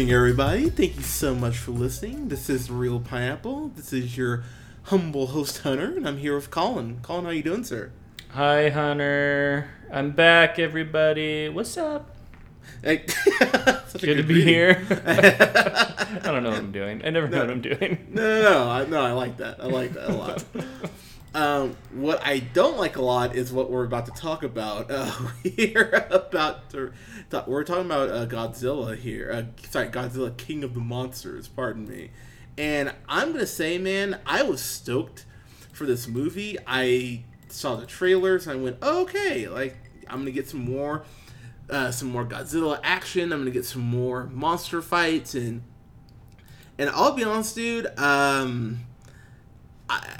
evening, 0.00 0.16
everybody. 0.16 0.70
Thank 0.70 0.96
you 0.96 1.02
so 1.02 1.34
much 1.34 1.58
for 1.58 1.72
listening. 1.72 2.28
This 2.28 2.48
is 2.48 2.70
Reel 2.70 3.00
Pineapple. 3.00 3.68
This 3.76 3.92
is 3.92 4.16
your 4.16 4.44
humble 4.84 5.26
host, 5.26 5.58
Hunter, 5.58 5.94
and 5.94 6.08
I'm 6.08 6.16
here 6.16 6.34
with 6.34 6.50
Colin. 6.50 7.00
Colin, 7.02 7.26
how 7.26 7.30
you 7.32 7.42
doing, 7.42 7.64
sir? 7.64 7.92
Hi, 8.30 8.70
Hunter. 8.70 9.68
I'm 9.92 10.12
back, 10.12 10.58
everybody. 10.58 11.50
What's 11.50 11.76
up? 11.76 12.16
Hey, 12.82 13.04
a 13.42 13.82
Good 14.00 14.14
to 14.14 14.22
be 14.22 14.42
here. 14.42 14.86
I 14.90 16.20
don't 16.22 16.44
know 16.44 16.48
what 16.48 16.60
I'm 16.60 16.72
doing. 16.72 17.04
I 17.04 17.10
never 17.10 17.28
know 17.28 17.40
what 17.40 17.50
I'm 17.50 17.60
doing. 17.60 18.06
No, 18.08 18.22
no, 18.22 18.50
no, 18.50 18.70
I, 18.70 18.86
no, 18.86 19.02
I 19.02 19.12
like 19.12 19.36
that. 19.36 19.60
I 19.60 19.66
like 19.66 19.92
that 19.92 20.08
a 20.08 20.14
lot. 20.14 20.42
um, 21.34 21.76
what 21.92 22.20
I 22.24 22.40
don't 22.40 22.76
like 22.76 22.96
a 22.96 23.02
lot 23.02 23.36
is 23.36 23.52
what 23.52 23.70
we're 23.70 23.84
about 23.84 24.06
to 24.06 24.12
talk 24.12 24.42
about. 24.42 24.90
Uh, 24.90 25.12
we're 25.58 26.06
about 26.10 26.70
to, 26.70 26.92
to- 27.30 27.44
we're 27.46 27.64
talking 27.64 27.86
about 27.86 28.08
uh, 28.10 28.26
Godzilla 28.26 28.96
here. 28.96 29.30
Uh, 29.32 29.66
sorry, 29.68 29.88
Godzilla, 29.88 30.36
King 30.36 30.64
of 30.64 30.74
the 30.74 30.80
Monsters. 30.80 31.46
Pardon 31.48 31.88
me. 31.88 32.10
And 32.58 32.92
I'm 33.08 33.32
gonna 33.32 33.46
say, 33.46 33.78
man, 33.78 34.18
I 34.26 34.42
was 34.42 34.60
stoked 34.60 35.24
for 35.72 35.86
this 35.86 36.08
movie. 36.08 36.58
I 36.66 37.22
saw 37.48 37.76
the 37.76 37.86
trailers 37.86 38.46
and 38.46 38.58
I 38.58 38.62
went, 38.62 38.76
oh, 38.82 39.02
okay, 39.02 39.48
like 39.48 39.76
I'm 40.08 40.18
gonna 40.18 40.32
get 40.32 40.48
some 40.48 40.64
more, 40.64 41.04
uh, 41.70 41.90
some 41.92 42.10
more 42.10 42.24
Godzilla 42.24 42.80
action. 42.82 43.32
I'm 43.32 43.40
gonna 43.40 43.50
get 43.52 43.64
some 43.64 43.82
more 43.82 44.24
monster 44.26 44.82
fights 44.82 45.34
and 45.34 45.62
and 46.76 46.90
I'll 46.90 47.12
be 47.12 47.24
honest, 47.24 47.54
dude. 47.54 47.86
Um, 47.98 48.80
I, 49.88 50.18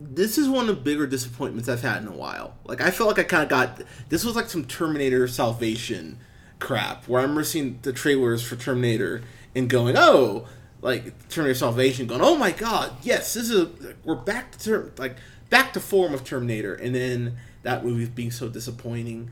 this 0.00 0.38
is 0.38 0.48
one 0.48 0.68
of 0.68 0.76
the 0.76 0.82
bigger 0.82 1.06
disappointments 1.06 1.68
I've 1.68 1.82
had 1.82 2.02
in 2.02 2.08
a 2.08 2.16
while. 2.16 2.54
Like 2.64 2.80
I 2.80 2.90
felt 2.90 3.08
like 3.08 3.18
I 3.18 3.24
kind 3.24 3.42
of 3.42 3.48
got 3.48 3.82
this 4.08 4.24
was 4.24 4.36
like 4.36 4.48
some 4.48 4.64
Terminator 4.64 5.26
Salvation 5.28 6.18
crap, 6.58 7.06
where 7.08 7.20
I 7.20 7.22
remember 7.22 7.44
seeing 7.44 7.78
the 7.82 7.92
trailers 7.92 8.42
for 8.42 8.56
Terminator 8.56 9.22
and 9.54 9.68
going, 9.68 9.96
oh, 9.96 10.46
like 10.80 11.28
Terminator 11.28 11.58
Salvation, 11.58 12.06
going, 12.06 12.20
oh 12.20 12.36
my 12.36 12.52
god, 12.52 12.92
yes, 13.02 13.34
this 13.34 13.50
is 13.50 13.68
we're 14.04 14.14
back 14.14 14.52
to 14.52 14.58
term, 14.58 14.92
like 14.98 15.16
back 15.50 15.72
to 15.72 15.80
form 15.80 16.14
of 16.14 16.24
Terminator, 16.24 16.74
and 16.74 16.94
then 16.94 17.36
that 17.62 17.84
movie 17.84 18.06
being 18.06 18.30
so 18.30 18.48
disappointing. 18.48 19.30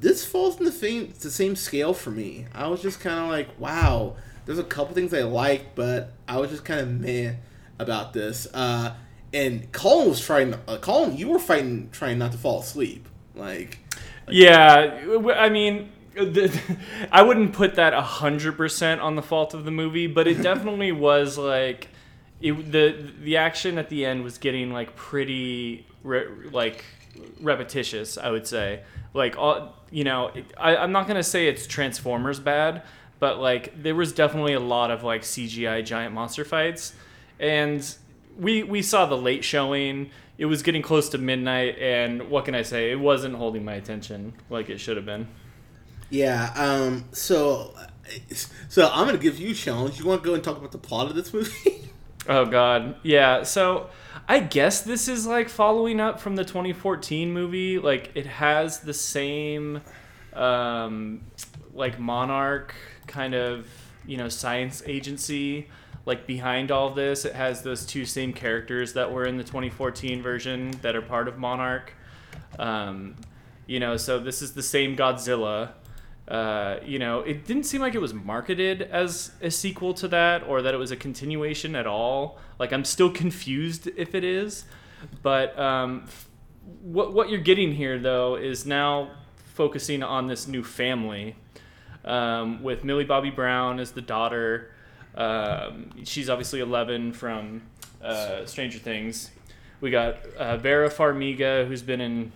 This 0.00 0.24
falls 0.24 0.58
in 0.58 0.64
the 0.64 0.72
same 0.72 1.12
the 1.20 1.30
same 1.30 1.56
scale 1.56 1.94
for 1.94 2.10
me. 2.10 2.46
I 2.54 2.68
was 2.68 2.82
just 2.82 3.00
kind 3.00 3.18
of 3.18 3.28
like, 3.28 3.58
wow. 3.58 4.16
There's 4.44 4.58
a 4.58 4.64
couple 4.64 4.92
things 4.92 5.14
I 5.14 5.22
liked, 5.22 5.76
but 5.76 6.14
I 6.26 6.38
was 6.38 6.50
just 6.50 6.64
kind 6.64 6.80
of 6.80 6.88
meh 6.88 7.34
about 7.78 8.12
this. 8.12 8.48
Uh, 8.52 8.94
and 9.32 9.70
Colin 9.72 10.08
was 10.10 10.24
trying. 10.24 10.54
Uh, 10.66 10.78
Colin, 10.78 11.16
you 11.16 11.28
were 11.28 11.38
fighting, 11.38 11.88
trying 11.92 12.18
not 12.18 12.32
to 12.32 12.38
fall 12.38 12.60
asleep. 12.60 13.08
Like, 13.34 13.78
Yeah, 14.28 15.00
I 15.34 15.48
mean, 15.48 15.90
the, 16.14 16.58
I 17.12 17.22
wouldn't 17.22 17.52
put 17.52 17.76
that 17.76 17.92
100% 17.92 19.02
on 19.02 19.16
the 19.16 19.22
fault 19.22 19.54
of 19.54 19.64
the 19.64 19.70
movie, 19.70 20.06
but 20.06 20.26
it 20.26 20.42
definitely 20.42 20.92
was 20.92 21.38
like 21.38 21.88
it, 22.40 22.72
the 22.72 23.10
the 23.22 23.36
action 23.36 23.78
at 23.78 23.88
the 23.88 24.04
end 24.04 24.24
was 24.24 24.38
getting 24.38 24.72
like 24.72 24.96
pretty 24.96 25.86
re, 26.02 26.26
like 26.50 26.84
repetitious, 27.40 28.18
I 28.18 28.30
would 28.30 28.46
say. 28.46 28.82
Like 29.14 29.36
all, 29.38 29.76
you 29.90 30.04
know, 30.04 30.28
it, 30.28 30.46
I, 30.58 30.76
I'm 30.76 30.92
not 30.92 31.06
gonna 31.06 31.22
say 31.22 31.46
it's 31.46 31.66
Transformers 31.66 32.40
bad, 32.40 32.82
but 33.18 33.38
like 33.38 33.82
there 33.82 33.94
was 33.94 34.12
definitely 34.12 34.54
a 34.54 34.60
lot 34.60 34.90
of 34.90 35.04
like 35.04 35.22
CGI 35.22 35.84
giant 35.84 36.14
monster 36.14 36.44
fights, 36.44 36.94
and 37.38 37.96
we 38.38 38.62
we 38.62 38.82
saw 38.82 39.06
the 39.06 39.16
late 39.16 39.44
showing. 39.44 40.10
It 40.38 40.46
was 40.46 40.62
getting 40.62 40.82
close 40.82 41.08
to 41.10 41.18
midnight, 41.18 41.78
and 41.78 42.28
what 42.30 42.44
can 42.46 42.54
I 42.54 42.62
say? 42.62 42.90
It 42.90 42.98
wasn't 42.98 43.36
holding 43.36 43.64
my 43.64 43.74
attention 43.74 44.32
like 44.50 44.70
it 44.70 44.78
should 44.78 44.96
have 44.96 45.06
been. 45.06 45.28
yeah. 46.10 46.52
Um. 46.56 47.04
So, 47.12 47.74
so 48.68 48.90
I'm 48.92 49.06
gonna 49.06 49.18
give 49.18 49.38
you 49.38 49.50
a 49.50 49.54
challenge. 49.54 49.98
You 49.98 50.06
want 50.06 50.22
to 50.22 50.28
go 50.28 50.34
and 50.34 50.42
talk 50.42 50.56
about 50.56 50.72
the 50.72 50.78
plot 50.78 51.08
of 51.08 51.14
this 51.14 51.32
movie? 51.32 51.88
Oh 52.28 52.46
God, 52.46 52.94
yeah. 53.02 53.42
So 53.42 53.90
I 54.28 54.38
guess 54.38 54.82
this 54.82 55.08
is 55.08 55.26
like 55.26 55.48
following 55.48 55.98
up 55.98 56.20
from 56.20 56.36
the 56.36 56.44
2014 56.44 57.32
movie. 57.32 57.80
Like 57.80 58.12
it 58.14 58.26
has 58.26 58.78
the 58.78 58.94
same, 58.94 59.80
um, 60.32 61.22
like 61.74 61.98
Monarch 61.98 62.76
kind 63.08 63.34
of 63.34 63.66
you 64.06 64.16
know 64.16 64.28
science 64.28 64.84
agency 64.86 65.68
like 66.04 66.26
behind 66.26 66.70
all 66.70 66.90
this. 66.90 67.24
It 67.24 67.34
has 67.34 67.62
those 67.62 67.86
two 67.86 68.04
same 68.04 68.32
characters 68.32 68.92
that 68.94 69.12
were 69.12 69.24
in 69.24 69.36
the 69.36 69.44
2014 69.44 70.22
version 70.22 70.72
that 70.82 70.96
are 70.96 71.02
part 71.02 71.28
of 71.28 71.38
Monarch. 71.38 71.94
Um, 72.58 73.16
you 73.66 73.80
know, 73.80 73.96
so 73.96 74.18
this 74.18 74.42
is 74.42 74.54
the 74.54 74.62
same 74.62 74.96
Godzilla. 74.96 75.72
Uh, 76.26 76.76
you 76.84 76.98
know, 76.98 77.20
it 77.20 77.46
didn't 77.46 77.64
seem 77.64 77.80
like 77.80 77.94
it 77.94 78.00
was 78.00 78.14
marketed 78.14 78.82
as 78.82 79.32
a 79.40 79.50
sequel 79.50 79.92
to 79.94 80.08
that 80.08 80.42
or 80.44 80.62
that 80.62 80.74
it 80.74 80.76
was 80.76 80.90
a 80.90 80.96
continuation 80.96 81.76
at 81.76 81.86
all. 81.86 82.38
Like, 82.58 82.72
I'm 82.72 82.84
still 82.84 83.10
confused 83.10 83.88
if 83.96 84.14
it 84.14 84.24
is. 84.24 84.64
But 85.22 85.58
um, 85.58 86.06
what, 86.82 87.12
what 87.12 87.28
you're 87.28 87.40
getting 87.40 87.72
here, 87.74 87.98
though, 87.98 88.36
is 88.36 88.66
now 88.66 89.10
focusing 89.54 90.02
on 90.02 90.26
this 90.26 90.46
new 90.46 90.62
family 90.62 91.36
um, 92.04 92.62
with 92.62 92.84
Millie 92.84 93.04
Bobby 93.04 93.30
Brown 93.30 93.78
as 93.78 93.92
the 93.92 94.00
daughter. 94.00 94.70
Um, 95.14 95.90
she's 96.04 96.30
obviously 96.30 96.60
11 96.60 97.12
from 97.12 97.62
uh, 98.02 98.46
Stranger 98.46 98.78
Things. 98.78 99.30
We 99.80 99.90
got 99.90 100.24
uh, 100.36 100.56
Vera 100.56 100.88
Farmiga, 100.88 101.66
who's 101.66 101.82
been 101.82 102.00
in 102.00 102.32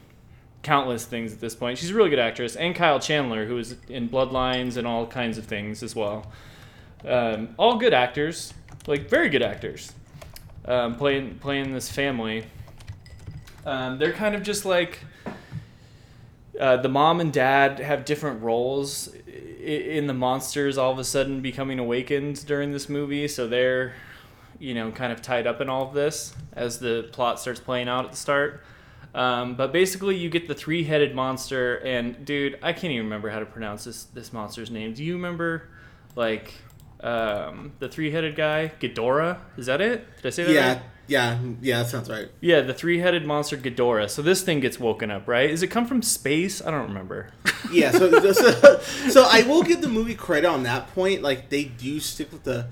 countless 0.62 1.04
things 1.04 1.32
at 1.32 1.40
this 1.40 1.54
point. 1.54 1.78
She's 1.78 1.90
a 1.90 1.94
really 1.94 2.10
good 2.10 2.18
actress, 2.18 2.56
and 2.56 2.74
Kyle 2.74 2.98
Chandler, 2.98 3.46
who 3.46 3.54
was 3.54 3.76
in 3.88 4.08
Bloodlines 4.08 4.76
and 4.76 4.86
all 4.86 5.06
kinds 5.06 5.38
of 5.38 5.46
things 5.46 5.82
as 5.82 5.94
well. 5.94 6.30
Um, 7.06 7.54
all 7.56 7.76
good 7.78 7.94
actors, 7.94 8.52
like 8.86 9.08
very 9.08 9.28
good 9.28 9.42
actors, 9.42 9.92
um, 10.64 10.96
playing 10.96 11.38
playing 11.38 11.72
this 11.72 11.90
family. 11.90 12.46
Um, 13.64 13.98
they're 13.98 14.12
kind 14.12 14.34
of 14.34 14.42
just 14.42 14.64
like 14.64 14.98
uh, 16.58 16.78
the 16.78 16.88
mom 16.88 17.20
and 17.20 17.32
dad 17.32 17.78
have 17.78 18.04
different 18.04 18.42
roles 18.42 19.14
in 19.66 20.06
the 20.06 20.14
monsters 20.14 20.78
all 20.78 20.92
of 20.92 20.98
a 20.98 21.04
sudden 21.04 21.40
becoming 21.40 21.78
awakened 21.78 22.46
during 22.46 22.72
this 22.72 22.88
movie, 22.88 23.28
so 23.28 23.46
they're 23.48 23.94
you 24.58 24.74
know 24.74 24.90
kind 24.90 25.12
of 25.12 25.20
tied 25.20 25.46
up 25.46 25.60
in 25.60 25.68
all 25.68 25.86
of 25.86 25.94
this 25.94 26.34
as 26.52 26.78
the 26.78 27.08
plot 27.12 27.40
starts 27.40 27.60
playing 27.60 27.88
out 27.88 28.04
at 28.04 28.10
the 28.12 28.16
start. 28.16 28.64
Um, 29.14 29.54
but 29.54 29.72
basically, 29.72 30.16
you 30.16 30.28
get 30.28 30.46
the 30.46 30.54
three-headed 30.54 31.14
monster, 31.14 31.76
and 31.76 32.22
dude, 32.26 32.58
I 32.62 32.74
can't 32.74 32.92
even 32.92 33.06
remember 33.06 33.30
how 33.30 33.38
to 33.38 33.46
pronounce 33.46 33.84
this 33.84 34.04
this 34.04 34.32
monster's 34.32 34.70
name. 34.70 34.92
Do 34.92 35.02
you 35.02 35.14
remember, 35.14 35.70
like, 36.14 36.52
um, 37.00 37.72
the 37.78 37.88
three-headed 37.88 38.36
guy, 38.36 38.72
Ghidorah? 38.78 39.38
Is 39.56 39.66
that 39.66 39.80
it? 39.80 40.06
Did 40.16 40.26
I 40.26 40.30
say 40.30 40.44
that 40.44 40.52
yeah, 40.52 40.72
right? 40.74 40.82
Yeah, 41.08 41.38
yeah. 41.60 41.82
That 41.82 41.88
sounds 41.88 42.08
right. 42.10 42.28
Yeah, 42.40 42.60
the 42.62 42.74
three-headed 42.74 43.24
monster 43.26 43.56
Ghidorah. 43.56 44.10
So 44.10 44.22
this 44.22 44.42
thing 44.42 44.60
gets 44.60 44.78
woken 44.80 45.10
up, 45.10 45.26
right? 45.28 45.48
Does 45.50 45.62
it 45.62 45.68
come 45.68 45.86
from 45.86 46.02
space? 46.02 46.60
I 46.64 46.70
don't 46.70 46.88
remember. 46.88 47.30
Yeah. 47.72 47.90
So, 47.90 48.32
so, 48.32 48.78
so 49.08 49.26
I 49.28 49.42
will 49.42 49.64
give 49.64 49.80
the 49.80 49.88
movie 49.88 50.14
credit 50.14 50.46
on 50.46 50.62
that 50.64 50.94
point. 50.94 51.22
Like 51.22 51.48
they 51.48 51.64
do 51.64 51.98
stick 51.98 52.30
with 52.30 52.44
the 52.44 52.66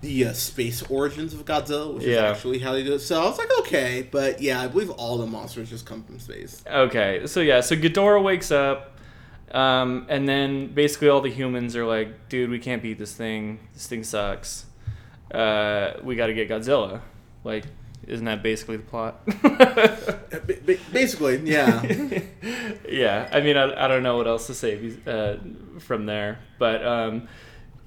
the 0.00 0.24
uh, 0.26 0.32
space 0.32 0.82
origins 0.90 1.32
of 1.32 1.44
Godzilla, 1.44 1.94
which 1.94 2.02
Yeah. 2.02 2.30
is 2.30 2.36
actually 2.36 2.58
how 2.58 2.72
they 2.72 2.82
do 2.82 2.94
it. 2.94 2.98
So 2.98 3.20
I 3.22 3.24
was 3.26 3.38
like, 3.38 3.50
okay, 3.60 4.08
but 4.10 4.42
yeah, 4.42 4.60
I 4.60 4.66
believe 4.66 4.90
all 4.90 5.18
the 5.18 5.26
monsters 5.26 5.70
just 5.70 5.86
come 5.86 6.02
from 6.02 6.18
space. 6.18 6.64
Okay, 6.66 7.26
so 7.28 7.38
yeah, 7.38 7.60
so 7.60 7.76
Ghidorah 7.76 8.20
wakes 8.24 8.50
up, 8.50 8.98
um, 9.52 10.06
and 10.08 10.28
then 10.28 10.74
basically 10.74 11.08
all 11.08 11.20
the 11.20 11.30
humans 11.30 11.76
are 11.76 11.86
like, 11.86 12.28
"Dude, 12.28 12.50
we 12.50 12.58
can't 12.58 12.82
beat 12.82 12.98
this 12.98 13.14
thing. 13.14 13.60
This 13.74 13.86
thing 13.86 14.02
sucks. 14.02 14.66
Uh, 15.32 15.92
we 16.02 16.16
got 16.16 16.26
to 16.26 16.34
get 16.34 16.48
Godzilla." 16.48 17.02
Like, 17.44 17.64
isn't 18.06 18.24
that 18.24 18.42
basically 18.42 18.76
the 18.78 18.82
plot? 18.84 19.24
Ba- 19.42 20.78
Basically, 20.92 21.38
yeah. 21.44 21.82
yeah, 22.88 23.28
I 23.32 23.40
mean, 23.40 23.56
I, 23.56 23.84
I 23.84 23.88
don't 23.88 24.02
know 24.02 24.16
what 24.16 24.26
else 24.26 24.46
to 24.48 24.54
say 24.54 24.92
uh, 25.06 25.36
from 25.78 26.06
there, 26.06 26.38
but 26.58 26.84
um, 26.84 27.28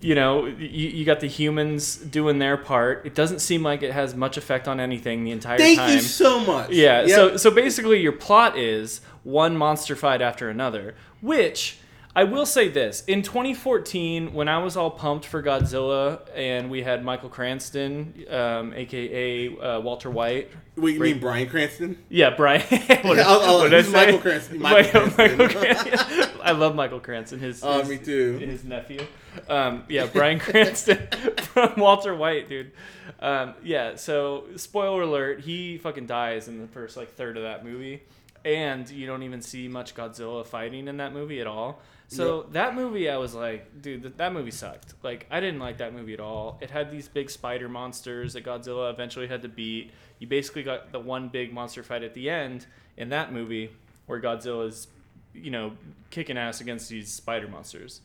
you 0.01 0.15
know, 0.15 0.45
you, 0.45 0.89
you 0.89 1.05
got 1.05 1.19
the 1.19 1.27
humans 1.27 1.97
doing 1.97 2.39
their 2.39 2.57
part. 2.57 3.05
It 3.05 3.15
doesn't 3.15 3.39
seem 3.39 3.63
like 3.63 3.81
it 3.83 3.91
has 3.91 4.15
much 4.15 4.37
effect 4.37 4.67
on 4.67 4.79
anything 4.79 5.23
the 5.23 5.31
entire 5.31 5.57
Thank 5.57 5.79
time. 5.79 5.95
you 5.95 6.01
so 6.01 6.39
much. 6.39 6.69
Yeah. 6.71 7.01
Yep. 7.01 7.09
So 7.09 7.37
so 7.37 7.51
basically, 7.51 7.99
your 8.01 8.11
plot 8.11 8.57
is 8.57 9.01
one 9.23 9.57
monster 9.57 9.95
fight 9.95 10.21
after 10.21 10.49
another, 10.49 10.95
which 11.21 11.79
I 12.17 12.23
will 12.23 12.45
say 12.45 12.69
this: 12.69 13.03
in 13.07 13.21
2014, 13.23 14.33
when 14.33 14.47
I 14.47 14.59
was 14.59 14.77
all 14.77 14.89
pumped 14.91 15.25
for 15.25 15.43
Godzilla, 15.43 16.21
and 16.33 16.69
we 16.71 16.81
had 16.83 17.03
Michael 17.03 17.27
Cranston, 17.29 18.23
um, 18.29 18.73
aka 18.73 19.57
uh, 19.57 19.79
Walter 19.81 20.09
White. 20.09 20.49
Wait, 20.77 20.93
you 20.95 21.01
Right. 21.01 21.11
mean 21.11 21.19
Bryan 21.19 21.49
Cranston? 21.49 21.97
Yeah, 22.09 22.29
Bryan. 22.35 22.61
what, 23.03 23.19
I'll- 23.19 23.41
I'll- 23.41 23.57
what 23.59 23.69
did 23.71 23.79
I 23.79 23.81
say? 23.81 23.91
Michael 23.91 24.19
Cranston? 24.19 24.59
Michael 24.59 25.01
Michael, 25.01 25.47
Cranston. 25.49 25.49
Cranston. 25.89 26.29
I 26.43 26.51
love 26.51 26.75
Michael 26.75 26.99
Cranston. 26.99 27.39
His, 27.39 27.63
Oh, 27.63 27.79
his- 27.79 27.89
me 27.89 27.97
too. 27.97 28.37
His 28.37 28.63
nephew. 28.63 29.01
Um, 29.49 29.83
yeah, 29.89 30.05
Bryan 30.05 30.39
Cranston 30.39 31.07
from 31.41 31.73
Walter 31.77 32.15
White, 32.15 32.47
dude. 32.47 32.71
Um, 33.19 33.55
yeah. 33.63 33.95
So, 33.95 34.45
spoiler 34.55 35.01
alert: 35.01 35.41
he 35.41 35.77
fucking 35.77 36.05
dies 36.05 36.47
in 36.47 36.61
the 36.61 36.67
first 36.67 36.95
like 36.97 37.13
third 37.13 37.35
of 37.37 37.43
that 37.43 37.65
movie, 37.65 38.03
and 38.45 38.89
you 38.89 39.05
don't 39.07 39.23
even 39.23 39.41
see 39.41 39.67
much 39.67 39.95
Godzilla 39.95 40.45
fighting 40.45 40.87
in 40.87 40.97
that 40.97 41.11
movie 41.13 41.41
at 41.41 41.47
all. 41.47 41.81
So 42.07 42.41
Yep. 42.43 42.51
that 42.53 42.75
movie, 42.75 43.09
I 43.09 43.17
was 43.17 43.33
like, 43.33 43.81
dude, 43.81 44.03
th- 44.03 44.13
that 44.17 44.31
movie 44.31 44.51
sucked. 44.51 44.93
Like, 45.01 45.25
I 45.31 45.39
didn't 45.39 45.59
like 45.59 45.77
that 45.79 45.93
movie 45.93 46.13
at 46.13 46.19
all. 46.19 46.59
It 46.61 46.69
had 46.69 46.91
these 46.91 47.07
big 47.07 47.29
spider 47.31 47.67
monsters 47.67 48.33
that 48.33 48.45
Godzilla 48.45 48.91
eventually 48.93 49.27
had 49.27 49.41
to 49.41 49.47
beat. 49.49 49.91
You 50.19 50.27
basically 50.27 50.63
got 50.63 50.91
the 50.91 50.99
one 50.99 51.29
big 51.29 51.51
monster 51.51 51.81
fight 51.83 52.03
at 52.03 52.13
the 52.13 52.29
end 52.29 52.67
in 52.97 53.09
that 53.09 53.33
movie 53.33 53.71
where 54.05 54.21
Godzilla's, 54.21 54.87
you 55.33 55.49
know, 55.51 55.73
kicking 56.11 56.37
ass 56.37 56.61
against 56.61 56.89
these 56.89 57.11
spider 57.11 57.47
monsters. 57.47 58.01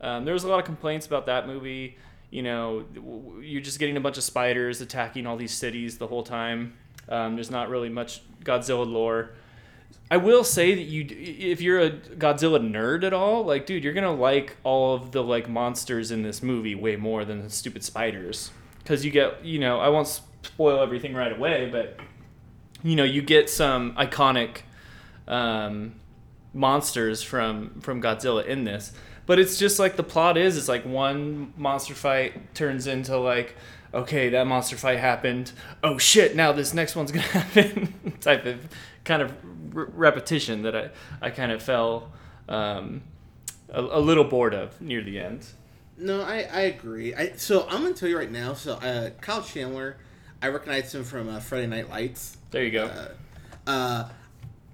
Um, 0.00 0.24
there 0.24 0.34
was 0.34 0.44
a 0.44 0.48
lot 0.48 0.58
of 0.58 0.64
complaints 0.64 1.06
about 1.06 1.26
that 1.26 1.46
movie. 1.46 1.96
You 2.30 2.42
know, 2.42 2.84
you're 3.42 3.60
just 3.62 3.78
getting 3.78 3.96
a 3.96 4.00
bunch 4.00 4.16
of 4.16 4.24
spiders 4.24 4.80
attacking 4.80 5.26
all 5.26 5.36
these 5.36 5.52
cities 5.52 5.98
the 5.98 6.06
whole 6.06 6.22
time. 6.24 6.72
Um, 7.08 7.34
there's 7.36 7.50
not 7.50 7.68
really 7.68 7.90
much 7.90 8.22
Godzilla 8.42 8.86
lore. 8.90 9.30
I 10.10 10.18
will 10.18 10.44
say 10.44 10.74
that 10.74 10.82
you, 10.82 11.06
if 11.08 11.60
you're 11.60 11.80
a 11.80 11.90
Godzilla 11.90 12.60
nerd 12.60 13.04
at 13.04 13.12
all, 13.12 13.44
like, 13.44 13.66
dude, 13.66 13.82
you're 13.82 13.94
gonna 13.94 14.14
like 14.14 14.56
all 14.62 14.94
of 14.94 15.12
the 15.12 15.22
like 15.22 15.48
monsters 15.48 16.10
in 16.10 16.22
this 16.22 16.42
movie 16.42 16.74
way 16.74 16.96
more 16.96 17.24
than 17.24 17.42
the 17.42 17.50
stupid 17.50 17.82
spiders, 17.82 18.50
because 18.78 19.04
you 19.04 19.10
get, 19.10 19.44
you 19.44 19.58
know, 19.58 19.80
I 19.80 19.88
won't 19.88 20.08
spoil 20.42 20.80
everything 20.80 21.14
right 21.14 21.32
away, 21.32 21.68
but 21.70 21.98
you 22.82 22.96
know, 22.96 23.04
you 23.04 23.22
get 23.22 23.48
some 23.48 23.94
iconic 23.94 24.58
um, 25.26 25.94
monsters 26.52 27.22
from 27.22 27.80
from 27.80 28.02
Godzilla 28.02 28.44
in 28.44 28.64
this. 28.64 28.92
But 29.26 29.38
it's 29.38 29.58
just 29.58 29.78
like 29.78 29.96
the 29.96 30.04
plot 30.04 30.36
is, 30.36 30.58
it's 30.58 30.68
like 30.68 30.84
one 30.84 31.54
monster 31.56 31.94
fight 31.94 32.54
turns 32.54 32.86
into 32.86 33.16
like, 33.16 33.56
okay, 33.94 34.28
that 34.30 34.46
monster 34.46 34.76
fight 34.76 34.98
happened. 34.98 35.52
Oh 35.82 35.98
shit, 35.98 36.36
now 36.36 36.52
this 36.52 36.74
next 36.74 36.96
one's 36.96 37.10
gonna 37.12 37.22
happen. 37.26 37.92
type 38.20 38.44
of 38.46 38.68
kind 39.04 39.22
of 39.22 39.32
re- 39.74 39.86
repetition 39.94 40.62
that 40.62 40.76
I 40.76 40.90
I 41.22 41.30
kind 41.30 41.52
of 41.52 41.62
fell 41.62 42.12
um, 42.48 43.02
a, 43.70 43.80
a 43.80 44.00
little 44.00 44.24
bored 44.24 44.54
of 44.54 44.80
near 44.80 45.02
the 45.02 45.18
end. 45.20 45.46
No, 45.96 46.22
I, 46.22 46.46
I 46.52 46.60
agree. 46.62 47.14
I 47.14 47.32
so 47.36 47.66
I'm 47.68 47.82
gonna 47.82 47.94
tell 47.94 48.08
you 48.08 48.18
right 48.18 48.30
now. 48.30 48.54
So 48.54 48.74
uh, 48.74 49.10
Kyle 49.20 49.42
Chandler, 49.42 49.96
I 50.42 50.48
recognize 50.48 50.94
him 50.94 51.04
from 51.04 51.28
uh, 51.28 51.40
Friday 51.40 51.66
Night 51.68 51.88
Lights. 51.88 52.36
There 52.50 52.64
you 52.64 52.70
go. 52.72 52.86
Uh, 52.86 53.70
uh, 53.70 54.08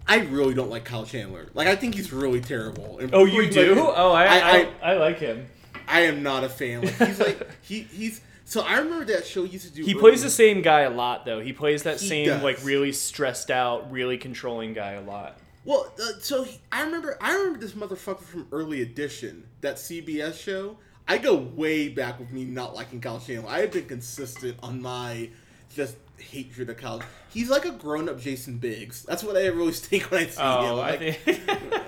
I 0.09 0.21
really 0.21 0.55
don't 0.55 0.71
like 0.71 0.85
Kyle 0.85 1.05
Chandler. 1.05 1.49
Like 1.55 1.69
I 1.69 1.77
think 1.77 1.95
he's 1.95 2.13
really 2.13 2.41
terrible. 2.41 2.99
And 2.99 3.15
oh, 3.15 3.25
you 3.27 3.51
do? 3.51 3.75
much- 3.77 3.85
Oh, 3.97 4.13
I 4.13 4.25
I, 4.25 4.39
I- 4.39 4.69
I, 4.83 4.93
I 4.93 4.97
like 4.97 5.19
him. 5.19 5.47
I 5.87 6.01
am 6.03 6.23
not 6.23 6.43
a 6.45 6.49
fan. 6.49 6.83
Like 6.83 6.97
he's 6.99 7.21
like 7.21 7.49
he 7.63 7.81
he's. 7.83 8.21
So 8.51 8.63
I 8.63 8.79
remember 8.79 9.05
that 9.05 9.25
show 9.27 9.45
he 9.45 9.53
used 9.53 9.69
to 9.69 9.73
do. 9.73 9.85
He 9.85 9.93
early- 9.93 10.01
plays 10.01 10.23
the 10.25 10.31
same 10.31 10.61
guy 10.61 10.81
a 10.81 10.91
lot, 10.91 11.25
though. 11.25 11.39
He 11.41 11.53
plays 11.53 11.85
that 11.85 12.01
He 12.01 12.09
same 12.09 12.27
does. 12.27 12.43
like 12.43 12.59
really 12.65 12.91
stressed 12.91 13.49
out, 13.49 13.93
really 13.93 14.19
controlling 14.19 14.75
guy 14.75 14.93
a 14.95 15.01
lot. 15.03 15.39
Well, 15.65 15.93
uh, 16.03 16.19
so 16.21 16.43
he, 16.43 16.59
I 16.73 16.83
remember 16.83 17.17
I 17.21 17.33
remember 17.37 17.61
this 17.61 17.73
motherfucker 17.73 18.23
from 18.25 18.49
Early 18.51 18.83
Edition, 18.83 19.45
that 19.61 19.77
CBS 19.77 20.37
show. 20.41 20.79
I 21.07 21.19
go 21.19 21.37
way 21.37 21.89
back 21.89 22.19
with 22.19 22.33
me 22.33 22.45
not 22.45 22.75
liking 22.75 23.01
Kyle 23.01 23.21
Chandler. 23.21 23.49
I 23.49 23.61
have 23.61 23.71
been 23.71 23.85
consistent 23.87 24.57
on 24.65 24.83
my 24.83 25.31
just 25.73 25.95
hatred 26.19 26.71
of 26.71 26.77
Kyle. 26.77 27.03
He's 27.33 27.51
like 27.51 27.65
a 27.67 27.71
grown 27.71 28.09
up 28.09 28.19
Jason 28.19 28.59
Biggs. 28.59 29.05
That's 29.05 29.23
what 29.23 29.37
I 29.37 29.49
always 29.51 29.79
think 29.87 30.11
when 30.11 30.23
I 30.25 30.27
see 30.27 30.41
him. 30.41 30.47
Oh, 30.47 30.81
I'm 30.81 30.87
I 30.87 30.91
like, 30.97 31.21
think. 31.21 31.41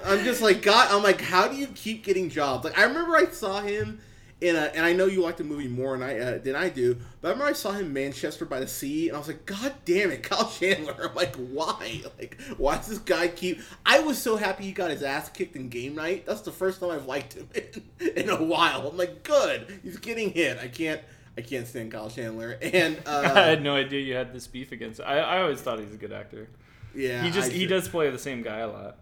I'm 0.05 0.23
just 0.25 0.43
like 0.43 0.62
God. 0.62 0.93
I'm 0.93 1.03
like, 1.03 1.20
how 1.20 1.49
do 1.49 1.56
you 1.56 1.67
keep 1.69 2.05
getting 2.05 2.31
jobs? 2.31 2.65
Like 2.65 2.79
I 2.79 2.85
remember 2.85 3.17
I 3.17 3.26
saw 3.26 3.61
him 3.62 3.99
in 4.43 4.56
a, 4.56 4.61
and 4.75 4.85
I 4.85 4.93
know 4.93 5.06
you 5.06 5.23
like 5.23 5.37
the 5.37 5.44
movie 5.44 5.69
more 5.69 5.97
than 5.97 6.06
I 6.09 6.19
uh, 6.19 6.39
than 6.39 6.56
I 6.56 6.69
do, 6.69 6.97
but 7.21 7.29
I 7.29 7.31
remember 7.31 7.50
I 7.50 7.55
saw 7.55 7.71
him 7.73 7.87
in 7.87 7.93
Manchester 7.93 8.44
by 8.44 8.59
the 8.61 8.67
Sea, 8.67 9.09
and 9.09 9.17
I 9.17 9.19
was 9.19 9.29
like, 9.29 9.47
God 9.47 9.73
damn 9.85 10.11
it, 10.11 10.23
Kyle 10.29 10.49
Chandler. 10.50 11.09
I'm 11.09 11.15
like, 11.15 11.37
why? 11.37 12.03
Like, 12.19 12.41
why 12.59 12.77
does 12.77 12.89
this 12.89 12.99
guy 12.99 13.29
keep? 13.29 13.61
I 13.87 14.00
was 14.00 14.19
so 14.21 14.37
happy 14.37 14.65
he 14.65 14.73
got 14.73 14.91
his 14.91 15.03
ass 15.03 15.29
kicked 15.31 15.55
in 15.56 15.69
game 15.69 15.94
night. 15.94 16.27
That's 16.27 16.41
the 16.41 16.50
first 16.53 16.81
time 16.81 16.91
I've 16.91 17.06
liked 17.06 17.35
him 17.35 17.49
in, 18.00 18.09
in 18.09 18.29
a 18.31 18.43
while. 18.43 18.89
I'm 18.89 18.97
like, 18.97 19.23
good. 19.23 19.81
He's 19.83 19.97
getting 19.99 20.31
hit. 20.33 20.59
I 20.59 20.69
can't. 20.69 21.00
I 21.39 21.41
can't 21.41 21.67
stand 21.67 21.93
Kyle 21.93 22.11
Chandler. 22.11 22.59
And 22.61 22.99
I 23.06 23.11
uh, 23.11 23.35
had 23.35 23.62
no 23.62 23.75
idea 23.75 24.00
you 24.00 24.15
had 24.15 24.35
this 24.35 24.47
beef 24.47 24.71
against. 24.73 25.00
I, 25.00 25.19
I 25.19 25.41
always 25.43 25.61
thought 25.62 25.79
he's 25.79 25.94
a 25.94 25.97
good 25.97 26.12
actor. 26.12 26.49
yeah, 26.94 27.23
He 27.23 27.31
just 27.31 27.50
I 27.50 27.53
he 27.55 27.61
should- 27.61 27.71
does 27.71 27.89
play 27.89 28.11
the 28.11 28.19
same 28.19 28.43
guy 28.43 28.59
a 28.59 28.69
lot. 28.69 28.99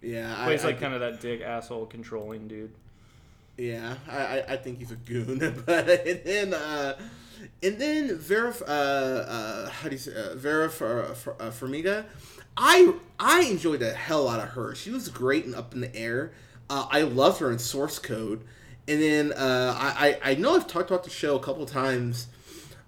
Yeah, 0.00 0.44
Plays 0.44 0.64
I 0.64 0.68
like 0.68 0.80
kind 0.80 0.94
of 0.94 1.00
that 1.00 1.20
dick 1.20 1.42
asshole 1.42 1.86
controlling 1.86 2.48
dude. 2.48 2.72
Yeah, 3.56 3.96
I, 4.08 4.44
I, 4.48 4.56
think 4.56 4.78
he's 4.78 4.90
a 4.90 4.96
goon. 4.96 5.62
but 5.66 5.88
and 6.06 6.20
then 6.24 6.54
uh, 6.54 6.98
and 7.62 7.78
then 7.78 8.16
Vera 8.16 8.54
uh, 8.62 8.70
uh, 8.70 9.70
how 9.70 9.88
do 9.88 9.94
you 9.94 9.98
say 9.98 10.12
uh, 10.14 10.34
Vera 10.34 10.70
for, 10.70 11.14
for, 11.14 11.34
uh, 11.40 11.50
Farmiga, 11.50 12.06
I 12.56 12.94
I 13.18 13.42
enjoyed 13.42 13.80
the 13.80 13.92
hell 13.92 14.28
out 14.28 14.40
of 14.40 14.50
her. 14.50 14.74
She 14.74 14.90
was 14.90 15.08
great 15.08 15.44
and 15.44 15.54
up 15.54 15.74
in 15.74 15.80
the 15.80 15.94
air. 15.94 16.32
Uh, 16.70 16.86
I 16.90 17.02
loved 17.02 17.40
her 17.40 17.50
in 17.50 17.58
Source 17.58 17.98
Code. 17.98 18.44
And 18.88 19.00
then 19.00 19.32
uh, 19.32 19.74
I, 19.78 20.18
I 20.22 20.32
I 20.32 20.34
know 20.34 20.56
I've 20.56 20.66
talked 20.66 20.90
about 20.90 21.04
the 21.04 21.10
show 21.10 21.36
a 21.36 21.40
couple 21.40 21.64
times 21.66 22.28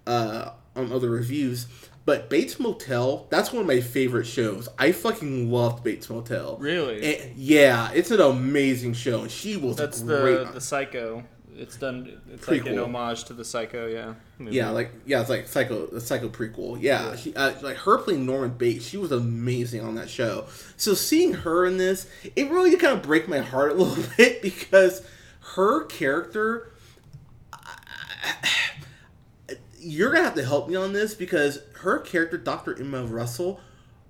uh, 0.05 0.51
on 0.75 0.91
other 0.91 1.09
reviews, 1.09 1.67
but 2.05 2.29
Bates 2.29 2.59
Motel 2.59 3.27
that's 3.29 3.51
one 3.51 3.61
of 3.61 3.67
my 3.67 3.81
favorite 3.81 4.25
shows. 4.25 4.69
I 4.79 4.91
fucking 4.91 5.51
loved 5.51 5.83
Bates 5.83 6.09
Motel. 6.09 6.57
Really? 6.57 7.19
And- 7.19 7.35
yeah, 7.35 7.91
it's 7.93 8.11
an 8.11 8.21
amazing 8.21 8.93
show, 8.93 9.21
and 9.23 9.31
she 9.31 9.57
was 9.57 9.75
That's 9.77 10.01
great. 10.01 10.45
the 10.45 10.51
the 10.53 10.61
Psycho. 10.61 11.23
It's 11.57 11.77
done. 11.77 12.21
It's 12.33 12.49
like 12.49 12.65
an 12.65 12.77
homage 12.77 13.23
to 13.25 13.33
the 13.33 13.45
Psycho. 13.45 13.87
Yeah. 13.87 14.15
movie. 14.37 14.57
Yeah, 14.57 14.71
like 14.71 14.91
yeah, 15.05 15.21
it's 15.21 15.29
like 15.29 15.47
psycho, 15.47 15.85
the 15.87 16.01
psycho 16.01 16.27
prequel. 16.27 16.77
Yeah, 16.81 17.11
Yeah. 17.11 17.15
she 17.15 17.33
uh, 17.33 17.53
like 17.61 17.77
her 17.77 17.97
playing 17.97 18.25
Norman 18.25 18.49
Bates. 18.57 18.85
She 18.85 18.97
was 18.97 19.13
amazing 19.13 19.79
on 19.81 19.95
that 19.95 20.09
show. 20.09 20.47
So 20.75 20.93
seeing 20.93 21.31
her 21.33 21.65
in 21.65 21.77
this, 21.77 22.07
it 22.35 22.51
really 22.51 22.71
did 22.71 22.81
kind 22.81 22.93
of 22.97 23.01
break 23.03 23.29
my 23.29 23.37
heart 23.39 23.71
a 23.71 23.73
little 23.81 24.03
bit 24.17 24.41
because 24.41 25.01
her 25.55 25.85
character. 25.85 26.71
You're 29.79 30.11
gonna 30.11 30.23
have 30.23 30.35
to 30.35 30.43
help 30.45 30.67
me 30.67 30.75
on 30.75 30.93
this 30.93 31.13
because 31.13 31.59
her 31.85 31.99
character, 31.99 32.37
Dr. 32.37 32.77
Emma 32.79 33.05
Russell, 33.05 33.59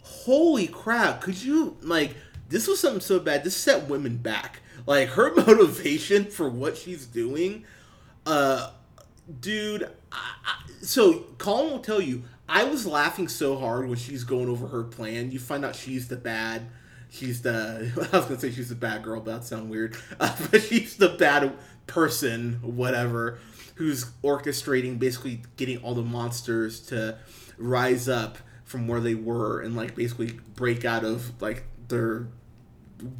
holy 0.01 0.67
crap! 0.67 1.21
Could 1.21 1.41
you 1.41 1.77
like 1.81 2.15
this 2.49 2.67
was 2.67 2.79
something 2.79 3.01
so 3.01 3.19
bad? 3.19 3.43
This 3.43 3.55
set 3.55 3.87
women 3.87 4.17
back. 4.17 4.61
Like 4.85 5.09
her 5.09 5.33
motivation 5.35 6.25
for 6.25 6.49
what 6.49 6.77
she's 6.77 7.05
doing. 7.05 7.65
Uh, 8.25 8.71
dude 9.39 9.83
I, 10.11 10.33
I, 10.45 10.71
so 10.81 11.25
colin 11.37 11.71
will 11.71 11.79
tell 11.79 12.01
you 12.01 12.23
i 12.47 12.63
was 12.63 12.85
laughing 12.85 13.27
so 13.27 13.57
hard 13.57 13.87
when 13.87 13.97
she's 13.97 14.23
going 14.23 14.49
over 14.49 14.67
her 14.67 14.83
plan 14.83 15.31
you 15.31 15.39
find 15.39 15.65
out 15.65 15.75
she's 15.75 16.07
the 16.07 16.15
bad 16.15 16.67
she's 17.09 17.41
the 17.41 17.91
i 18.13 18.17
was 18.17 18.25
gonna 18.25 18.39
say 18.39 18.51
she's 18.51 18.69
the 18.69 18.75
bad 18.75 19.03
girl 19.03 19.19
but 19.21 19.39
that 19.39 19.43
sounds 19.43 19.69
weird 19.69 19.97
uh, 20.19 20.35
but 20.51 20.61
she's 20.61 20.97
the 20.97 21.09
bad 21.09 21.53
person 21.87 22.59
whatever 22.61 23.39
who's 23.75 24.05
orchestrating 24.23 24.97
basically 24.99 25.41
getting 25.57 25.77
all 25.79 25.93
the 25.93 26.01
monsters 26.01 26.79
to 26.79 27.17
rise 27.57 28.07
up 28.09 28.37
from 28.63 28.87
where 28.87 28.99
they 28.99 29.15
were 29.15 29.61
and 29.61 29.75
like 29.75 29.95
basically 29.95 30.39
break 30.55 30.83
out 30.85 31.03
of 31.03 31.41
like 31.41 31.63
their 31.87 32.27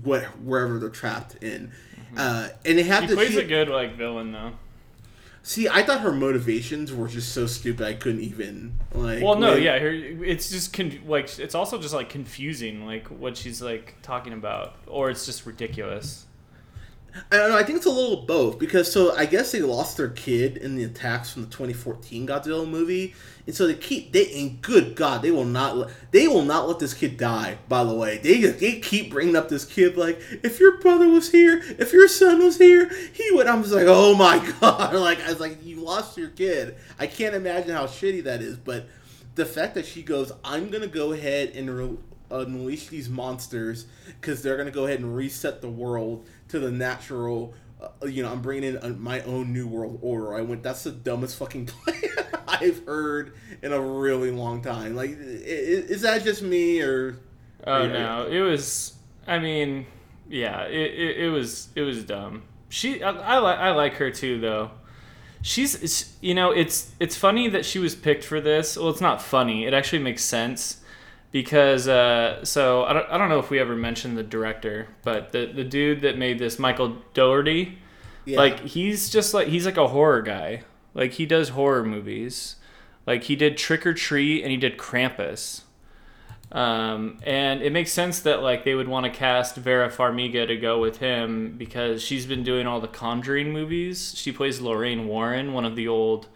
what 0.04 0.24
wherever 0.42 0.80
they're 0.80 0.90
trapped 0.90 1.36
in 1.44 1.72
uh, 2.18 2.50
and 2.66 2.78
they 2.78 2.84
have 2.84 3.04
He 3.04 3.10
to 3.10 3.16
plays 3.16 3.32
she- 3.32 3.40
a 3.40 3.48
good 3.48 3.68
like 3.70 3.96
villain 3.98 4.32
though. 4.32 4.54
See, 5.44 5.70
I 5.70 5.84
thought 5.84 6.02
her 6.02 6.12
motivations 6.12 6.92
were 6.92 7.08
just 7.08 7.32
so 7.32 7.46
stupid. 7.46 7.86
I 7.86 7.94
couldn't 7.94 8.22
even 8.22 8.78
like. 8.96 9.22
Well, 9.22 9.36
no, 9.36 9.52
when- 9.54 9.62
yeah, 9.62 9.78
her, 9.78 9.90
it's 9.92 10.50
just 10.50 10.74
con- 10.74 11.02
like 11.06 11.38
it's 11.38 11.54
also 11.54 11.80
just 11.80 11.94
like 11.94 12.10
confusing, 12.10 12.84
like 12.86 13.08
what 13.10 13.38
she's 13.38 13.62
like 13.62 13.96
talking 14.02 14.34
about, 14.34 14.74
or 14.88 15.12
it's 15.12 15.26
just 15.28 15.46
ridiculous. 15.46 16.26
I 17.32 17.38
don't 17.38 17.50
know. 17.50 17.58
I 17.58 17.64
think 17.64 17.78
it's 17.78 17.86
a 17.86 17.92
little 17.92 18.26
both 18.26 18.60
because 18.60 18.92
so 18.92 19.16
I 19.16 19.26
guess 19.26 19.52
they 19.52 19.62
lost 19.62 19.96
their 19.98 20.10
kid 20.10 20.58
in 20.58 20.76
the 20.76 20.84
attacks 20.84 21.32
from 21.32 21.44
the 21.44 21.48
2014 21.48 22.28
Godzilla 22.28 22.68
movie, 22.68 23.16
and 23.48 23.56
so 23.56 23.68
they 23.68 23.74
keep 23.74 24.12
they 24.12 24.34
and 24.40 24.62
good 24.62 24.96
God 24.96 25.22
they 25.22 25.32
will 25.32 25.46
not 25.46 25.78
let 25.78 26.12
they 26.12 26.28
will 26.28 26.44
not 26.44 26.68
let 26.68 26.80
this 26.80 26.94
kid 26.94 27.18
die. 27.18 27.58
By 27.70 27.86
the 27.86 27.94
way, 27.94 28.18
they 28.18 28.42
they 28.42 28.80
keep 28.80 29.12
bringing 29.12 29.36
up 29.36 29.48
this 29.48 29.64
kid 29.64 29.98
like 29.98 30.20
if 30.44 30.60
your 30.60 30.78
brother 30.80 31.08
was 31.08 31.32
here, 31.32 31.62
if 31.80 31.94
your 31.94 32.10
son 32.10 32.44
was 32.44 32.58
here, 32.58 32.92
he 33.14 33.32
would. 33.32 33.48
I'm 33.48 33.62
just 33.62 33.74
like 33.74 33.88
oh 33.88 34.14
my 34.16 34.40
God, 34.60 34.94
like 34.96 35.22
I 35.22 35.30
was 35.30 35.40
like 35.40 35.64
you 35.64 35.80
lost 35.80 36.18
your 36.18 36.30
kid. 36.30 36.76
I 37.00 37.08
can't 37.08 37.36
imagine 37.36 37.72
how 37.72 37.86
shitty 37.86 38.26
that 38.26 38.42
is, 38.42 38.58
but 38.58 38.88
the 39.36 39.46
fact 39.46 39.76
that 39.76 39.86
she 39.86 40.04
goes, 40.04 40.34
I'm 40.44 40.70
gonna 40.70 40.88
go 40.88 41.14
ahead 41.14 41.52
and 41.56 41.70
re- 41.70 41.98
unleash 42.32 42.88
these 42.88 43.10
monsters 43.10 43.86
because 44.20 44.42
they're 44.42 44.58
gonna 44.58 44.72
go 44.72 44.86
ahead 44.86 45.00
and 45.00 45.16
reset 45.16 45.62
the 45.62 45.70
world 45.70 46.26
to 46.50 46.60
the 46.60 46.72
natural. 46.72 47.54
Uh, 47.82 48.06
you 48.08 48.24
know, 48.24 48.32
I'm 48.32 48.42
bringing 48.42 48.76
in 48.76 48.78
a, 48.78 48.90
my 48.90 49.22
own 49.22 49.52
new 49.54 49.68
world 49.68 50.00
order. 50.02 50.34
I 50.34 50.42
went. 50.42 50.64
That's 50.64 50.84
the 50.84 50.92
dumbest 50.92 51.38
fucking 51.38 51.66
plan 51.68 52.02
I've 52.48 52.86
heard 52.86 53.36
in 53.62 53.74
a 53.74 53.80
really 53.82 54.32
long 54.32 54.62
time. 54.62 54.96
Like, 54.96 55.10
i- 55.12 55.14
i- 55.14 55.86
is 55.94 56.02
that 56.02 56.24
just 56.24 56.42
me 56.42 56.82
or? 56.82 57.20
Oh 57.68 57.84
Yeah. 57.84 57.88
no, 57.94 58.28
it 58.28 58.42
was. 58.42 58.94
I 59.28 59.40
mean, 59.40 59.86
yeah, 60.30 60.64
it, 60.66 60.92
it, 60.94 61.18
it 61.26 61.30
was 61.30 61.70
it 61.76 61.82
was 61.82 62.04
dumb. 62.04 62.44
She, 62.70 63.02
I, 63.04 63.10
I 63.12 63.38
like 63.40 63.60
I 63.60 63.72
like 63.72 63.94
her 63.96 64.10
too 64.12 64.40
though. 64.40 64.72
She's, 65.42 66.16
you 66.22 66.34
know, 66.34 66.52
it's 66.52 66.92
it's 67.00 67.16
funny 67.16 67.48
that 67.50 67.66
she 67.66 67.78
was 67.80 67.94
picked 67.94 68.24
for 68.24 68.42
this. 68.42 68.78
Well, 68.78 68.90
it's 68.90 69.02
not 69.02 69.22
funny. 69.22 69.66
It 69.66 69.74
actually 69.74 70.00
makes 70.00 70.24
sense 70.24 70.82
because 71.36 71.86
uh, 71.90 72.46
so 72.46 72.86
I 72.86 72.94
don't 72.94 73.10
I 73.10 73.18
don't 73.18 73.28
know 73.28 73.40
if 73.40 73.50
we 73.50 73.60
ever 73.60 73.76
mentioned 73.76 74.18
the 74.18 74.24
director, 74.24 74.88
but 75.04 75.34
the 75.34 75.48
the 75.48 75.66
dude 75.66 76.00
that 76.00 76.18
made 76.18 76.40
this, 76.40 76.58
Michael 76.58 76.96
Dougherty, 77.14 77.78
Yeah. 78.24 78.38
like 78.38 78.62
he's 78.62 79.10
just 79.10 79.34
like 79.34 79.50
he's 79.50 79.66
like 79.66 79.76
a 79.76 79.90
horror 79.90 80.22
guy. 80.22 80.64
Like 80.94 81.12
he 81.12 81.26
does 81.26 81.50
horror 81.50 81.84
movies. 81.84 82.56
Like 83.06 83.24
he 83.26 83.36
did 83.36 83.58
Trick 83.58 83.86
'r 83.86 83.94
Treat 83.94 84.44
and 84.44 84.52
he 84.52 84.56
did 84.56 84.78
Krampus. 84.78 85.64
Um, 86.54 87.20
and 87.24 87.62
it 87.62 87.74
makes 87.74 87.92
sense 87.92 88.22
that 88.22 88.42
like 88.42 88.64
they 88.64 88.74
would 88.74 88.88
want 88.88 89.04
to 89.06 89.10
cast 89.12 89.58
Vera 89.58 89.90
Farmiga 89.90 90.48
to 90.48 90.56
go 90.56 90.80
with 90.80 91.00
him 91.00 91.56
because 91.58 92.02
she's 92.02 92.26
been 92.26 92.44
doing 92.44 92.66
all 92.66 92.80
the 92.80 92.88
Conjuring 92.88 93.52
movies. 93.52 94.14
She 94.16 94.32
plays 94.32 94.62
Lorraine 94.62 95.06
Warren, 95.06 95.52
one 95.52 95.66
of 95.66 95.76
the 95.76 95.90
old, 95.90 96.30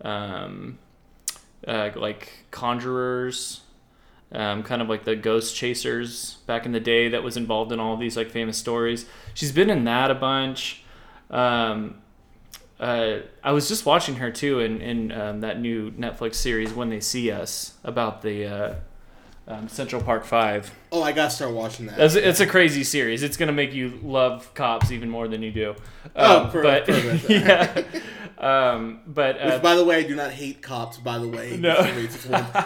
um, 0.00 0.78
uh, 1.68 1.90
like 1.94 2.46
conjurers, 2.50 3.60
um, 4.32 4.62
kind 4.62 4.80
of 4.82 4.88
like 4.88 5.04
the 5.04 5.16
ghost 5.16 5.56
chasers 5.56 6.34
back 6.46 6.64
in 6.66 6.72
the 6.72 6.80
day 6.80 7.08
that 7.08 7.22
was 7.22 7.36
involved 7.36 7.72
in 7.72 7.80
all 7.80 7.96
these 7.96 8.16
like 8.16 8.30
famous 8.30 8.56
stories. 8.58 9.06
She's 9.34 9.52
been 9.52 9.70
in 9.70 9.84
that 9.84 10.10
a 10.10 10.14
bunch. 10.14 10.82
Um, 11.30 11.96
uh, 12.78 13.18
I 13.44 13.52
was 13.52 13.68
just 13.68 13.84
watching 13.84 14.16
her 14.16 14.30
too 14.30 14.60
in 14.60 14.80
in 14.80 15.12
um, 15.12 15.40
that 15.42 15.60
new 15.60 15.90
Netflix 15.92 16.36
series 16.36 16.72
When 16.72 16.88
They 16.90 17.00
See 17.00 17.30
Us 17.30 17.74
about 17.84 18.22
the 18.22 18.46
uh, 18.46 18.74
um, 19.48 19.68
Central 19.68 20.00
Park 20.02 20.24
Five. 20.24 20.72
oh, 20.92 21.02
I 21.02 21.12
gotta 21.12 21.30
start 21.30 21.52
watching 21.52 21.86
that. 21.86 21.98
It's, 22.00 22.14
it's 22.14 22.40
a 22.40 22.46
crazy 22.46 22.84
series. 22.84 23.22
It's 23.22 23.36
gonna 23.36 23.52
make 23.52 23.74
you 23.74 23.98
love 24.02 24.54
cops 24.54 24.90
even 24.92 25.10
more 25.10 25.28
than 25.28 25.42
you 25.42 25.50
do. 25.50 25.74
Oh, 26.16 26.44
Um, 26.44 26.50
per- 26.50 26.62
but 26.62 26.86
perfect. 26.86 27.28
yeah, 27.30 27.82
um, 28.40 29.00
but 29.06 29.40
uh, 29.40 29.52
Which, 29.52 29.62
by 29.62 29.74
the 29.74 29.84
way, 29.84 29.96
I 29.96 30.02
do 30.02 30.14
not 30.14 30.30
hate 30.30 30.62
cops. 30.62 30.96
By 30.98 31.18
the 31.18 31.28
way, 31.28 31.56
No. 31.56 31.74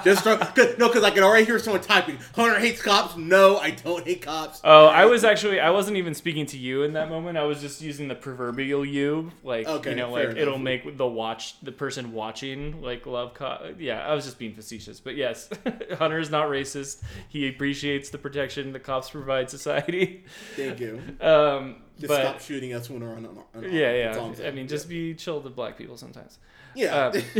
Just 0.04 0.20
start, 0.20 0.40
cause, 0.54 0.78
no, 0.78 0.88
because 0.88 1.02
I 1.02 1.10
can 1.10 1.22
already 1.22 1.44
hear 1.44 1.58
someone 1.58 1.82
typing. 1.82 2.18
Hunter 2.34 2.58
hates 2.58 2.80
cops. 2.80 3.16
No, 3.16 3.56
I 3.58 3.70
don't 3.70 4.04
hate 4.04 4.22
cops. 4.22 4.60
Oh, 4.62 4.86
I 4.86 5.04
was 5.06 5.24
actually 5.24 5.58
I 5.60 5.70
wasn't 5.70 5.96
even 5.96 6.14
speaking 6.14 6.46
to 6.46 6.58
you 6.58 6.82
in 6.84 6.92
that 6.92 7.08
moment. 7.08 7.38
I 7.38 7.42
was 7.44 7.60
just 7.60 7.80
using 7.80 8.08
the 8.08 8.14
proverbial 8.14 8.84
you, 8.84 9.32
like 9.42 9.66
Okay, 9.66 9.90
you 9.90 9.96
know, 9.96 10.10
like 10.10 10.36
it'll 10.36 10.58
make 10.58 10.96
the 10.96 11.06
watch 11.06 11.60
the 11.60 11.72
person 11.72 12.12
watching 12.12 12.80
like 12.80 13.06
love. 13.06 13.34
Co- 13.34 13.74
yeah, 13.78 14.06
I 14.06 14.14
was 14.14 14.24
just 14.24 14.38
being 14.38 14.54
facetious, 14.54 15.00
but 15.00 15.16
yes, 15.16 15.48
Hunter 15.98 16.18
is 16.18 16.30
not 16.30 16.48
racist. 16.48 17.02
He 17.28 17.48
appreciates 17.48 18.10
the 18.10 18.18
protection 18.18 18.72
the 18.72 18.80
cops 18.80 19.10
provide 19.10 19.50
society. 19.50 20.24
Thank 20.56 20.80
you. 20.80 21.00
Um, 21.20 21.76
Just 21.98 22.08
but 22.08 22.20
stop 22.20 22.40
shooting 22.40 22.72
us 22.72 22.90
when 22.90 23.00
we're 23.00 23.12
on. 23.14 23.24
on, 23.26 23.38
on 23.54 23.62
yeah, 23.72 24.12
I'm 24.16 24.34
yeah. 24.34 24.46
I 24.46 24.50
mean, 24.50 24.66
just 24.68 24.88
be 24.88 25.14
chill 25.14 25.40
to 25.40 25.50
black 25.50 25.78
people 25.78 25.96
sometimes. 25.96 26.38
yeah. 26.74 26.94
uh, 26.94 27.20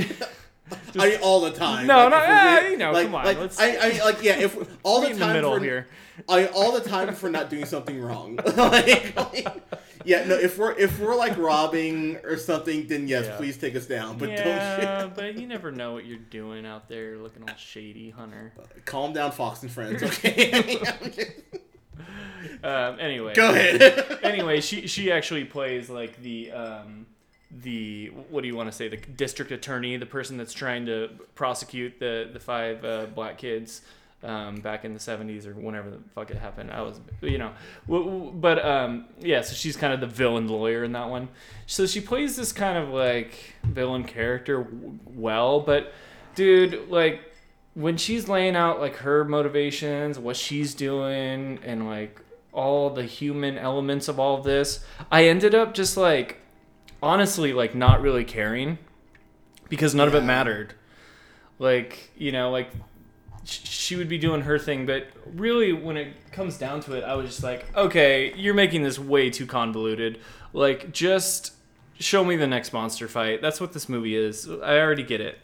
I 0.99 1.11
mean, 1.11 1.19
all 1.23 1.41
the 1.43 1.51
time. 1.51 1.87
No, 1.87 2.09
Like, 2.09 2.11
no, 2.11 2.17
eh, 2.19 2.69
you 2.71 2.77
know, 2.79 2.93
like, 2.93 3.05
come 3.07 3.15
on, 3.17 3.25
Like, 3.27 3.39
let's- 3.39 3.61
I, 3.61 3.77
I 3.77 3.89
mean, 3.91 4.01
like, 4.01 4.23
yeah, 4.23 4.39
if 4.39 4.57
all 4.83 5.03
the 5.03 5.09
in 5.11 5.19
the 5.19 5.25
time 5.25 5.35
middle 5.35 5.55
for, 5.59 5.63
here. 5.63 5.89
I 6.29 6.47
all 6.47 6.73
the 6.73 6.81
time 6.81 7.15
for 7.15 7.29
not 7.29 7.51
doing 7.51 7.65
something 7.67 8.01
wrong. 8.01 8.37
like, 8.57 9.15
like, 9.17 9.63
yeah, 10.05 10.25
no. 10.25 10.37
If 10.37 10.57
we're 10.57 10.73
if 10.79 11.01
we're 11.01 11.17
like 11.17 11.37
robbing 11.37 12.17
or 12.25 12.37
something, 12.39 12.87
then 12.87 13.09
yes, 13.09 13.27
Yeah. 13.27 13.37
please 13.37 13.59
take 13.59 13.75
us 13.75 13.87
down. 13.87 14.17
But 14.19 14.29
yeah, 14.31 15.01
don't 15.03 15.15
but 15.15 15.35
you 15.37 15.47
never 15.49 15.73
know 15.73 15.93
what 15.93 16.05
you're 16.07 16.19
doing 16.19 16.65
out 16.67 16.89
there, 16.89 17.19
looking 17.19 17.43
all 17.43 17.57
shady, 17.57 18.11
Hunter. 18.11 18.53
shoot. 18.57 18.85
Calm 18.87 19.13
down, 19.13 19.33
Fox 19.33 19.63
and 19.63 19.71
Friends. 19.73 20.03
Okay. 20.03 20.65
Um, 22.63 22.99
anyway, 23.01 23.35
Go 23.35 23.51
ahead. 23.51 24.19
anyway, 24.23 24.61
she 24.61 24.87
she 24.87 25.11
actually 25.11 25.45
plays 25.45 25.89
like 25.91 26.21
the 26.23 26.51
um, 26.53 27.07
the 27.51 28.09
what 28.31 28.43
do 28.43 28.49
you 28.49 28.57
want 28.57 28.71
to 28.71 28.77
say 28.77 28.89
the 28.89 28.97
district 28.97 29.51
attorney, 29.53 29.97
the 29.97 30.07
person 30.07 30.37
that's 30.37 30.53
trying 30.53 30.87
to 30.87 31.09
prosecute 31.35 31.99
the 31.99 32.29
the 32.33 32.41
five 32.41 32.85
uh, 32.85 33.07
black 33.15 33.39
kids 33.39 33.83
um, 34.23 34.57
back 34.57 34.85
in 34.85 34.95
the 34.95 35.01
seventies 35.01 35.47
or 35.47 35.53
whenever 35.55 35.91
the 35.91 35.99
fuck 36.15 36.31
it 36.31 36.37
happened. 36.39 36.71
I 36.71 36.81
was 36.83 37.01
you 37.23 37.39
know, 37.39 37.53
w- 37.87 38.05
w- 38.05 38.33
but 38.33 38.65
um, 38.65 39.07
yeah, 39.21 39.41
so 39.43 39.55
she's 39.55 39.77
kind 39.77 39.93
of 39.93 40.01
the 40.01 40.07
villain 40.07 40.49
lawyer 40.49 40.85
in 40.85 40.93
that 40.93 41.09
one. 41.09 41.29
So 41.67 41.87
she 41.87 42.01
plays 42.01 42.37
this 42.37 42.53
kind 42.53 42.79
of 42.79 42.91
like 42.91 43.55
villain 43.65 44.05
character 44.05 44.63
w- 44.65 44.99
well, 45.07 45.61
but 45.61 45.93
dude, 46.35 46.89
like 46.89 47.21
when 47.75 47.97
she's 47.97 48.29
laying 48.29 48.57
out 48.57 48.81
like 48.81 48.97
her 48.97 49.25
motivations, 49.25 50.19
what 50.19 50.37
she's 50.37 50.75
doing, 50.75 51.59
and 51.65 51.87
like 51.87 52.21
all 52.53 52.91
the 52.91 53.05
human 53.05 53.59
elements 53.59 54.09
of 54.09 54.19
all 54.21 54.39
of 54.39 54.45
this, 54.45 54.85
I 55.11 55.25
ended 55.25 55.55
up 55.55 55.75
just 55.75 55.97
like 55.97 56.41
honestly 57.03 57.53
like 57.53 57.75
not 57.75 58.01
really 58.01 58.25
caring 58.25 58.79
because 59.69 59.95
none 59.95 60.09
of 60.09 60.15
it 60.15 60.23
mattered. 60.23 60.75
Like, 61.59 62.11
you 62.17 62.33
know, 62.33 62.51
like 62.51 62.71
sh- 63.45 63.61
she 63.65 63.97
would 63.97 64.09
be 64.09 64.19
doing 64.19 64.43
her 64.43 64.59
thing, 64.59 64.87
but 64.87 65.09
really 65.35 65.73
when 65.73 65.97
it 65.97 66.31
comes 66.31 66.57
down 66.57 66.81
to 66.83 66.95
it, 66.95 67.03
I 67.03 67.15
was 67.15 67.27
just 67.27 67.43
like, 67.43 67.75
okay, 67.77 68.33
you're 68.37 68.55
making 68.55 68.85
this 68.85 68.99
way 68.99 69.31
too 69.31 69.47
convoluted. 69.47 70.21
Like 70.53 70.93
just 70.93 71.53
show 71.99 72.25
me 72.25 72.37
the 72.37 72.47
next 72.47 72.73
monster 72.73 73.09
fight. 73.09 73.43
That's 73.43 73.61
what 73.61 73.73
this 73.73 73.89
movie 73.89 74.17
is. 74.17 74.49
I 74.49 74.79
already 74.79 75.03
get 75.03 75.21
it. 75.21 75.39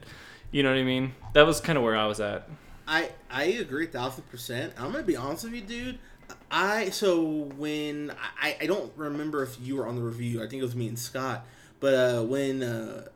You 0.51 0.63
know 0.63 0.71
what 0.71 0.79
I 0.79 0.85
mean? 0.85 1.15
That 1.35 1.47
was 1.47 1.61
kind 1.61 1.79
of 1.79 1.85
where 1.85 1.97
I 1.97 2.07
was 2.07 2.21
at. 2.21 2.49
I 2.87 3.11
I 3.31 3.45
agree 3.45 3.87
thousand 3.87 4.25
percent. 4.29 4.73
I'm 4.77 4.91
gonna 4.91 5.05
be 5.05 5.17
honest 5.17 5.45
with 5.45 5.55
you, 5.55 5.61
dude. 5.61 5.99
I 6.51 6.91
so 6.91 7.23
when 7.57 8.13
I 8.41 8.57
I 8.61 8.67
don't 8.67 8.93
remember 8.97 9.43
if 9.43 9.57
you 9.61 9.77
were 9.77 9.87
on 9.87 9.97
the 9.97 10.03
review. 10.03 10.43
I 10.43 10.49
think 10.49 10.61
it 10.61 10.65
was 10.65 10.75
me 10.75 10.89
and 10.89 10.99
Scott. 10.99 11.47
But 11.79 11.95
uh, 11.95 12.23
when 12.25 12.63
uh, 12.63 13.07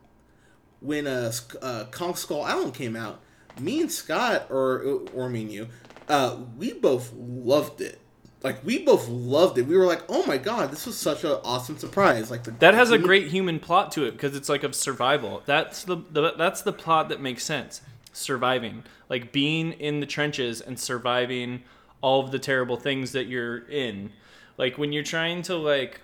when 0.79 1.07
uh, 1.07 1.31
uh, 1.61 1.85
Kong 1.91 2.15
Skull 2.15 2.43
Island 2.43 2.73
came 2.73 2.95
out, 2.95 3.21
me 3.59 3.81
and 3.81 3.91
Scott 3.91 4.47
or 4.49 5.01
or 5.13 5.29
me 5.29 5.41
and 5.41 5.51
you, 5.51 5.67
uh, 6.07 6.37
we 6.57 6.73
both 6.73 7.11
loved 7.13 7.81
it. 7.81 7.99
Like 8.45 8.63
we 8.63 8.77
both 8.77 9.09
loved 9.09 9.57
it. 9.57 9.63
We 9.63 9.75
were 9.75 9.87
like, 9.87 10.03
"Oh 10.07 10.23
my 10.27 10.37
god, 10.37 10.71
this 10.71 10.85
was 10.85 10.95
such 10.95 11.23
an 11.23 11.31
awesome 11.43 11.79
surprise!" 11.79 12.29
Like 12.29 12.43
the, 12.43 12.51
That 12.51 12.75
has 12.75 12.91
a 12.91 12.99
great 12.99 13.29
human 13.29 13.59
plot 13.59 13.91
to 13.93 14.05
it 14.05 14.11
because 14.11 14.35
it's 14.35 14.49
like 14.49 14.63
of 14.63 14.75
survival. 14.75 15.41
That's 15.47 15.83
the, 15.83 15.97
the 16.11 16.33
that's 16.37 16.61
the 16.61 16.71
plot 16.71 17.09
that 17.09 17.19
makes 17.19 17.43
sense. 17.43 17.81
Surviving, 18.13 18.83
like 19.09 19.31
being 19.31 19.71
in 19.71 19.99
the 19.99 20.05
trenches 20.05 20.61
and 20.61 20.79
surviving 20.79 21.63
all 22.01 22.23
of 22.23 22.29
the 22.29 22.37
terrible 22.37 22.77
things 22.77 23.13
that 23.13 23.25
you're 23.25 23.67
in. 23.67 24.11
Like 24.59 24.77
when 24.77 24.93
you're 24.93 25.01
trying 25.01 25.41
to 25.43 25.55
like 25.55 26.01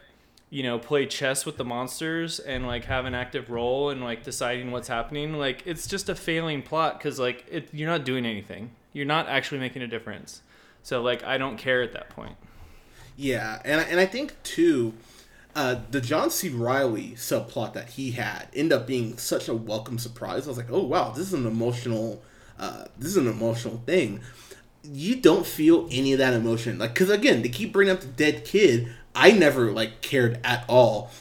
you 0.50 0.64
know 0.64 0.80
play 0.80 1.06
chess 1.06 1.46
with 1.46 1.58
the 1.58 1.64
monsters 1.64 2.40
and 2.40 2.66
like 2.66 2.86
have 2.86 3.06
an 3.06 3.14
active 3.14 3.52
role 3.52 3.92
and 3.92 4.04
like 4.04 4.24
deciding 4.24 4.72
what's 4.72 4.88
happening, 4.88 5.36
like 5.38 5.62
it's 5.68 5.86
just 5.86 6.10
a 6.10 6.16
failing 6.16 6.64
plot 6.64 6.98
because 6.98 7.20
like 7.20 7.46
it, 7.52 7.70
you're 7.72 7.88
not 7.88 8.04
doing 8.04 8.26
anything. 8.26 8.72
You're 8.94 9.06
not 9.06 9.28
actually 9.28 9.60
making 9.60 9.84
a 9.84 9.88
difference. 9.88 10.42
So 10.84 11.02
like 11.02 11.24
I 11.24 11.38
don't 11.38 11.58
care 11.58 11.82
at 11.82 11.94
that 11.94 12.10
point. 12.10 12.36
Yeah, 13.16 13.62
and 13.66 13.82
I- 13.82 13.84
and 13.86 14.00
I 14.00 14.06
think 14.06 14.42
too, 14.44 14.94
uh, 15.56 15.76
the 15.92 16.02
John 16.02 16.32
C. 16.32 16.50
Reilly 16.50 17.12
subplot 17.16 17.74
that 17.74 17.90
he 17.92 18.12
had 18.12 18.48
ended 18.56 18.74
up 18.74 18.88
being 18.88 19.18
such 19.18 19.48
a 19.48 19.54
welcome 19.54 20.00
surprise. 20.00 20.46
I 20.46 20.50
was 20.50 20.58
like, 20.58 20.72
oh 20.72 20.84
wow, 20.84 21.12
this 21.12 21.28
is 21.28 21.34
an 21.34 21.46
emotional, 21.46 22.24
uh, 22.58 22.86
this 22.98 23.10
is 23.12 23.18
an 23.18 23.28
emotional 23.28 23.82
thing. 23.86 24.22
You 24.84 25.18
don't 25.18 25.46
feel 25.46 25.88
any 25.92 26.14
of 26.14 26.20
that 26.20 26.34
emotion, 26.34 26.80
like 26.80 26.94
because 26.94 27.10
again, 27.10 27.42
they 27.42 27.50
keep 27.50 27.72
bringing 27.74 27.94
up 27.94 28.02
the 28.02 28.08
dead 28.08 28.46
kid. 28.46 28.88
I 29.14 29.32
never 29.32 29.72
like 29.72 30.02
cared 30.02 30.40
at 30.44 30.64
all. 30.68 31.12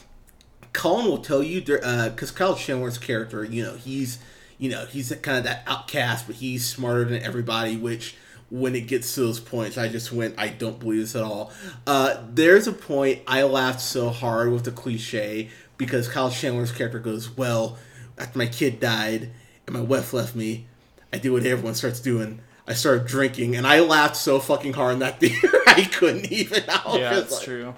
Colin 0.73 1.05
will 1.05 1.17
tell 1.17 1.43
you 1.43 1.61
because 1.61 2.31
Kyle 2.31 2.55
Chandler's 2.55 2.97
character, 2.97 3.43
you 3.43 3.61
know, 3.63 3.75
he's 3.75 4.17
you 4.57 4.69
know 4.69 4.85
he's 4.85 5.13
kind 5.21 5.37
of 5.37 5.43
that 5.43 5.63
outcast, 5.67 6.25
but 6.25 6.37
he's 6.37 6.65
smarter 6.67 7.03
than 7.03 7.21
everybody. 7.21 7.75
Which 7.75 8.15
when 8.51 8.75
it 8.75 8.81
gets 8.81 9.15
to 9.15 9.21
those 9.21 9.39
points, 9.39 9.77
I 9.77 9.87
just 9.87 10.11
went, 10.11 10.35
I 10.37 10.49
don't 10.49 10.77
believe 10.79 10.99
this 11.01 11.15
at 11.15 11.23
all. 11.23 11.51
Uh, 11.87 12.21
there's 12.31 12.67
a 12.67 12.73
point 12.73 13.21
I 13.25 13.41
laughed 13.43 13.81
so 13.81 14.09
hard 14.09 14.51
with 14.51 14.65
the 14.65 14.71
cliche 14.71 15.49
because 15.77 16.07
Kyle 16.07 16.29
Chandler's 16.29 16.71
character 16.71 16.99
goes, 16.99 17.35
"Well, 17.35 17.77
after 18.19 18.37
my 18.37 18.45
kid 18.47 18.79
died 18.79 19.31
and 19.65 19.73
my 19.75 19.81
wife 19.81 20.13
left 20.13 20.35
me, 20.35 20.67
I 21.13 21.17
did 21.17 21.31
what 21.31 21.45
everyone 21.45 21.73
starts 21.75 21.99
doing." 21.99 22.41
I 22.67 22.73
started 22.73 23.07
drinking, 23.07 23.55
and 23.55 23.65
I 23.65 23.79
laughed 23.79 24.15
so 24.15 24.39
fucking 24.39 24.73
hard 24.73 24.93
in 24.93 24.99
that 24.99 25.19
theater 25.19 25.49
I 25.67 25.81
couldn't 25.83 26.31
even. 26.31 26.63
I 26.69 26.81
was 26.85 26.97
Yeah, 26.99 27.09
just 27.09 27.21
that's 27.21 27.31
like- 27.37 27.43
true. 27.45 27.73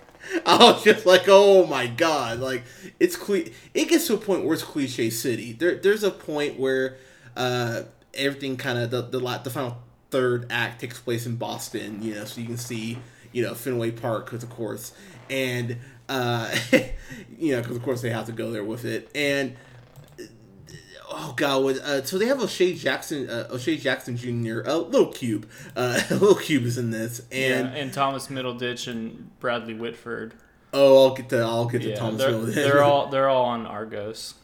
I 0.45 0.55
was 0.57 0.83
just 0.83 1.05
like, 1.05 1.23
oh 1.27 1.65
my 1.67 1.85
god, 1.87 2.39
like 2.39 2.63
it's 2.99 3.15
cle- 3.15 3.43
It 3.73 3.89
gets 3.89 4.07
to 4.07 4.13
a 4.13 4.17
point 4.17 4.43
where 4.43 4.53
it's 4.53 4.63
cliche 4.63 5.09
city. 5.09 5.51
There, 5.53 5.75
there's 5.75 6.03
a 6.03 6.11
point 6.11 6.57
where 6.59 6.97
uh, 7.35 7.83
everything 8.13 8.55
kind 8.57 8.77
of 8.79 8.89
the 8.91 9.01
the 9.01 9.19
the 9.43 9.49
final 9.49 9.77
third 10.13 10.45
act 10.51 10.79
takes 10.81 10.99
place 10.99 11.25
in 11.25 11.35
Boston. 11.35 12.01
You 12.03 12.13
know, 12.15 12.25
so 12.25 12.39
you 12.39 12.47
can 12.47 12.57
see 12.57 12.99
you 13.31 13.43
know 13.43 13.55
Fenway 13.55 13.91
Park, 13.91 14.25
because 14.25 14.43
of 14.43 14.49
course, 14.51 14.93
and 15.29 15.77
uh, 16.07 16.55
you 17.37 17.55
know 17.55 17.61
because 17.61 17.75
of 17.75 17.83
course 17.83 18.01
they 18.01 18.11
have 18.11 18.27
to 18.27 18.31
go 18.31 18.51
there 18.51 18.63
with 18.63 18.85
it, 18.85 19.09
and 19.15 19.55
oh 21.09 21.33
god, 21.35 21.77
uh, 21.79 22.03
so 22.03 22.17
they 22.17 22.27
have 22.27 22.41
O'Shea 22.41 22.75
Jackson, 22.75 23.29
uh, 23.29 23.47
O'Shea 23.51 23.77
Jackson 23.77 24.15
Jr., 24.15 24.61
uh, 24.67 24.77
Little 24.77 25.11
Cube, 25.11 25.49
uh, 25.75 25.99
Little 26.11 26.35
Cube 26.35 26.63
is 26.63 26.77
in 26.77 26.91
this, 26.91 27.19
and 27.31 27.69
yeah, 27.69 27.73
and 27.81 27.91
Thomas 27.93 28.27
Middleditch 28.27 28.87
and 28.87 29.31
Bradley 29.39 29.73
Whitford. 29.73 30.35
oh, 30.73 31.07
I'll 31.07 31.15
get 31.15 31.29
to 31.29 31.39
I'll 31.39 31.65
get 31.65 31.81
to 31.81 31.89
Yeah, 31.89 31.95
Thomas 31.95 32.21
they're, 32.21 32.31
Middleditch. 32.31 32.53
they're 32.53 32.83
all 32.83 33.07
they're 33.11 33.29
all 33.29 33.45
on 33.45 33.65
Argos. 33.65 34.35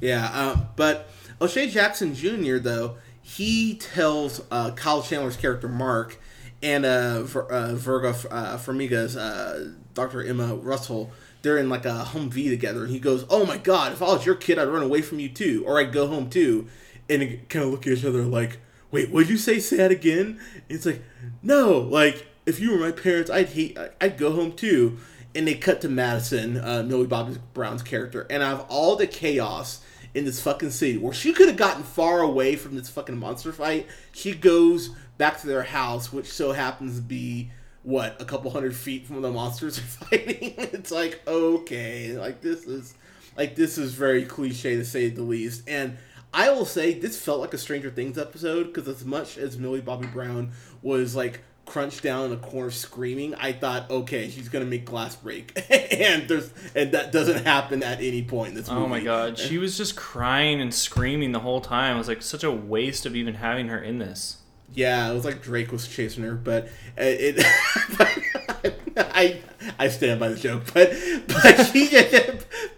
Yeah, 0.00 0.28
uh, 0.32 0.56
but 0.76 1.08
O'Shea 1.40 1.68
Jackson 1.68 2.14
Jr. 2.14 2.56
though 2.56 2.96
he 3.26 3.74
tells 3.74 4.42
uh, 4.50 4.70
Kyle 4.72 5.02
Chandler's 5.02 5.36
character 5.36 5.66
Mark 5.66 6.20
and 6.62 6.84
uh, 6.84 7.22
Ver, 7.22 7.42
uh, 7.44 7.74
Virga 7.74 8.26
uh, 8.30 8.58
Formiga's 8.58 9.16
uh, 9.16 9.70
Dr. 9.94 10.22
Emma 10.22 10.54
Russell. 10.54 11.10
They're 11.40 11.56
in 11.56 11.70
like 11.70 11.86
a 11.86 12.04
Humvee 12.08 12.50
together, 12.50 12.82
and 12.84 12.92
he 12.92 12.98
goes, 12.98 13.24
"Oh 13.30 13.46
my 13.46 13.56
God! 13.56 13.92
If 13.92 14.02
I 14.02 14.06
was 14.06 14.26
your 14.26 14.34
kid, 14.34 14.58
I'd 14.58 14.68
run 14.68 14.82
away 14.82 15.00
from 15.00 15.20
you 15.20 15.30
too, 15.30 15.64
or 15.66 15.80
I'd 15.80 15.90
go 15.90 16.06
home 16.06 16.28
too." 16.28 16.68
And 17.08 17.48
kind 17.48 17.64
of 17.64 17.70
look 17.70 17.86
at 17.86 17.94
each 17.94 18.04
other 18.04 18.22
like, 18.22 18.58
"Wait, 18.90 19.10
what'd 19.10 19.30
you 19.30 19.38
say? 19.38 19.58
That 19.76 19.90
again?" 19.90 20.38
And 20.54 20.62
it's 20.68 20.84
like, 20.84 21.02
"No, 21.42 21.78
like 21.78 22.26
if 22.44 22.60
you 22.60 22.72
were 22.72 22.78
my 22.78 22.92
parents, 22.92 23.30
I'd 23.30 23.48
hate, 23.48 23.78
I'd 24.02 24.18
go 24.18 24.32
home 24.32 24.52
too." 24.52 24.98
And 25.34 25.48
they 25.48 25.54
cut 25.54 25.80
to 25.80 25.88
Madison, 25.88 26.58
uh, 26.58 26.84
Millie 26.86 27.06
Bobby 27.06 27.38
Brown's 27.54 27.82
character, 27.82 28.26
and 28.28 28.42
out 28.42 28.60
of 28.60 28.66
all 28.68 28.96
the 28.96 29.06
chaos 29.06 29.80
in 30.14 30.24
this 30.24 30.40
fucking 30.40 30.70
city 30.70 30.96
where 30.96 31.12
she 31.12 31.32
could 31.32 31.48
have 31.48 31.56
gotten 31.56 31.82
far 31.82 32.20
away 32.20 32.56
from 32.56 32.76
this 32.76 32.88
fucking 32.88 33.18
monster 33.18 33.52
fight. 33.52 33.86
She 34.12 34.34
goes 34.34 34.90
back 35.18 35.40
to 35.40 35.46
their 35.46 35.64
house, 35.64 36.12
which 36.12 36.32
so 36.32 36.52
happens 36.52 36.96
to 36.96 37.02
be 37.02 37.50
what 37.82 38.20
a 38.20 38.24
couple 38.24 38.50
hundred 38.50 38.74
feet 38.74 39.06
from 39.06 39.16
where 39.16 39.22
the 39.22 39.32
monsters 39.32 39.78
are 39.78 39.82
fighting. 40.06 40.54
it's 40.56 40.90
like 40.90 41.20
okay, 41.26 42.16
like 42.16 42.40
this 42.40 42.64
is 42.64 42.94
like 43.36 43.56
this 43.56 43.76
is 43.76 43.94
very 43.94 44.24
cliche 44.24 44.76
to 44.76 44.84
say 44.84 45.08
the 45.08 45.22
least. 45.22 45.68
And 45.68 45.98
I 46.32 46.50
will 46.50 46.64
say 46.64 46.98
this 46.98 47.20
felt 47.20 47.40
like 47.40 47.54
a 47.54 47.58
Stranger 47.58 47.90
Things 47.90 48.16
episode 48.16 48.72
because 48.72 48.88
as 48.88 49.04
much 49.04 49.36
as 49.36 49.58
Millie 49.58 49.80
Bobby 49.80 50.06
Brown 50.06 50.52
was 50.82 51.14
like 51.14 51.42
crunched 51.66 52.02
down 52.02 52.26
in 52.26 52.32
a 52.32 52.36
corner 52.36 52.70
screaming, 52.70 53.34
I 53.34 53.52
thought, 53.52 53.90
okay, 53.90 54.28
she's 54.30 54.48
gonna 54.48 54.64
make 54.64 54.84
glass 54.84 55.16
break, 55.16 55.52
and 55.70 56.28
there's 56.28 56.52
and 56.74 56.92
that 56.92 57.12
doesn't 57.12 57.44
happen 57.44 57.82
at 57.82 58.00
any 58.00 58.22
point 58.22 58.50
in 58.50 58.54
this 58.54 58.68
movie. 58.68 58.82
Oh 58.82 58.88
my 58.88 59.00
god, 59.00 59.38
she 59.38 59.58
was 59.58 59.76
just 59.76 59.96
crying 59.96 60.60
and 60.60 60.72
screaming 60.72 61.32
the 61.32 61.40
whole 61.40 61.60
time. 61.60 61.96
It 61.96 61.98
was 61.98 62.08
like 62.08 62.22
such 62.22 62.44
a 62.44 62.50
waste 62.50 63.06
of 63.06 63.16
even 63.16 63.34
having 63.34 63.68
her 63.68 63.78
in 63.78 63.98
this. 63.98 64.38
Yeah, 64.72 65.10
it 65.10 65.14
was 65.14 65.24
like 65.24 65.42
Drake 65.42 65.70
was 65.70 65.86
chasing 65.86 66.24
her, 66.24 66.34
but 66.34 66.64
uh, 66.98 67.02
it. 67.02 67.36
it 67.38 68.80
I 68.96 69.40
I 69.78 69.88
stand 69.88 70.20
by 70.20 70.28
the 70.28 70.36
joke, 70.36 70.64
but 70.72 70.92
but 71.26 71.64
she 71.72 71.88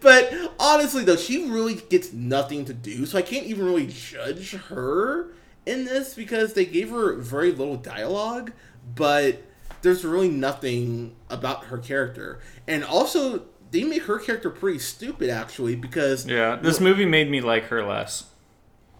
but 0.01 0.55
honestly 0.59 1.05
though, 1.05 1.17
she 1.17 1.49
really 1.49 1.75
gets 1.75 2.13
nothing 2.13 2.65
to 2.67 2.75
do, 2.75 3.07
so 3.07 3.19
I 3.19 3.23
can't 3.23 3.47
even 3.47 3.65
really 3.67 3.87
judge 3.87 4.53
her 4.53 5.33
in 5.67 5.85
this 5.85 6.15
because 6.15 6.55
they 6.55 6.65
gave 6.65 6.91
her 6.91 7.15
very 7.17 7.53
little 7.53 7.77
dialogue, 7.77 8.53
but 8.95 9.43
there's 9.83 10.05
really 10.05 10.29
nothing 10.31 11.15
about 11.31 11.65
her 11.67 11.79
character, 11.79 12.41
and 12.67 12.85
also 12.85 13.43
they 13.71 13.85
make 13.85 14.05
her 14.05 14.19
character 14.19 14.49
pretty 14.51 14.79
stupid 14.79 15.29
actually 15.29 15.77
because 15.77 16.27
Yeah, 16.27 16.57
this 16.57 16.81
movie 16.81 17.05
made 17.07 17.31
me 17.31 17.41
like 17.41 17.65
her 17.65 17.85
less. 17.85 18.25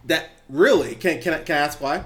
that 0.05 0.29
really 0.49 0.95
can 0.95 1.21
can 1.21 1.33
I, 1.33 1.39
can 1.39 1.55
I 1.55 1.59
ask 1.59 1.81
why? 1.81 2.03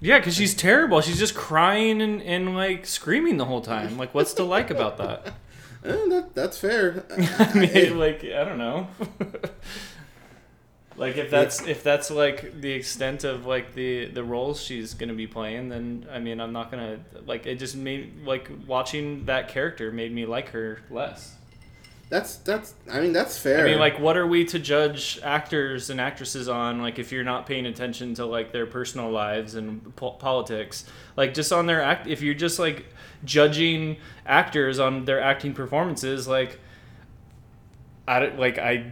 Yeah, 0.00 0.18
because 0.18 0.34
she's 0.34 0.54
terrible. 0.54 1.00
She's 1.00 1.18
just 1.18 1.34
crying 1.34 2.02
and, 2.02 2.20
and 2.22 2.54
like 2.54 2.84
screaming 2.86 3.36
the 3.38 3.44
whole 3.46 3.60
time. 3.62 3.96
Like, 3.96 4.12
what's 4.14 4.34
to 4.34 4.44
like 4.44 4.70
about 4.70 4.98
that? 4.98 5.34
Eh, 5.86 6.08
that, 6.08 6.34
that's 6.34 6.56
fair. 6.56 7.04
I 7.38 7.52
mean, 7.52 7.98
like, 7.98 8.24
I 8.24 8.42
don't 8.44 8.56
know. 8.56 8.88
like, 10.96 11.16
if 11.16 11.30
that's 11.30 11.66
if 11.66 11.82
that's 11.82 12.10
like 12.10 12.60
the 12.60 12.70
extent 12.72 13.24
of 13.24 13.46
like 13.46 13.74
the 13.74 14.06
the 14.06 14.22
roles 14.24 14.62
she's 14.62 14.94
gonna 14.94 15.14
be 15.14 15.26
playing, 15.26 15.68
then 15.68 16.06
I 16.12 16.18
mean, 16.18 16.40
I'm 16.40 16.52
not 16.52 16.70
gonna 16.70 17.00
like. 17.26 17.46
It 17.46 17.58
just 17.58 17.76
made 17.76 18.24
like 18.24 18.48
watching 18.66 19.24
that 19.26 19.48
character 19.48 19.90
made 19.92 20.12
me 20.12 20.26
like 20.26 20.50
her 20.50 20.80
less. 20.90 21.34
That's 22.10 22.36
that's. 22.36 22.74
I 22.92 23.00
mean, 23.00 23.12
that's 23.12 23.38
fair. 23.38 23.66
I 23.66 23.70
mean, 23.70 23.78
like, 23.80 23.98
what 23.98 24.16
are 24.16 24.26
we 24.26 24.44
to 24.46 24.58
judge 24.58 25.18
actors 25.22 25.88
and 25.90 26.00
actresses 26.00 26.48
on? 26.48 26.80
Like, 26.80 26.98
if 26.98 27.10
you're 27.10 27.24
not 27.24 27.46
paying 27.46 27.66
attention 27.66 28.14
to 28.14 28.26
like 28.26 28.52
their 28.52 28.66
personal 28.66 29.10
lives 29.10 29.54
and 29.54 29.96
po- 29.96 30.10
politics, 30.12 30.84
like 31.16 31.34
just 31.34 31.50
on 31.52 31.66
their 31.66 31.80
act, 31.82 32.06
if 32.06 32.20
you're 32.22 32.34
just 32.34 32.58
like 32.58 32.86
judging 33.24 33.96
actors 34.26 34.78
on 34.78 35.06
their 35.06 35.20
acting 35.20 35.54
performances, 35.54 36.28
like, 36.28 36.60
I 38.06 38.18
don't- 38.20 38.38
like 38.38 38.58
I, 38.58 38.90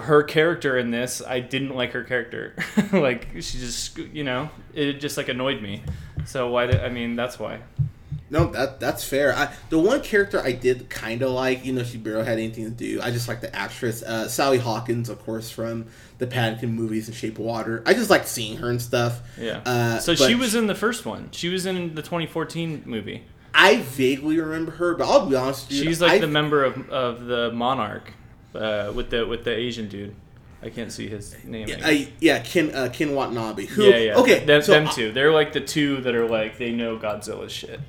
her 0.00 0.22
character 0.22 0.78
in 0.78 0.90
this, 0.90 1.22
I 1.26 1.40
didn't 1.40 1.74
like 1.74 1.92
her 1.92 2.04
character. 2.04 2.54
like, 2.92 3.28
she 3.34 3.58
just, 3.58 3.98
you 3.98 4.24
know, 4.24 4.50
it 4.72 4.94
just 4.94 5.16
like 5.16 5.28
annoyed 5.28 5.62
me. 5.62 5.82
So 6.26 6.50
why? 6.50 6.66
Did, 6.66 6.80
I 6.80 6.88
mean, 6.88 7.16
that's 7.16 7.38
why. 7.38 7.60
no, 8.30 8.46
that 8.52 8.80
that's 8.80 9.04
fair. 9.04 9.34
I, 9.34 9.52
the 9.68 9.78
one 9.78 10.00
character 10.02 10.42
I 10.42 10.52
did 10.52 10.88
kind 10.88 11.22
of 11.22 11.30
like, 11.30 11.62
even 11.62 11.76
though 11.76 11.84
she 11.84 11.98
barely 11.98 12.24
had 12.24 12.38
anything 12.38 12.64
to 12.64 12.70
do, 12.70 13.00
I 13.02 13.10
just 13.10 13.28
like 13.28 13.40
the 13.40 13.54
actress 13.54 14.02
uh, 14.02 14.26
Sally 14.28 14.58
Hawkins, 14.58 15.08
of 15.08 15.22
course, 15.24 15.50
from 15.50 15.86
the 16.18 16.26
Paddington 16.26 16.72
movies 16.72 17.08
and 17.08 17.16
Shape 17.16 17.38
of 17.38 17.44
Water. 17.44 17.82
I 17.84 17.92
just 17.92 18.08
like 18.08 18.26
seeing 18.26 18.56
her 18.58 18.70
and 18.70 18.80
stuff. 18.80 19.20
Yeah. 19.38 19.60
Uh, 19.66 19.98
so 19.98 20.14
she 20.14 20.34
was 20.34 20.54
in 20.54 20.66
the 20.66 20.74
first 20.74 21.04
one. 21.04 21.28
She 21.32 21.48
was 21.48 21.66
in 21.66 21.94
the 21.94 22.02
2014 22.02 22.84
movie. 22.86 23.24
I 23.52 23.76
vaguely 23.82 24.40
remember 24.40 24.72
her, 24.72 24.94
but 24.96 25.06
I'll 25.08 25.26
be 25.26 25.36
honest, 25.36 25.68
dude. 25.68 25.84
She's 25.84 26.00
like 26.00 26.12
I, 26.12 26.18
the 26.18 26.26
member 26.26 26.64
of, 26.64 26.90
of 26.90 27.26
the 27.26 27.52
Monarch, 27.52 28.12
uh, 28.54 28.92
with 28.94 29.10
the 29.10 29.26
with 29.26 29.44
the 29.44 29.54
Asian 29.54 29.88
dude. 29.88 30.14
I 30.62 30.70
can't 30.70 30.90
see 30.90 31.08
his 31.08 31.36
name. 31.44 31.68
Yeah. 31.68 31.80
I, 31.84 32.08
yeah, 32.20 32.38
Ken 32.38 32.74
uh, 32.74 32.88
Ken 32.90 33.14
Watanabe. 33.14 33.66
Who? 33.66 33.82
yeah, 33.84 33.96
yeah. 33.96 34.14
Okay, 34.14 34.44
them, 34.46 34.62
so 34.62 34.72
them 34.72 34.88
two. 34.88 35.12
They're 35.12 35.32
like 35.32 35.52
the 35.52 35.60
two 35.60 36.00
that 36.00 36.14
are 36.14 36.26
like 36.26 36.56
they 36.56 36.72
know 36.72 36.96
Godzilla 36.96 37.50
shit. 37.50 37.80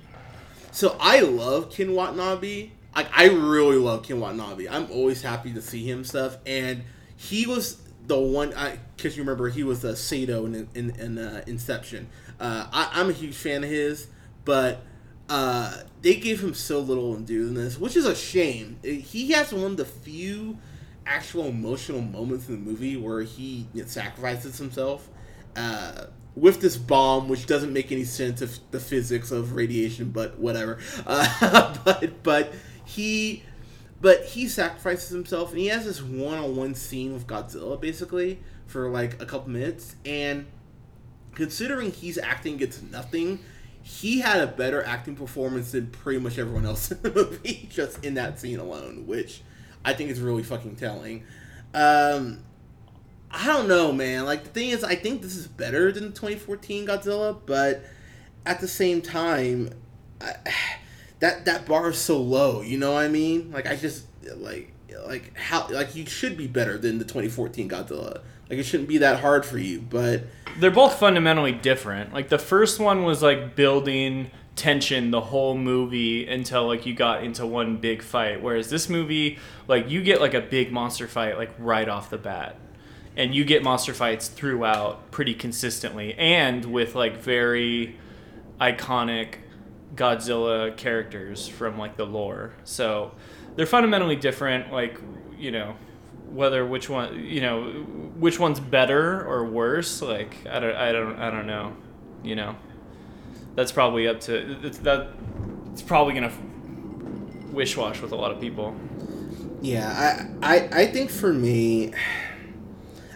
So 0.71 0.97
I 0.99 1.21
love 1.21 1.71
Ken 1.71 1.93
Watanabe. 1.93 2.71
Like 2.93 3.07
I 3.15 3.27
really 3.27 3.77
love 3.77 4.03
Ken 4.03 4.19
Watanabe. 4.19 4.67
I'm 4.67 4.91
always 4.91 5.21
happy 5.21 5.53
to 5.53 5.61
see 5.61 5.89
him 5.89 6.03
stuff, 6.03 6.37
and 6.45 6.83
he 7.15 7.47
was 7.47 7.81
the 8.07 8.19
one. 8.19 8.53
I 8.53 8.79
because 8.97 9.15
you 9.15 9.23
remember 9.23 9.47
he 9.47 9.63
was 9.63 9.81
the 9.81 9.95
Saito 9.95 10.45
in 10.45 10.67
in, 10.73 10.89
in 10.99 11.17
uh, 11.17 11.43
Inception. 11.47 12.09
Uh, 12.41 12.67
I, 12.73 12.89
I'm 12.93 13.09
a 13.09 13.13
huge 13.13 13.35
fan 13.35 13.63
of 13.63 13.69
his, 13.69 14.07
but 14.43 14.81
uh, 15.29 15.81
they 16.01 16.15
gave 16.15 16.43
him 16.43 16.53
so 16.53 16.79
little 16.79 17.15
in 17.15 17.25
doing 17.25 17.53
this, 17.53 17.79
which 17.79 17.95
is 17.95 18.05
a 18.05 18.15
shame. 18.15 18.77
He 18.83 19.31
has 19.31 19.51
one 19.51 19.71
of 19.71 19.77
the 19.77 19.85
few 19.85 20.57
actual 21.05 21.45
emotional 21.45 22.01
moments 22.01 22.47
in 22.47 22.55
the 22.55 22.61
movie 22.71 22.97
where 22.97 23.21
he 23.21 23.67
sacrifices 23.85 24.57
himself 24.57 25.07
uh, 25.55 26.05
with 26.35 26.61
this 26.61 26.77
bomb, 26.77 27.29
which 27.29 27.45
doesn't 27.45 27.71
make 27.71 27.91
any 27.91 28.03
sense 28.03 28.41
of 28.41 28.57
the 28.71 28.79
physics 28.79 29.31
of 29.31 29.55
radiation, 29.55 30.11
but 30.11 30.37
whatever. 30.39 30.79
Uh, 31.07 31.75
but 31.83 32.23
but 32.23 32.53
he 32.83 33.43
but 34.01 34.25
he 34.25 34.47
sacrifices 34.47 35.09
himself, 35.09 35.51
and 35.51 35.59
he 35.59 35.67
has 35.67 35.85
this 35.85 36.01
one-on-one 36.01 36.75
scene 36.75 37.13
with 37.13 37.25
Godzilla, 37.25 37.79
basically 37.79 38.39
for 38.67 38.89
like 38.89 39.21
a 39.21 39.25
couple 39.25 39.49
minutes, 39.49 39.95
and 40.05 40.45
considering 41.33 41.91
he's 41.91 42.17
acting 42.17 42.57
gets 42.57 42.81
nothing. 42.81 43.39
He 43.87 44.21
had 44.21 44.41
a 44.41 44.47
better 44.47 44.83
acting 44.83 45.15
performance 45.15 45.71
than 45.71 45.91
pretty 45.91 46.19
much 46.19 46.39
everyone 46.39 46.65
else 46.65 46.89
in 46.91 47.03
the 47.03 47.11
movie, 47.11 47.69
just 47.71 48.03
in 48.03 48.15
that 48.15 48.39
scene 48.39 48.57
alone, 48.57 49.05
which 49.05 49.43
I 49.85 49.93
think 49.93 50.09
is 50.09 50.19
really 50.19 50.41
fucking 50.41 50.75
telling. 50.75 51.23
Um, 51.75 52.39
I 53.29 53.45
don't 53.45 53.67
know, 53.67 53.91
man. 53.91 54.25
Like 54.25 54.43
the 54.43 54.49
thing 54.49 54.69
is, 54.69 54.83
I 54.83 54.95
think 54.95 55.21
this 55.21 55.35
is 55.35 55.45
better 55.45 55.91
than 55.91 56.13
2014 56.13 56.87
Godzilla, 56.87 57.39
but 57.45 57.83
at 58.43 58.59
the 58.59 58.67
same 58.67 59.03
time, 59.03 59.69
I, 60.19 60.33
that 61.19 61.45
that 61.45 61.67
bar 61.67 61.91
is 61.91 61.99
so 61.99 62.19
low. 62.19 62.61
You 62.61 62.79
know 62.79 62.93
what 62.93 63.03
I 63.03 63.07
mean? 63.07 63.51
Like 63.51 63.67
I 63.67 63.75
just 63.75 64.07
like 64.35 64.73
like 65.05 65.37
how 65.37 65.67
like 65.69 65.95
you 65.95 66.05
should 66.05 66.37
be 66.37 66.47
better 66.47 66.77
than 66.77 66.97
the 66.99 67.05
2014 67.05 67.69
Godzilla. 67.69 68.21
Like 68.49 68.59
it 68.59 68.63
shouldn't 68.63 68.89
be 68.89 68.99
that 68.99 69.21
hard 69.21 69.45
for 69.45 69.57
you, 69.57 69.81
but 69.81 70.23
They're 70.59 70.71
both 70.71 70.99
fundamentally 70.99 71.51
different. 71.51 72.13
Like 72.13 72.29
the 72.29 72.37
first 72.37 72.79
one 72.79 73.03
was 73.03 73.21
like 73.21 73.55
building 73.55 74.31
tension 74.55 75.11
the 75.11 75.19
whole 75.19 75.57
movie 75.57 76.27
until 76.27 76.65
like 76.65 76.85
you 76.85 76.93
got 76.93 77.23
into 77.23 77.45
one 77.45 77.75
big 77.75 78.01
fight 78.01 78.41
whereas 78.41 78.69
this 78.69 78.87
movie 78.87 79.37
like 79.67 79.89
you 79.89 80.01
get 80.01 80.21
like 80.21 80.33
a 80.33 80.39
big 80.39 80.71
monster 80.71 81.09
fight 81.09 81.37
like 81.37 81.51
right 81.59 81.89
off 81.89 82.09
the 82.09 82.17
bat 82.17 82.55
and 83.17 83.35
you 83.35 83.43
get 83.43 83.63
monster 83.63 83.93
fights 83.93 84.29
throughout 84.29 85.11
pretty 85.11 85.33
consistently 85.33 86.13
and 86.13 86.63
with 86.63 86.95
like 86.95 87.17
very 87.17 87.97
iconic 88.61 89.35
Godzilla 89.95 90.75
characters 90.75 91.47
from 91.47 91.77
like 91.77 91.95
the 91.97 92.05
lore. 92.05 92.53
So 92.63 93.13
they're 93.55 93.65
fundamentally 93.65 94.15
different. 94.15 94.71
Like 94.71 94.99
you 95.37 95.51
know, 95.51 95.75
whether 96.29 96.65
which 96.65 96.89
one 96.89 97.25
you 97.25 97.41
know 97.41 97.63
which 98.17 98.39
one's 98.39 98.59
better 98.59 99.25
or 99.25 99.45
worse. 99.45 100.01
Like 100.01 100.37
I 100.49 100.59
don't 100.59 100.75
I 100.75 100.91
don't 100.91 101.19
I 101.19 101.31
don't 101.31 101.47
know. 101.47 101.75
You 102.23 102.35
know, 102.35 102.55
that's 103.55 103.71
probably 103.71 104.07
up 104.07 104.21
to 104.21 104.65
it's, 104.65 104.79
that. 104.79 105.09
It's 105.71 105.81
probably 105.81 106.13
gonna 106.13 106.31
wish 107.51 107.75
wash 107.75 108.01
with 108.01 108.11
a 108.11 108.15
lot 108.15 108.31
of 108.31 108.39
people. 108.39 108.75
Yeah, 109.61 110.29
I, 110.41 110.55
I, 110.55 110.69
I 110.81 110.87
think 110.87 111.09
for 111.09 111.33
me, 111.33 111.93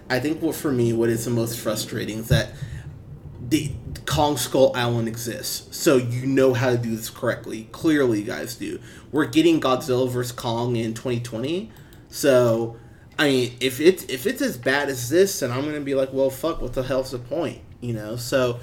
I 0.10 0.20
think 0.20 0.42
what 0.42 0.56
for 0.56 0.72
me, 0.72 0.94
what 0.94 1.10
is 1.10 1.26
the 1.26 1.32
most 1.32 1.60
frustrating 1.60 2.20
is 2.20 2.30
that 2.30 2.54
the 3.40 3.72
Kong 4.06 4.38
Skull 4.38 4.72
Island 4.76 5.08
exists, 5.08 5.76
so 5.76 5.98
you 5.98 6.26
know 6.26 6.54
how 6.54 6.72
to 6.72 6.78
do 6.78 6.96
this 6.96 7.10
correctly. 7.10 7.68
Clearly, 7.72 8.20
you 8.20 8.26
guys 8.26 8.56
do. 8.56 8.80
We're 9.12 9.26
getting 9.26 9.60
Godzilla 9.60 10.10
vs 10.10 10.32
Kong 10.32 10.76
in 10.76 10.94
2020, 10.94 11.72
so 12.10 12.78
I 13.20 13.28
mean, 13.28 13.58
if 13.60 13.82
it's 13.82 14.04
if 14.06 14.26
it's 14.26 14.42
as 14.42 14.58
bad 14.58 14.88
as 14.88 15.10
this, 15.10 15.42
then 15.42 15.52
I'm 15.52 15.66
gonna 15.66 15.82
be 15.82 15.94
like, 15.94 16.14
well, 16.14 16.30
fuck, 16.30 16.62
what 16.62 16.74
the 16.74 16.84
hell's 16.84 17.12
the 17.12 17.20
point, 17.20 17.62
you 17.82 17.94
know? 17.94 18.16
So 18.16 18.62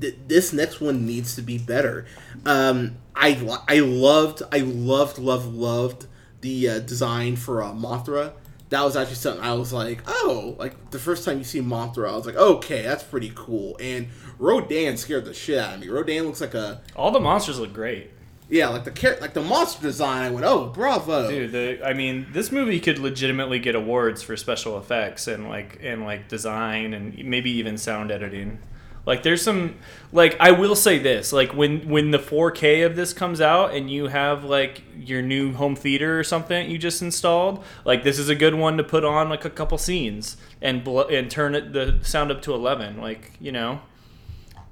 th- 0.00 0.16
this 0.26 0.54
next 0.54 0.80
one 0.80 1.04
needs 1.04 1.34
to 1.34 1.42
be 1.42 1.58
better. 1.58 2.06
Um, 2.46 2.96
I 3.14 3.38
I 3.68 3.80
loved 3.80 4.42
I 4.50 4.58
loved 4.60 5.18
loved 5.18 5.52
loved 5.52 6.06
the 6.40 6.68
uh, 6.68 6.78
design 6.78 7.36
for 7.36 7.62
uh, 7.62 7.72
Mothra. 7.72 8.32
That 8.70 8.82
was 8.84 8.96
actually 8.96 9.16
something 9.16 9.42
I 9.42 9.52
was 9.54 9.72
like, 9.72 10.00
oh, 10.06 10.54
like 10.58 10.90
the 10.90 10.98
first 10.98 11.24
time 11.24 11.38
you 11.38 11.44
see 11.44 11.60
Mothra, 11.60 12.10
I 12.10 12.16
was 12.16 12.24
like, 12.24 12.36
okay, 12.36 12.82
that's 12.82 13.02
pretty 13.02 13.32
cool. 13.34 13.76
And 13.80 14.08
Rodan 14.38 14.96
scared 14.96 15.24
the 15.24 15.34
shit 15.34 15.58
out 15.58 15.74
of 15.74 15.80
me. 15.80 15.88
Rodan 15.88 16.24
looks 16.24 16.40
like 16.40 16.54
a 16.54 16.80
All 16.96 17.10
the 17.10 17.20
monsters 17.20 17.58
look 17.58 17.72
great. 17.72 18.10
yeah, 18.48 18.68
like 18.68 18.84
the 18.84 19.18
like 19.20 19.34
the 19.34 19.42
monster 19.42 19.82
design. 19.82 20.22
I 20.22 20.30
went, 20.30 20.46
oh, 20.46 20.66
bravo. 20.68 21.28
Dude, 21.28 21.52
the, 21.52 21.84
I 21.84 21.94
mean, 21.94 22.28
this 22.32 22.50
movie 22.52 22.78
could 22.80 22.98
legitimately 22.98 23.58
get 23.58 23.74
awards 23.74 24.22
for 24.22 24.36
special 24.36 24.78
effects 24.78 25.26
and 25.26 25.48
like 25.48 25.78
and 25.82 26.04
like 26.04 26.28
design 26.28 26.94
and 26.94 27.24
maybe 27.24 27.50
even 27.50 27.76
sound 27.76 28.10
editing. 28.12 28.60
Like 29.06 29.22
there's 29.22 29.42
some 29.42 29.76
like 30.12 30.36
I 30.40 30.50
will 30.50 30.76
say 30.76 30.98
this, 30.98 31.32
like 31.32 31.54
when 31.54 31.88
when 31.88 32.10
the 32.10 32.18
4K 32.18 32.84
of 32.84 32.96
this 32.96 33.12
comes 33.12 33.40
out 33.40 33.74
and 33.74 33.90
you 33.90 34.08
have 34.08 34.44
like 34.44 34.82
your 34.96 35.22
new 35.22 35.52
home 35.52 35.74
theater 35.74 36.18
or 36.18 36.24
something 36.24 36.70
you 36.70 36.78
just 36.78 37.00
installed, 37.00 37.64
like 37.84 38.04
this 38.04 38.18
is 38.18 38.28
a 38.28 38.34
good 38.34 38.54
one 38.54 38.76
to 38.76 38.84
put 38.84 39.04
on 39.04 39.28
like 39.28 39.44
a 39.44 39.50
couple 39.50 39.78
scenes 39.78 40.36
and 40.60 40.84
bl- 40.84 41.00
and 41.02 41.30
turn 41.30 41.54
it 41.54 41.72
the 41.72 41.98
sound 42.02 42.30
up 42.30 42.42
to 42.42 42.54
11, 42.54 43.00
like, 43.00 43.32
you 43.40 43.52
know. 43.52 43.80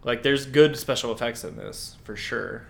Like 0.05 0.23
there's 0.23 0.47
good 0.47 0.77
special 0.77 1.13
effects 1.13 1.45
in 1.45 1.57
this 1.57 1.97
for 2.05 2.17
sure. 2.17 2.65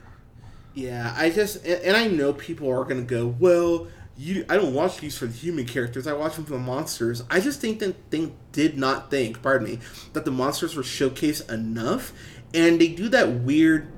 Yeah, 0.75 1.14
I 1.16 1.31
just 1.31 1.64
and, 1.66 1.97
I 1.97 2.07
know 2.07 2.33
people 2.33 2.71
are 2.71 2.85
gonna 2.85 3.03
go, 3.03 3.27
well, 3.27 3.88
you. 4.18 4.44
I 4.48 4.57
don't 4.57 4.74
watch 4.74 4.98
these 4.98 5.16
for 5.16 5.26
the 5.26 5.33
human 5.33 5.64
characters. 5.66 6.07
I 6.07 6.12
watch 6.12 6.35
them 6.37 6.44
for 6.44 6.52
the 6.52 6.59
monsters. 6.59 7.22
I 7.31 7.40
just 7.40 7.61
think 7.61 7.78
that 7.78 8.11
they 8.11 8.33
did 8.52 8.76
not 8.76 9.11
think, 9.11 9.42
pardon 9.42 9.68
me, 9.68 9.78
that 10.12 10.24
the 10.24 10.31
monsters 10.31 10.74
were 10.76 10.83
showcased 10.83 11.50
enough, 11.50 12.12
and 12.52 12.81
they 12.81 12.88
do 12.88 13.09
that 13.11 13.31
weird 13.31 13.92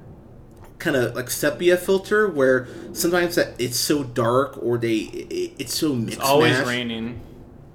kind 0.78 0.96
of 0.96 1.14
like 1.14 1.28
sepia 1.30 1.76
filter 1.76 2.26
where 2.28 2.66
sometimes 2.94 3.34
that 3.34 3.48
it's 3.60 3.76
so 3.76 4.02
dark 4.02 4.58
or 4.62 4.78
they 4.78 4.94
it, 4.96 5.52
it's 5.58 5.74
so 5.74 5.94
mixed. 5.94 6.18
It's 6.18 6.26
always 6.26 6.58
raining. 6.60 7.20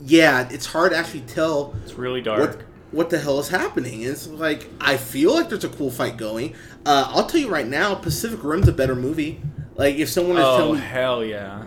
Yeah, 0.01 0.47
it's 0.51 0.65
hard 0.65 0.91
to 0.91 0.97
actually 0.97 1.21
tell 1.21 1.75
It's 1.83 1.93
really 1.93 2.21
dark. 2.21 2.39
what 2.39 2.61
what 2.91 3.09
the 3.09 3.19
hell 3.19 3.39
is 3.39 3.49
happening? 3.49 4.03
And 4.03 4.11
it's 4.11 4.27
like 4.27 4.67
I 4.81 4.97
feel 4.97 5.33
like 5.33 5.49
there's 5.49 5.63
a 5.63 5.69
cool 5.69 5.91
fight 5.91 6.17
going. 6.17 6.55
Uh, 6.85 7.05
I'll 7.09 7.25
tell 7.27 7.39
you 7.39 7.49
right 7.49 7.67
now, 7.67 7.93
Pacific 7.95 8.39
Rim's 8.43 8.67
a 8.67 8.73
better 8.73 8.95
movie. 8.95 9.39
Like 9.75 9.95
if 9.97 10.09
someone 10.09 10.37
is 10.37 10.43
Oh 10.43 10.57
telling 10.57 10.79
me, 10.79 10.85
hell 10.85 11.23
yeah! 11.23 11.64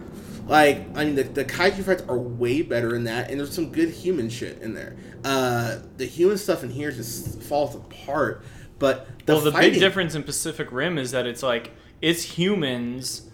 Like 0.48 0.86
I 0.96 1.04
mean 1.04 1.14
the, 1.14 1.22
the 1.24 1.44
kaiju 1.44 1.84
fights 1.84 2.02
are 2.08 2.18
way 2.18 2.62
better 2.62 2.96
in 2.96 3.04
that, 3.04 3.30
and 3.30 3.38
there's 3.38 3.54
some 3.54 3.70
good 3.70 3.90
human 3.90 4.28
shit 4.30 4.60
in 4.60 4.74
there. 4.74 4.96
Uh, 5.24 5.78
the 5.96 6.06
human 6.06 6.38
stuff 6.38 6.64
in 6.64 6.70
here 6.70 6.90
just 6.90 7.42
falls 7.42 7.74
apart. 7.74 8.42
But 8.78 9.06
the 9.26 9.34
well, 9.34 9.42
the 9.42 9.52
fighting, 9.52 9.72
big 9.72 9.80
difference 9.80 10.14
in 10.14 10.22
Pacific 10.22 10.70
Rim 10.72 10.98
is 10.98 11.10
that 11.10 11.26
it's 11.26 11.42
like 11.42 11.72
it's 12.00 12.22
humans 12.22 13.28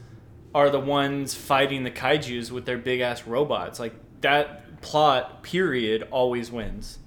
are 0.54 0.70
the 0.70 0.80
ones 0.80 1.34
fighting 1.34 1.84
the 1.84 1.90
kaiju's 1.90 2.50
with 2.52 2.64
their 2.64 2.78
big 2.78 3.00
ass 3.00 3.26
robots. 3.26 3.78
Like 3.78 3.94
that 4.22 4.80
plot 4.80 5.42
period 5.42 6.08
always 6.10 6.50
wins. 6.50 6.98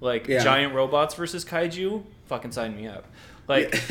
Like 0.00 0.26
Yeah. 0.26 0.42
giant 0.42 0.74
robots 0.74 1.14
versus 1.14 1.44
kaiju, 1.44 2.02
fucking 2.26 2.52
sign 2.52 2.74
me 2.76 2.86
up. 2.88 3.06
Like 3.46 3.74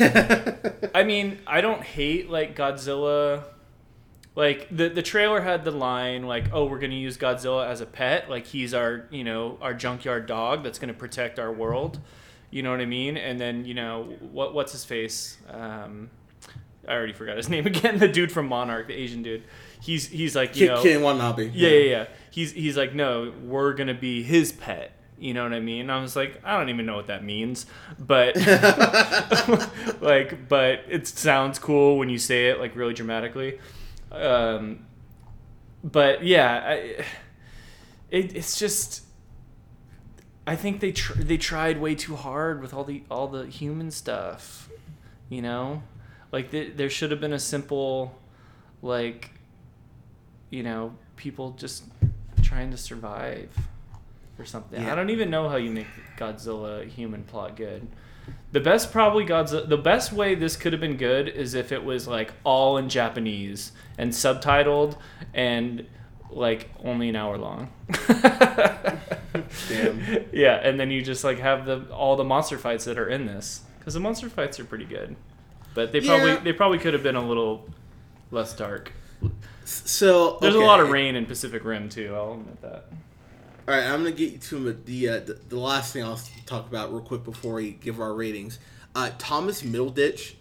I 0.94 1.04
mean, 1.04 1.38
I 1.46 1.60
don't 1.60 1.82
hate 1.82 2.28
like 2.28 2.56
Godzilla. 2.56 3.44
Like 4.34 4.68
the 4.70 4.88
the 4.88 5.02
trailer 5.02 5.42
had 5.42 5.64
the 5.64 5.70
line 5.70 6.22
like, 6.26 6.46
"Oh, 6.52 6.64
we're 6.64 6.78
gonna 6.78 6.94
use 6.94 7.18
Godzilla 7.18 7.66
as 7.68 7.80
a 7.82 7.86
pet. 7.86 8.30
Like 8.30 8.46
he's 8.46 8.72
our 8.72 9.06
you 9.10 9.24
know 9.24 9.58
our 9.60 9.74
junkyard 9.74 10.26
dog 10.26 10.62
that's 10.62 10.78
gonna 10.78 10.94
protect 10.94 11.38
our 11.38 11.52
world." 11.52 12.00
You 12.50 12.62
know 12.62 12.70
what 12.70 12.80
I 12.80 12.86
mean? 12.86 13.16
And 13.16 13.38
then 13.40 13.64
you 13.64 13.74
know 13.74 14.04
what 14.20 14.54
what's 14.54 14.72
his 14.72 14.84
face? 14.84 15.36
Um, 15.50 16.10
I 16.88 16.92
already 16.94 17.12
forgot 17.12 17.36
his 17.36 17.48
name 17.50 17.66
again. 17.66 17.98
The 17.98 18.08
dude 18.08 18.32
from 18.32 18.48
Monarch, 18.48 18.86
the 18.88 18.94
Asian 18.94 19.22
dude. 19.22 19.42
He's 19.82 20.08
he's 20.08 20.34
like 20.34 20.56
you 20.56 20.66
Ken, 20.68 20.76
know 20.76 20.82
Ken 20.82 21.02
Watanabe. 21.02 21.50
yeah, 21.52 21.68
yeah, 21.68 21.90
yeah. 21.90 22.06
He's 22.30 22.52
he's 22.52 22.76
like, 22.76 22.94
no, 22.94 23.32
we're 23.44 23.74
gonna 23.74 23.94
be 23.94 24.22
his 24.22 24.52
pet. 24.52 24.92
You 25.18 25.34
know 25.34 25.44
what 25.44 25.52
I 25.52 25.60
mean? 25.60 25.88
I 25.90 26.00
was 26.00 26.16
like, 26.16 26.40
I 26.44 26.58
don't 26.58 26.68
even 26.68 26.84
know 26.86 26.96
what 26.96 27.06
that 27.08 27.22
means, 27.22 27.66
but 27.98 28.34
like, 30.00 30.48
but 30.48 30.80
it 30.88 31.06
sounds 31.06 31.58
cool 31.58 31.98
when 31.98 32.08
you 32.08 32.18
say 32.18 32.48
it 32.48 32.58
like 32.58 32.74
really 32.76 32.94
dramatically. 32.94 33.58
Um, 34.12 34.86
but 35.82 36.24
yeah, 36.24 36.62
I, 36.64 36.72
it, 38.10 38.36
it's 38.36 38.58
just. 38.58 39.02
I 40.44 40.56
think 40.56 40.80
they 40.80 40.90
tr- 40.90 41.22
they 41.22 41.38
tried 41.38 41.80
way 41.80 41.94
too 41.94 42.16
hard 42.16 42.60
with 42.60 42.74
all 42.74 42.82
the 42.82 43.04
all 43.08 43.28
the 43.28 43.46
human 43.46 43.92
stuff, 43.92 44.68
you 45.28 45.40
know, 45.40 45.84
like 46.32 46.50
th- 46.50 46.72
there 46.76 46.90
should 46.90 47.12
have 47.12 47.20
been 47.20 47.32
a 47.32 47.38
simple, 47.38 48.18
like, 48.82 49.30
you 50.50 50.64
know, 50.64 50.96
people 51.14 51.52
just 51.52 51.84
trying 52.42 52.72
to 52.72 52.76
survive 52.76 53.56
or 54.36 54.44
something. 54.44 54.82
Yeah. 54.82 54.92
I 54.92 54.96
don't 54.96 55.10
even 55.10 55.30
know 55.30 55.48
how 55.48 55.56
you 55.56 55.70
make 55.70 55.86
Godzilla 56.16 56.88
human 56.88 57.22
plot 57.22 57.54
good. 57.54 57.86
The 58.52 58.60
best 58.60 58.92
probably 58.92 59.24
Godzilla 59.24 59.66
the 59.68 59.78
best 59.78 60.12
way 60.12 60.34
this 60.34 60.56
could 60.56 60.72
have 60.72 60.80
been 60.80 60.96
good 60.98 61.26
is 61.28 61.54
if 61.54 61.72
it 61.72 61.82
was 61.84 62.06
like 62.06 62.32
all 62.44 62.76
in 62.76 62.88
Japanese 62.90 63.72
and 63.96 64.12
subtitled 64.12 64.96
and 65.32 65.86
like 66.30 66.70
only 66.84 67.08
an 67.08 67.16
hour 67.16 67.38
long. 67.38 67.70
Damn. 69.68 70.26
Yeah, 70.32 70.56
and 70.62 70.78
then 70.80 70.90
you 70.90 71.02
just 71.02 71.24
like 71.24 71.38
have 71.38 71.66
the 71.66 71.86
all 71.92 72.16
the 72.16 72.24
monster 72.24 72.58
fights 72.58 72.84
that 72.86 72.98
are 72.98 73.08
in 73.08 73.26
this 73.26 73.62
because 73.78 73.94
the 73.94 74.00
monster 74.00 74.28
fights 74.28 74.58
are 74.60 74.64
pretty 74.64 74.84
good, 74.86 75.16
but 75.74 75.92
they 75.92 76.00
probably 76.00 76.30
Yeah. 76.30 76.40
they 76.40 76.52
probably 76.52 76.78
could 76.78 76.94
have 76.94 77.02
been 77.02 77.16
a 77.16 77.26
little 77.26 77.68
less 78.30 78.54
dark. 78.54 78.92
So 79.64 80.38
There's 80.40 80.54
a 80.54 80.58
lot 80.60 80.80
of 80.80 80.90
rain 80.90 81.16
in 81.16 81.26
Pacific 81.26 81.64
Rim 81.64 81.88
too. 81.88 82.12
I'll 82.14 82.32
admit 82.34 82.60
that. 82.62 82.84
All 83.68 83.74
right, 83.74 83.84
I'm 83.84 84.02
gonna 84.02 84.10
get 84.10 84.32
you 84.32 84.38
to 84.38 84.72
the 84.72 85.08
uh, 85.08 85.20
the, 85.20 85.38
the 85.48 85.58
last 85.58 85.92
thing 85.92 86.02
I'll 86.02 86.20
talk 86.46 86.66
about 86.66 86.92
real 86.92 87.00
quick 87.00 87.22
before 87.22 87.54
we 87.54 87.72
give 87.72 88.00
our 88.00 88.12
ratings. 88.12 88.58
Uh, 88.92 89.10
Thomas 89.18 89.62
Middleditch, 89.62 90.34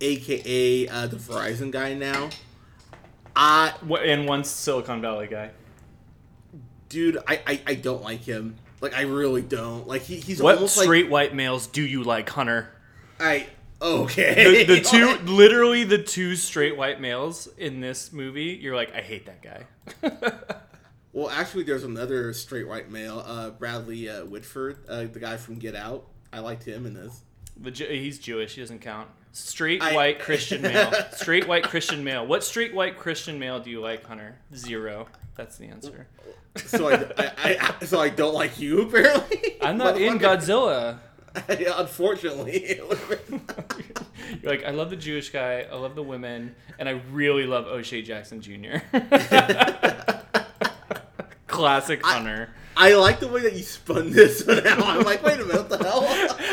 aka 0.00 0.88
uh, 0.88 1.06
the 1.06 1.16
Verizon 1.16 1.70
guy 1.70 1.92
now. 1.92 2.30
I 3.36 3.74
and 4.02 4.26
one 4.26 4.44
Silicon 4.44 5.02
Valley 5.02 5.26
guy. 5.26 5.50
dude, 6.88 7.18
I, 7.28 7.40
I 7.46 7.60
I 7.66 7.74
don't 7.74 8.02
like 8.02 8.22
him. 8.22 8.56
Like 8.80 8.94
I 8.94 9.02
really 9.02 9.42
don't. 9.42 9.86
Like 9.86 10.02
he, 10.02 10.16
he's 10.16 10.40
What 10.42 10.66
straight 10.70 11.10
white 11.10 11.34
males 11.34 11.66
do 11.66 11.82
you 11.82 12.02
like, 12.02 12.30
Hunter? 12.30 12.70
I 13.20 13.46
okay. 13.82 14.64
The, 14.64 14.76
the 14.76 14.80
two, 14.90 15.18
literally 15.30 15.84
the 15.84 15.98
two 15.98 16.34
straight 16.34 16.78
white 16.78 16.98
males 16.98 17.46
in 17.58 17.80
this 17.80 18.10
movie. 18.10 18.58
You're 18.60 18.74
like, 18.74 18.94
I 18.94 19.02
hate 19.02 19.26
that 19.26 19.42
guy. 19.42 20.56
Well, 21.14 21.30
actually, 21.30 21.62
there's 21.62 21.84
another 21.84 22.32
straight 22.32 22.66
white 22.66 22.90
male, 22.90 23.22
uh, 23.24 23.50
Bradley 23.50 24.08
uh, 24.10 24.24
Whitford, 24.24 24.78
uh, 24.88 25.04
the 25.04 25.20
guy 25.20 25.36
from 25.36 25.54
Get 25.60 25.76
Out. 25.76 26.06
I 26.32 26.40
liked 26.40 26.64
him 26.64 26.86
in 26.86 26.92
this. 26.94 27.22
The, 27.56 27.70
Ju- 27.70 27.86
he's 27.88 28.18
Jewish. 28.18 28.56
He 28.56 28.60
doesn't 28.60 28.80
count. 28.80 29.08
Straight 29.30 29.80
I- 29.80 29.94
white 29.94 30.18
Christian 30.18 30.62
male. 30.62 30.92
Straight 31.12 31.46
white 31.46 31.62
Christian 31.62 32.02
male. 32.02 32.26
What 32.26 32.42
straight 32.42 32.74
white 32.74 32.98
Christian 32.98 33.38
male 33.38 33.60
do 33.60 33.70
you 33.70 33.80
like, 33.80 34.04
Hunter? 34.04 34.36
Zero. 34.56 35.06
That's 35.36 35.56
the 35.56 35.66
answer. 35.66 36.08
So 36.56 36.88
I, 36.88 36.94
I, 37.16 37.74
I 37.80 37.84
so 37.84 38.00
I 38.00 38.08
don't 38.08 38.34
like 38.34 38.58
you 38.58 38.82
apparently. 38.82 39.56
I'm 39.60 39.76
not 39.76 40.00
in 40.00 40.18
Godzilla. 40.18 40.98
Unfortunately. 41.48 42.80
You're 44.42 44.52
like, 44.52 44.64
I 44.64 44.70
love 44.70 44.90
the 44.90 44.96
Jewish 44.96 45.30
guy. 45.30 45.66
I 45.70 45.74
love 45.76 45.94
the 45.94 46.02
women, 46.02 46.54
and 46.78 46.88
I 46.88 47.00
really 47.12 47.46
love 47.46 47.66
O'Shea 47.66 48.02
Jackson 48.02 48.40
Jr. 48.40 48.78
Classic 51.54 52.04
Hunter. 52.04 52.50
I 52.76 52.94
like 52.94 53.20
the 53.20 53.28
way 53.28 53.42
that 53.42 53.52
you 53.52 53.62
spun 53.62 54.10
this 54.10 54.44
one 54.44 54.66
out. 54.66 54.82
I'm 54.82 55.04
like, 55.04 55.22
wait 55.22 55.38
a 55.38 55.44
minute, 55.44 55.68
what 55.68 55.78
the 55.78 55.84
hell? 55.84 56.02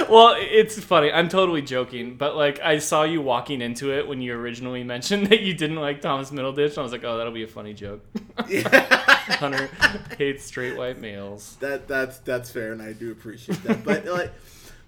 well, 0.09 0.35
it's 0.37 0.79
funny. 0.79 1.11
I'm 1.11 1.29
totally 1.29 1.63
joking, 1.63 2.15
but 2.15 2.35
like 2.35 2.59
I 2.59 2.77
saw 2.77 3.03
you 3.03 3.21
walking 3.23 3.59
into 3.61 3.91
it 3.91 4.07
when 4.07 4.21
you 4.21 4.33
originally 4.35 4.83
mentioned 4.95 5.27
that 5.27 5.41
you 5.41 5.55
didn't 5.55 5.77
like 5.77 5.99
Thomas 6.01 6.29
Middleditch. 6.29 6.69
And 6.69 6.77
I 6.77 6.81
was 6.83 6.91
like, 6.91 7.03
oh, 7.03 7.17
that'll 7.17 7.33
be 7.33 7.41
a 7.43 7.47
funny 7.47 7.73
joke. 7.73 8.05
Hunter 8.37 9.69
hates 10.17 10.45
straight 10.45 10.77
white 10.77 10.99
males. 10.99 11.57
that 11.59 11.87
that's 11.87 12.19
that's 12.19 12.51
fair, 12.51 12.71
and 12.71 12.81
I 12.81 12.93
do 12.93 13.11
appreciate 13.11 13.63
that. 13.63 13.83
But 13.83 14.05
like, 14.05 14.31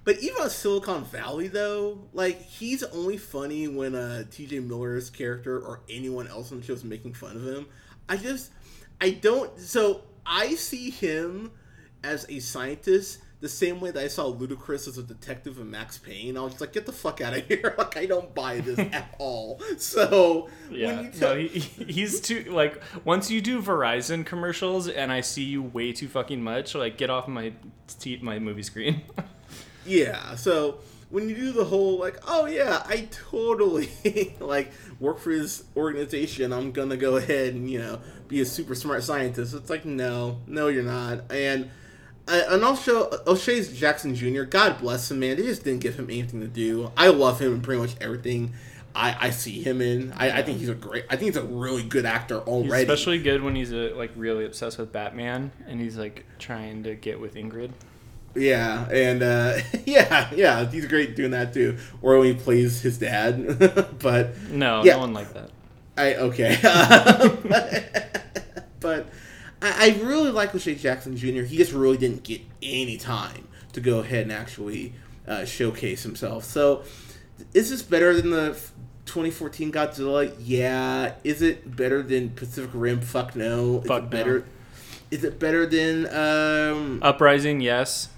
But 0.04 0.20
even 0.20 0.44
on 0.44 0.50
Silicon 0.52 1.04
Valley, 1.06 1.48
though, 1.48 2.00
like 2.14 2.42
he's 2.44 2.84
only 2.84 3.18
funny 3.18 3.68
when 3.68 3.96
uh, 3.96 4.26
T.J. 4.30 4.60
Miller's 4.60 5.10
character 5.10 5.58
or 5.60 5.80
anyone 5.90 6.28
else 6.28 6.52
on 6.52 6.60
the 6.60 6.66
show 6.66 6.74
is 6.74 6.84
making 6.84 7.14
fun 7.14 7.38
of 7.38 7.44
him. 7.48 7.66
I 8.10 8.18
just, 8.18 8.52
I 9.04 9.10
don't. 9.10 9.60
So 9.60 10.02
I 10.26 10.56
see 10.56 10.90
him 10.90 11.52
as 12.06 12.26
a 12.30 12.40
scientist 12.40 13.20
the 13.42 13.50
same 13.50 13.82
way 13.82 13.92
that 13.92 14.02
I 14.02 14.08
saw 14.08 14.34
Ludacris 14.34 14.88
as 14.88 14.98
a 14.98 15.04
detective 15.04 15.60
in 15.60 15.70
Max 15.70 15.98
Payne. 15.98 16.38
I 16.38 16.42
was 16.42 16.62
like, 16.62 16.72
get 16.72 16.86
the 16.86 16.94
fuck 16.94 17.20
out 17.20 17.36
of 17.36 17.46
here! 17.48 17.76
Like 17.78 17.98
I 17.98 18.06
don't 18.06 18.34
buy 18.34 18.62
this 18.62 18.80
at 18.94 19.14
all. 19.20 19.62
So 19.78 20.48
Yeah, 20.72 20.96
when 20.96 21.06
you 21.14 21.20
no, 21.20 21.36
he, 21.36 21.60
he's 21.60 22.22
too 22.22 22.46
like 22.54 22.82
once 23.04 23.30
you 23.30 23.42
do 23.42 23.62
Verizon 23.62 24.26
commercials 24.26 24.88
and 24.88 25.12
I 25.12 25.20
see 25.20 25.44
you 25.44 25.64
way 25.64 25.92
too 25.92 26.08
fucking 26.08 26.42
much, 26.42 26.74
like 26.74 26.98
get 26.98 27.10
off 27.10 27.28
my 27.28 27.52
t- 28.00 28.20
my 28.22 28.40
movie 28.40 28.64
screen. 28.64 29.02
Yeah, 29.86 30.36
so 30.36 30.80
when 31.10 31.28
you 31.28 31.36
do 31.36 31.52
the 31.52 31.66
whole 31.66 32.00
like, 32.00 32.18
oh 32.26 32.46
yeah, 32.46 32.84
I 32.86 33.10
totally 33.12 33.90
like 34.40 34.72
work 35.00 35.20
for 35.20 35.36
this 35.36 35.64
organization, 35.76 36.54
I'm 36.54 36.72
gonna 36.72 36.96
go 36.96 37.18
ahead 37.18 37.54
and 37.54 37.70
you 37.70 37.80
know 37.80 38.00
be 38.28 38.42
a 38.42 38.46
super 38.46 38.76
smart 38.76 39.04
scientist. 39.04 39.54
It's 39.54 39.70
like 39.70 39.86
no, 39.86 40.40
no, 40.48 40.68
you're 40.68 40.84
not. 40.84 41.32
And 41.32 41.70
uh, 42.28 42.42
and 42.50 42.64
also 42.64 43.10
O'Shea's 43.28 43.78
Jackson 43.78 44.16
Jr. 44.16 44.44
God 44.44 44.80
bless 44.80 45.12
him, 45.12 45.20
man. 45.20 45.36
They 45.38 45.44
just 45.44 45.64
didn't 45.64 45.82
give 45.82 45.96
him 45.98 46.06
anything 46.06 46.40
to 46.42 46.48
do. 46.48 46.92
I 46.96 47.08
love 47.10 47.40
him 47.40 47.54
in 47.56 47.62
pretty 47.62 47.82
much 47.82 47.96
everything. 48.02 48.54
I, 48.96 49.18
I 49.20 49.30
see 49.32 49.62
him 49.64 49.82
in. 49.82 50.14
I, 50.14 50.40
I 50.40 50.42
think 50.44 50.60
he's 50.60 50.70
a 50.70 50.76
great. 50.76 51.06
I 51.10 51.16
think 51.16 51.34
he's 51.34 51.44
a 51.44 51.46
really 51.46 51.82
good 51.84 52.06
actor 52.06 52.40
He's 52.40 52.48
already. 52.48 52.84
especially 52.84 53.18
good 53.20 53.42
when 53.42 53.56
he's 53.56 53.74
uh, 53.74 53.92
like 53.96 54.12
really 54.16 54.46
obsessed 54.46 54.78
with 54.78 54.92
Batman 54.92 55.52
and 55.68 55.82
he's 55.82 55.98
like 55.98 56.26
trying 56.38 56.84
to 56.84 56.94
get 56.96 57.20
with 57.20 57.34
Ingrid. 57.34 57.72
Yeah, 58.36 58.88
and 58.90 59.22
uh, 59.24 59.58
yeah, 59.86 60.30
yeah, 60.36 60.70
he's 60.70 60.86
great 60.86 61.16
doing 61.16 61.32
that 61.32 61.54
too. 61.54 61.78
Or 62.02 62.20
when 62.20 62.36
he 62.36 62.40
plays 62.40 62.82
his 62.82 62.98
dad, 63.00 63.98
but 64.00 64.38
No, 64.50 64.84
Yeah. 64.84 64.94
no 64.94 65.00
one 65.00 65.14
like 65.14 65.34
that. 65.34 65.50
I 65.98 66.16
okay, 66.16 66.56
I, 69.84 70.00
really 70.04 70.32
like 70.32 70.54
O'Shea 70.54 70.76
Jackson 70.76 71.16
Jr. 71.18 71.42
He 71.42 71.58
just 71.58 71.74
really 71.74 71.98
didn't 71.98 72.24
get 72.24 72.42
any 72.62 72.98
time 72.98 73.48
to 73.74 73.82
go 73.82 74.00
ahead 74.00 74.24
and 74.24 74.32
actually 74.32 74.94
uh, 75.28 75.46
showcase 75.46 76.04
himself. 76.04 76.44
So, 76.46 76.84
is 77.54 77.70
this 77.70 77.82
better 77.82 78.14
than 78.14 78.30
the 78.30 78.58
2014 79.06 79.72
Godzilla? 79.72 80.34
Yeah. 80.40 81.14
Is 81.24 81.42
it 81.42 81.76
better 81.76 82.02
than 82.02 82.30
Pacific 82.32 82.72
Rim? 82.74 83.02
Fuck 83.02 83.36
no. 83.36 83.80
Is 83.82 83.88
Fuck 83.88 84.00
it 84.00 84.04
no. 84.04 84.10
better? 84.10 84.46
Is 85.12 85.24
it 85.24 85.40
better 85.40 85.66
than 85.66 86.08
um? 86.08 87.00
Uprising, 87.04 87.62
yes. 87.62 88.10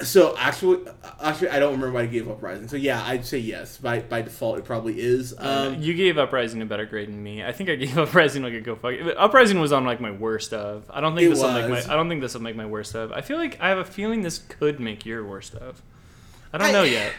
So 0.00 0.36
actually, 0.38 0.86
actually, 1.20 1.48
I 1.48 1.58
don't 1.58 1.72
remember 1.72 1.92
why 1.92 2.02
I 2.02 2.06
gave 2.06 2.28
Uprising. 2.28 2.68
So 2.68 2.76
yeah, 2.76 3.04
I'd 3.04 3.26
say 3.26 3.38
yes. 3.38 3.78
By 3.78 3.98
by 3.98 4.22
default, 4.22 4.58
it 4.58 4.64
probably 4.64 5.00
is. 5.00 5.34
Um, 5.36 5.82
you 5.82 5.94
gave 5.94 6.18
Uprising 6.18 6.62
a 6.62 6.66
better 6.66 6.86
grade 6.86 7.08
than 7.08 7.20
me. 7.20 7.42
I 7.44 7.50
think 7.50 7.68
I 7.68 7.74
gave 7.74 7.98
Uprising 7.98 8.44
like 8.44 8.52
a 8.52 8.60
go 8.60 8.76
fuck. 8.76 8.94
Uprising 9.16 9.58
was 9.58 9.72
on 9.72 9.84
like 9.84 10.00
my 10.00 10.12
worst 10.12 10.52
of. 10.52 10.84
I 10.88 11.00
don't 11.00 11.16
think 11.16 11.30
this 11.30 11.42
will 11.42 11.52
make 11.52 11.68
my. 11.68 11.92
I 11.92 11.96
don't 11.96 12.08
think 12.08 12.20
this 12.20 12.34
will 12.34 12.42
make 12.42 12.54
my 12.54 12.66
worst 12.66 12.94
of. 12.94 13.10
I 13.10 13.22
feel 13.22 13.38
like 13.38 13.60
I 13.60 13.70
have 13.70 13.78
a 13.78 13.84
feeling 13.84 14.22
this 14.22 14.38
could 14.38 14.78
make 14.78 15.04
your 15.04 15.24
worst 15.26 15.54
of. 15.56 15.82
I 16.52 16.58
don't 16.58 16.68
I- 16.68 16.72
know 16.72 16.84
yet. 16.84 17.12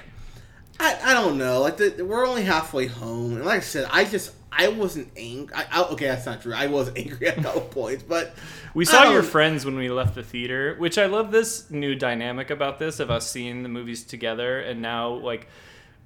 I, 0.82 0.98
I 1.04 1.14
don't 1.14 1.38
know. 1.38 1.60
Like 1.60 1.76
the, 1.76 2.06
we're 2.06 2.26
only 2.26 2.44
halfway 2.44 2.88
home, 2.88 3.36
and 3.36 3.44
like 3.46 3.58
I 3.58 3.60
said, 3.60 3.90
I 3.92 4.06
just 4.06 4.34
I 4.52 4.68
wasn't 4.70 5.10
angry. 5.16 5.56
I, 5.56 5.66
I, 5.72 5.84
okay, 5.90 6.08
that's 6.08 6.26
not 6.26 6.42
true. 6.42 6.54
I 6.54 6.68
was 6.68 6.92
angry 6.96 7.28
at 7.28 7.38
a 7.38 7.42
couple 7.44 7.62
points, 7.62 8.04
but 8.04 8.36
We 8.74 8.84
saw 8.86 9.12
your 9.12 9.24
friends 9.24 9.66
when 9.66 9.78
we 9.78 9.90
left 9.90 10.16
the 10.16 10.24
theater, 10.24 10.76
which 10.78 10.98
I 10.98 11.06
love 11.06 11.32
this 11.32 11.70
new 11.70 11.96
dynamic 11.96 12.50
about 12.50 12.80
this 12.80 13.00
of 13.00 13.10
us 13.12 13.30
seeing 13.30 13.64
the 13.64 13.70
movies 13.70 14.04
together 14.04 14.60
and 14.60 14.82
now 14.82 15.10
like 15.10 15.48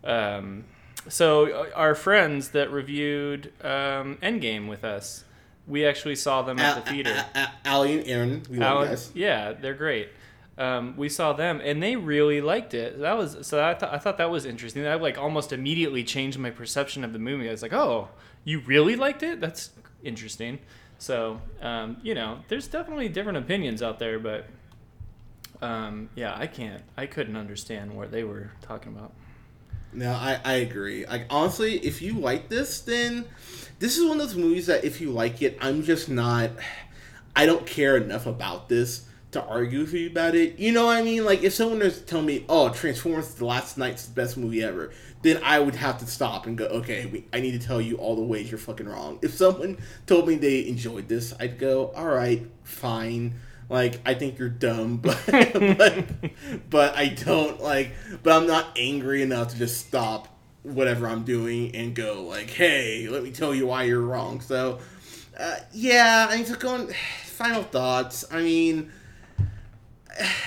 um 0.04 0.66
so 1.08 1.46
uh, 1.52 1.70
our 1.76 1.96
friends 1.96 2.50
that 2.50 2.72
reviewed 2.72 3.52
um 3.64 4.18
Endgame 4.22 4.68
with 4.70 4.84
us, 4.84 5.24
we 5.68 5.86
actually 5.86 6.16
saw 6.16 6.42
them 6.42 6.60
at 6.60 6.84
the 6.84 6.92
theater. 6.92 7.12
A- 7.12 7.38
A- 7.40 7.42
A- 7.44 7.52
Allie 7.68 8.00
and 8.00 8.08
Aaron, 8.08 8.44
we 8.50 8.58
love 8.58 8.88
guys. 8.88 9.12
yeah, 9.14 9.54
they're 9.54 9.74
great. 9.74 10.10
Um, 10.58 10.96
we 10.98 11.10
saw 11.10 11.34
them 11.34 11.62
and 11.64 11.82
they 11.82 11.96
really 11.96 12.40
liked 12.40 12.74
it. 12.74 13.00
That 13.00 13.18
was 13.18 13.48
so 13.48 13.64
I 13.64 13.74
thought 13.74 13.94
I 13.94 13.98
thought 13.98 14.18
that 14.20 14.30
was 14.30 14.46
interesting. 14.46 14.84
That 14.84 15.02
like 15.02 15.18
almost 15.18 15.52
immediately 15.52 16.04
changed 16.04 16.38
my 16.38 16.52
perception 16.52 17.04
of 17.04 17.12
the 17.12 17.20
movie. 17.20 17.48
I 17.48 17.52
was 17.52 17.64
like, 17.64 17.74
oh, 17.74 18.10
you 18.44 18.60
really 18.60 18.96
liked 18.96 19.24
it? 19.24 19.42
That's 19.42 19.72
interesting. 20.04 20.60
So 21.00 21.42
um, 21.62 21.98
you 22.04 22.14
know, 22.14 22.40
there's 22.50 22.68
definitely 22.68 23.10
different 23.10 23.40
opinions 23.40 23.82
out 23.82 23.98
there, 23.98 24.20
but 24.20 24.46
um, 25.62 26.10
yeah, 26.14 26.36
I 26.38 26.46
can't, 26.46 26.84
I 26.98 27.08
couldn't 27.08 27.36
understand 27.38 27.96
what 27.96 28.12
they 28.12 28.24
were 28.24 28.52
talking 28.62 28.94
about. 28.94 29.12
No, 29.92 30.12
I, 30.12 30.40
I 30.44 30.54
agree. 30.56 31.06
Like 31.06 31.26
honestly, 31.32 31.78
if 31.80 32.00
you 32.02 32.14
like 32.14 32.50
this, 32.50 32.82
then 32.82 33.26
this 33.80 33.98
is 33.98 34.04
one 34.04 34.20
of 34.20 34.28
those 34.28 34.36
movies 34.36 34.68
that 34.68 34.84
if 34.84 35.02
you 35.02 35.10
like 35.10 35.42
it, 35.42 35.58
I'm 35.62 35.82
just 35.82 36.10
not. 36.10 36.52
I 37.36 37.48
don't 37.48 37.66
care 37.66 37.98
enough 37.98 38.28
about 38.28 38.70
this 38.70 39.08
to 39.34 39.44
argue 39.44 39.82
with 39.82 39.94
you 39.94 40.08
about 40.08 40.36
it. 40.36 40.60
You 40.60 40.72
know 40.72 40.86
what 40.86 40.98
I 40.98 41.02
mean? 41.02 41.26
Like 41.26 41.44
if 41.44 41.54
someone 41.54 41.80
was 41.80 42.00
to 42.00 42.06
tell 42.06 42.22
me, 42.22 42.46
"Oh, 42.50 42.70
Transformers: 42.70 43.34
The 43.36 43.46
Last 43.46 43.78
Knight's 43.78 44.06
the 44.06 44.14
best 44.14 44.38
movie 44.38 44.64
ever," 44.64 44.92
then 45.22 45.40
I 45.44 45.60
would 45.60 45.76
have 45.76 46.00
to 46.00 46.06
stop 46.06 46.46
and 46.46 46.58
go, 46.58 46.66
"Okay, 46.66 47.06
we, 47.06 47.26
I 47.34 47.40
need 47.40 47.60
to 47.60 47.66
tell 47.66 47.82
you 47.82 47.98
all 47.98 48.16
the 48.16 48.24
ways 48.24 48.50
you're 48.50 48.58
fucking 48.58 48.88
wrong." 48.88 49.20
If 49.22 49.34
someone 49.34 49.78
told 50.06 50.28
me 50.28 50.36
they 50.36 50.68
enjoyed 50.68 51.08
this, 51.08 51.34
I'd 51.40 51.60
go, 51.60 51.92
"All 51.96 52.08
right, 52.08 52.46
fine." 52.64 53.36
Like 53.70 54.02
I 54.06 54.14
think 54.14 54.40
you're 54.40 54.50
dumb, 54.50 54.98
but 54.98 55.20
but, 55.28 56.06
but 56.70 56.96
I 56.96 57.08
don't 57.08 57.62
like. 57.62 57.92
But 58.22 58.34
I'm 58.34 58.48
not 58.48 58.78
angry 58.78 59.22
enough 59.22 59.50
to 59.50 59.58
just 59.58 59.88
stop 59.88 60.28
whatever 60.64 61.08
I'm 61.08 61.24
doing 61.24 61.76
and 61.76 61.96
go 61.96 62.24
like, 62.24 62.50
"Hey, 62.50 63.08
let 63.10 63.24
me 63.24 63.32
tell 63.32 63.54
you 63.54 63.68
why 63.68 63.84
you're 63.84 64.02
wrong." 64.02 64.42
So, 64.42 64.80
uh, 65.40 65.58
yeah, 65.72 66.28
I 66.30 66.38
mean, 66.38 66.46
so 66.46 66.56
going 66.56 66.94
final 67.26 67.64
thoughts. 67.64 68.26
I 68.32 68.42
mean, 68.42 68.92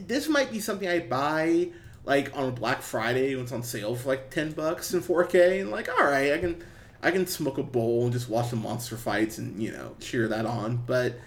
this 0.00 0.28
might 0.28 0.50
be 0.50 0.60
something 0.60 0.88
I 0.88 1.00
buy 1.00 1.68
like 2.04 2.36
on 2.36 2.54
Black 2.54 2.82
Friday 2.82 3.34
when 3.34 3.44
it's 3.44 3.52
on 3.52 3.62
sale 3.62 3.94
for 3.94 4.10
like 4.10 4.30
ten 4.30 4.52
bucks 4.52 4.94
in 4.94 5.02
4K, 5.02 5.60
and 5.60 5.70
like, 5.70 5.88
all 5.88 6.04
right, 6.04 6.32
I 6.32 6.38
can 6.38 6.64
I 7.02 7.10
can 7.10 7.26
smoke 7.26 7.58
a 7.58 7.62
bowl 7.62 8.04
and 8.04 8.12
just 8.12 8.28
watch 8.28 8.50
the 8.50 8.56
monster 8.56 8.96
fights 8.96 9.38
and 9.38 9.62
you 9.62 9.72
know 9.72 9.96
cheer 10.00 10.28
that 10.28 10.46
on. 10.46 10.76
But 10.86 11.18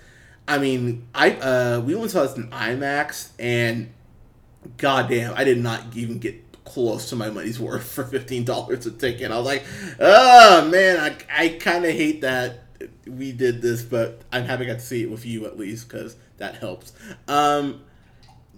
I 0.47 0.57
mean, 0.57 1.07
I 1.13 1.31
uh, 1.33 1.81
we 1.81 1.93
and 1.93 2.09
saw 2.09 2.23
this 2.23 2.35
in 2.35 2.49
IMAX, 2.49 3.29
and 3.37 3.93
goddamn, 4.77 5.33
I 5.35 5.43
did 5.43 5.59
not 5.59 5.95
even 5.95 6.19
get 6.19 6.63
close 6.65 7.09
to 7.09 7.15
my 7.15 7.29
money's 7.29 7.59
worth 7.59 7.91
for 7.91 8.03
fifteen 8.05 8.45
dollars 8.45 8.85
a 8.85 8.91
ticket. 8.91 9.31
I 9.31 9.37
was 9.37 9.45
like, 9.45 9.65
oh 9.99 10.67
man, 10.69 10.97
I 10.97 11.43
I 11.43 11.49
kind 11.49 11.85
of 11.85 11.91
hate 11.91 12.21
that 12.21 12.63
we 13.07 13.31
did 13.31 13.61
this, 13.61 13.83
but 13.83 14.21
I'm 14.31 14.45
happy 14.45 14.65
I 14.65 14.67
got 14.67 14.79
to 14.79 14.85
see 14.85 15.03
it 15.03 15.11
with 15.11 15.25
you 15.25 15.45
at 15.45 15.57
least 15.57 15.89
because 15.89 16.15
that 16.37 16.55
helps. 16.55 16.93
Um, 17.27 17.81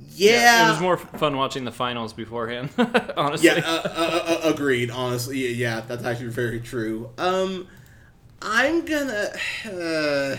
yeah, 0.10 0.68
it 0.68 0.72
was 0.72 0.82
more 0.82 0.98
fun 0.98 1.38
watching 1.38 1.64
the 1.66 1.72
finals 1.72 2.14
beforehand. 2.14 2.70
honestly, 3.18 3.48
yeah, 3.48 3.62
uh, 3.66 3.82
uh, 3.86 4.40
uh, 4.44 4.54
agreed. 4.54 4.90
Honestly, 4.90 5.54
yeah, 5.54 5.82
that's 5.82 6.04
actually 6.04 6.30
very 6.30 6.60
true. 6.60 7.10
Um, 7.18 7.68
I'm 8.42 8.84
gonna, 8.86 9.30
uh, 9.66 10.38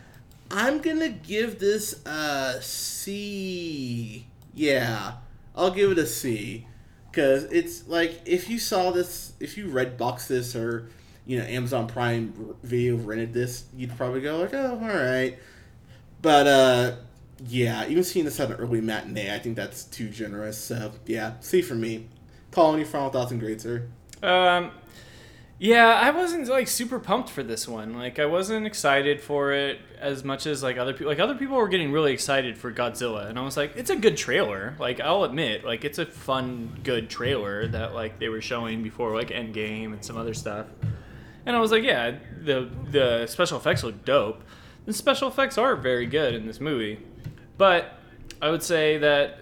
I'm 0.50 0.80
gonna 0.80 1.10
give 1.10 1.58
this 1.58 2.04
a 2.06 2.60
C. 2.62 4.26
Yeah, 4.54 5.14
I'll 5.54 5.70
give 5.70 5.92
it 5.92 5.98
a 5.98 6.06
C, 6.06 6.66
because 7.10 7.44
it's 7.44 7.86
like 7.86 8.20
if 8.24 8.48
you 8.48 8.58
saw 8.58 8.90
this, 8.90 9.34
if 9.40 9.56
you 9.56 9.68
red 9.68 9.98
box 9.98 10.28
this 10.28 10.56
or 10.56 10.88
you 11.26 11.38
know 11.38 11.44
Amazon 11.44 11.86
Prime 11.86 12.56
Video 12.62 12.96
rented 12.96 13.32
this, 13.32 13.64
you'd 13.76 13.96
probably 13.96 14.20
go 14.20 14.38
like, 14.38 14.54
oh, 14.54 14.78
all 14.82 14.88
right. 14.88 15.38
But 16.20 16.46
uh, 16.46 16.96
yeah, 17.46 17.86
even 17.88 18.04
seeing 18.04 18.24
this 18.24 18.38
at 18.40 18.50
an 18.50 18.56
early 18.56 18.80
matinee, 18.80 19.34
I 19.34 19.38
think 19.38 19.56
that's 19.56 19.84
too 19.84 20.08
generous. 20.08 20.58
So 20.58 20.92
yeah, 21.06 21.34
C 21.40 21.62
for 21.62 21.74
me. 21.74 22.06
Paul, 22.50 22.74
any 22.74 22.84
final 22.84 23.10
thoughts 23.10 23.30
and 23.30 23.40
grades, 23.40 23.62
sir? 23.62 23.88
Um, 24.22 24.70
yeah, 25.58 26.00
I 26.02 26.10
wasn't 26.10 26.48
like 26.48 26.68
super 26.68 26.98
pumped 26.98 27.30
for 27.30 27.42
this 27.42 27.66
one. 27.66 27.94
Like, 27.94 28.18
I 28.18 28.26
wasn't 28.26 28.66
excited 28.66 29.20
for 29.20 29.52
it 29.52 29.78
as 30.00 30.22
much 30.24 30.46
as 30.46 30.62
like 30.62 30.76
other 30.76 30.92
people. 30.92 31.06
Like, 31.06 31.18
other 31.18 31.34
people 31.34 31.56
were 31.56 31.68
getting 31.68 31.92
really 31.92 32.12
excited 32.12 32.58
for 32.58 32.72
Godzilla, 32.72 33.28
and 33.28 33.38
I 33.38 33.42
was 33.42 33.56
like, 33.56 33.76
it's 33.76 33.90
a 33.90 33.96
good 33.96 34.16
trailer. 34.16 34.76
Like, 34.78 35.00
I'll 35.00 35.24
admit, 35.24 35.64
like, 35.64 35.84
it's 35.84 35.98
a 35.98 36.06
fun, 36.06 36.80
good 36.82 37.08
trailer 37.08 37.66
that 37.68 37.94
like 37.94 38.18
they 38.18 38.28
were 38.28 38.40
showing 38.40 38.82
before 38.82 39.14
like 39.14 39.28
Endgame 39.28 39.92
and 39.92 40.04
some 40.04 40.16
other 40.16 40.34
stuff. 40.34 40.66
And 41.44 41.56
I 41.56 41.60
was 41.60 41.70
like, 41.72 41.82
yeah, 41.82 42.16
the 42.44 42.68
the 42.90 43.26
special 43.26 43.58
effects 43.58 43.82
look 43.82 44.04
dope. 44.04 44.42
The 44.86 44.92
special 44.92 45.28
effects 45.28 45.58
are 45.58 45.76
very 45.76 46.06
good 46.06 46.34
in 46.34 46.46
this 46.46 46.60
movie, 46.60 46.98
but 47.58 47.92
I 48.40 48.50
would 48.50 48.62
say 48.62 48.98
that 48.98 49.38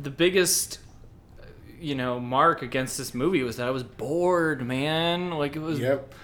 the 0.00 0.10
biggest 0.10 0.78
you 1.80 1.94
know 1.94 2.18
mark 2.18 2.62
against 2.62 2.96
this 2.98 3.14
movie 3.14 3.42
was 3.42 3.56
that 3.56 3.66
I 3.68 3.70
was 3.70 3.82
bored, 3.82 4.66
man. 4.66 5.30
Like 5.32 5.54
it 5.56 5.60
was 5.60 5.78
Yep. 5.80 6.14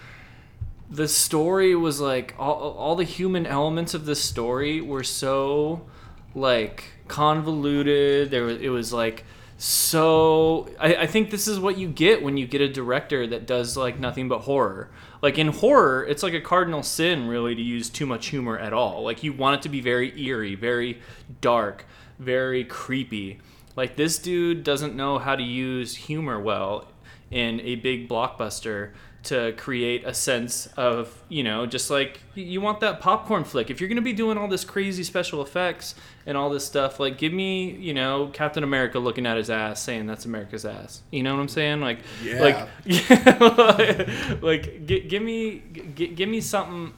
the 0.90 1.06
story 1.08 1.74
was 1.74 2.00
like 2.00 2.34
all, 2.38 2.72
all 2.78 2.96
the 2.96 3.04
human 3.04 3.46
elements 3.46 3.94
of 3.94 4.04
the 4.06 4.14
story 4.16 4.80
were 4.80 5.04
so 5.04 5.86
like 6.34 6.84
convoluted. 7.08 8.30
There 8.30 8.44
was 8.44 8.58
it 8.60 8.70
was 8.70 8.92
like 8.92 9.24
so 9.56 10.68
I, 10.80 10.96
I 10.96 11.06
think 11.06 11.30
this 11.30 11.46
is 11.46 11.58
what 11.58 11.78
you 11.78 11.88
get 11.88 12.22
when 12.22 12.36
you 12.36 12.46
get 12.46 12.60
a 12.60 12.68
director 12.68 13.26
that 13.26 13.46
does 13.46 13.76
like 13.76 13.98
nothing 13.98 14.28
but 14.28 14.40
horror. 14.40 14.90
Like 15.22 15.38
in 15.38 15.48
horror 15.48 16.04
it's 16.04 16.22
like 16.22 16.34
a 16.34 16.40
cardinal 16.40 16.82
sin 16.82 17.28
really 17.28 17.54
to 17.54 17.62
use 17.62 17.88
too 17.88 18.06
much 18.06 18.26
humor 18.26 18.58
at 18.58 18.72
all. 18.72 19.04
Like 19.04 19.22
you 19.22 19.32
want 19.32 19.60
it 19.60 19.62
to 19.62 19.68
be 19.68 19.80
very 19.80 20.20
eerie 20.20 20.54
very 20.54 21.00
dark 21.40 21.86
very 22.18 22.64
creepy. 22.64 23.40
Like 23.76 23.96
this 23.96 24.18
dude 24.18 24.64
doesn't 24.64 24.94
know 24.94 25.18
how 25.18 25.36
to 25.36 25.42
use 25.42 25.96
humor 25.96 26.40
well 26.40 26.88
in 27.30 27.60
a 27.60 27.76
big 27.76 28.08
blockbuster 28.08 28.92
to 29.24 29.52
create 29.56 30.04
a 30.04 30.12
sense 30.14 30.66
of 30.76 31.22
you 31.28 31.42
know 31.42 31.64
just 31.66 31.90
like 31.90 32.20
you 32.34 32.60
want 32.60 32.80
that 32.80 33.00
popcorn 33.00 33.42
flick 33.44 33.70
if 33.70 33.80
you're 33.80 33.88
going 33.88 33.96
to 33.96 34.02
be 34.02 34.12
doing 34.12 34.36
all 34.36 34.46
this 34.48 34.64
crazy 34.64 35.02
special 35.02 35.40
effects 35.42 35.94
and 36.26 36.36
all 36.36 36.50
this 36.50 36.64
stuff 36.64 37.00
like 37.00 37.16
give 37.16 37.32
me 37.32 37.70
you 37.70 37.94
know 37.94 38.28
captain 38.34 38.62
america 38.62 38.98
looking 38.98 39.24
at 39.26 39.36
his 39.36 39.48
ass 39.48 39.80
saying 39.82 40.06
that's 40.06 40.24
america's 40.26 40.64
ass 40.66 41.00
you 41.10 41.22
know 41.22 41.34
what 41.34 41.40
i'm 41.40 41.48
saying 41.48 41.80
like 41.80 41.98
Yeah. 42.22 42.40
like 42.40 42.68
yeah, 42.84 44.38
like 44.42 44.86
gi- 44.86 45.00
give 45.08 45.22
me 45.22 45.62
gi- 45.94 46.08
give 46.08 46.28
me 46.28 46.40
something 46.40 46.92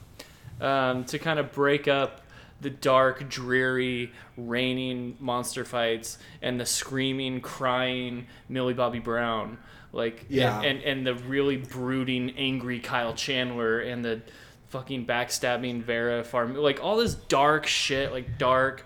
um, 0.59 1.05
to 1.05 1.19
kind 1.19 1.39
of 1.39 1.51
break 1.51 1.87
up 1.87 2.21
the 2.59 2.71
dark, 2.71 3.29
dreary, 3.29 4.11
raining 4.35 5.15
monster 5.19 5.63
fights 5.63 6.17
and 6.41 6.59
the 6.59 6.65
screaming, 6.65 7.39
crying 7.39 8.25
Millie 8.49 8.73
Bobby 8.73 8.97
Brown. 8.97 9.59
Like 9.91 10.25
Yeah. 10.29 10.57
and, 10.61 10.79
and, 10.79 10.83
and 10.83 11.07
the 11.07 11.15
really 11.25 11.57
brooding, 11.57 12.31
angry 12.37 12.79
Kyle 12.79 13.13
Chandler 13.13 13.79
and 13.79 14.03
the 14.03 14.21
fucking 14.69 15.05
backstabbing 15.05 15.81
Vera 15.83 16.23
Farmiga 16.23 16.61
like 16.61 16.83
all 16.83 16.97
this 16.97 17.15
dark 17.15 17.65
shit, 17.67 18.11
like 18.11 18.37
dark, 18.37 18.85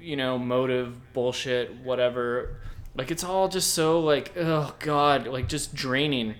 you 0.00 0.16
know, 0.16 0.38
motive 0.38 1.12
bullshit, 1.12 1.74
whatever. 1.82 2.56
Like 2.94 3.10
it's 3.10 3.24
all 3.24 3.48
just 3.48 3.74
so 3.74 4.00
like 4.00 4.32
oh 4.36 4.74
god, 4.78 5.26
like 5.26 5.48
just 5.48 5.74
draining. 5.74 6.34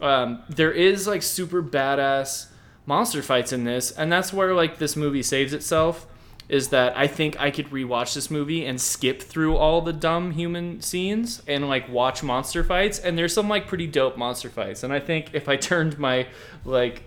Um, 0.00 0.42
there 0.48 0.72
is 0.72 1.06
like 1.06 1.22
super 1.22 1.62
badass 1.62 2.46
monster 2.86 3.22
fights 3.22 3.52
in 3.52 3.64
this, 3.64 3.92
and 3.92 4.10
that's 4.10 4.32
where 4.32 4.54
like 4.54 4.78
this 4.78 4.96
movie 4.96 5.22
saves 5.22 5.52
itself. 5.52 6.06
Is 6.52 6.68
that 6.68 6.96
I 6.98 7.06
think 7.06 7.40
I 7.40 7.50
could 7.50 7.70
rewatch 7.70 8.14
this 8.14 8.30
movie 8.30 8.66
and 8.66 8.78
skip 8.78 9.22
through 9.22 9.56
all 9.56 9.80
the 9.80 9.92
dumb 9.92 10.32
human 10.32 10.82
scenes 10.82 11.42
and 11.48 11.66
like 11.66 11.88
watch 11.88 12.22
monster 12.22 12.62
fights, 12.62 12.98
and 12.98 13.16
there's 13.16 13.32
some 13.32 13.48
like 13.48 13.66
pretty 13.66 13.86
dope 13.86 14.18
monster 14.18 14.50
fights. 14.50 14.82
And 14.82 14.92
I 14.92 15.00
think 15.00 15.30
if 15.32 15.48
I 15.48 15.56
turned 15.70 15.98
my 15.98 16.26
like 16.66 17.04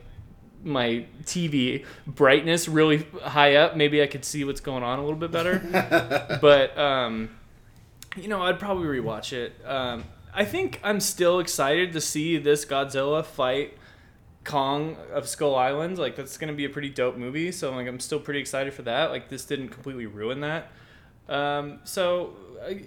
my 0.64 1.06
TV 1.24 1.86
brightness 2.08 2.68
really 2.68 3.06
high 3.22 3.56
up, 3.56 3.78
maybe 3.78 4.02
I 4.02 4.08
could 4.08 4.26
see 4.26 4.44
what's 4.44 4.62
going 4.62 4.82
on 4.82 4.98
a 4.98 5.04
little 5.04 5.20
bit 5.20 5.32
better. 5.32 5.60
but 6.42 6.76
um, 6.76 7.30
you 8.16 8.28
know, 8.28 8.42
I'd 8.42 8.60
probably 8.60 8.88
rewatch 8.88 9.32
it. 9.32 9.54
Um, 9.64 10.06
I 10.34 10.44
think 10.44 10.80
I'm 10.84 11.00
still 11.00 11.40
excited 11.40 11.94
to 11.94 12.02
see 12.02 12.38
this 12.38 12.66
Godzilla 12.66 13.24
fight 13.24 13.78
Kong 14.46 14.96
of 15.12 15.28
Skull 15.28 15.56
Island. 15.56 15.98
Like 15.98 16.16
that's 16.16 16.38
gonna 16.38 16.54
be 16.54 16.66
a 16.66 16.70
pretty 16.70 16.90
dope 16.90 17.18
movie. 17.18 17.52
So 17.52 17.72
like 17.76 17.88
I'm 17.88 18.00
still 18.00 18.20
pretty 18.20 18.40
excited 18.40 18.74
for 18.74 18.84
that. 18.84 19.12
Like 19.12 19.28
this 19.28 19.44
didn't 19.46 19.70
completely 19.70 20.06
ruin 20.06 20.40
that. 20.42 20.72
Um, 21.28 21.80
so. 21.84 22.36
I, 22.66 22.82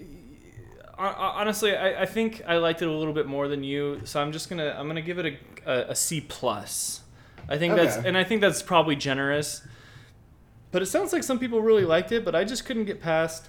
hon- 0.98 1.14
honestly, 1.16 1.76
I, 1.76 2.02
I 2.02 2.06
think 2.06 2.42
I 2.46 2.56
liked 2.56 2.82
it 2.82 2.88
a 2.88 2.92
little 2.92 3.12
bit 3.12 3.26
more 3.26 3.48
than 3.48 3.62
you, 3.62 4.00
so 4.04 4.20
I'm 4.20 4.32
just 4.32 4.48
gonna 4.48 4.74
I'm 4.76 4.86
gonna 4.88 5.02
give 5.02 5.18
it 5.18 5.38
a, 5.66 5.70
a, 5.70 5.90
a 5.90 5.94
C 5.94 6.20
plus. 6.20 7.02
I 7.48 7.58
think 7.58 7.76
that's 7.76 7.96
and 7.96 8.16
I 8.16 8.24
think 8.24 8.40
that's 8.40 8.62
probably 8.62 8.96
generous. 8.96 9.62
But 10.70 10.82
it 10.82 10.86
sounds 10.86 11.12
like 11.12 11.22
some 11.22 11.38
people 11.38 11.62
really 11.62 11.84
liked 11.84 12.12
it, 12.12 12.24
but 12.24 12.34
I 12.34 12.44
just 12.44 12.64
couldn't 12.66 12.84
get 12.84 13.00
past 13.00 13.48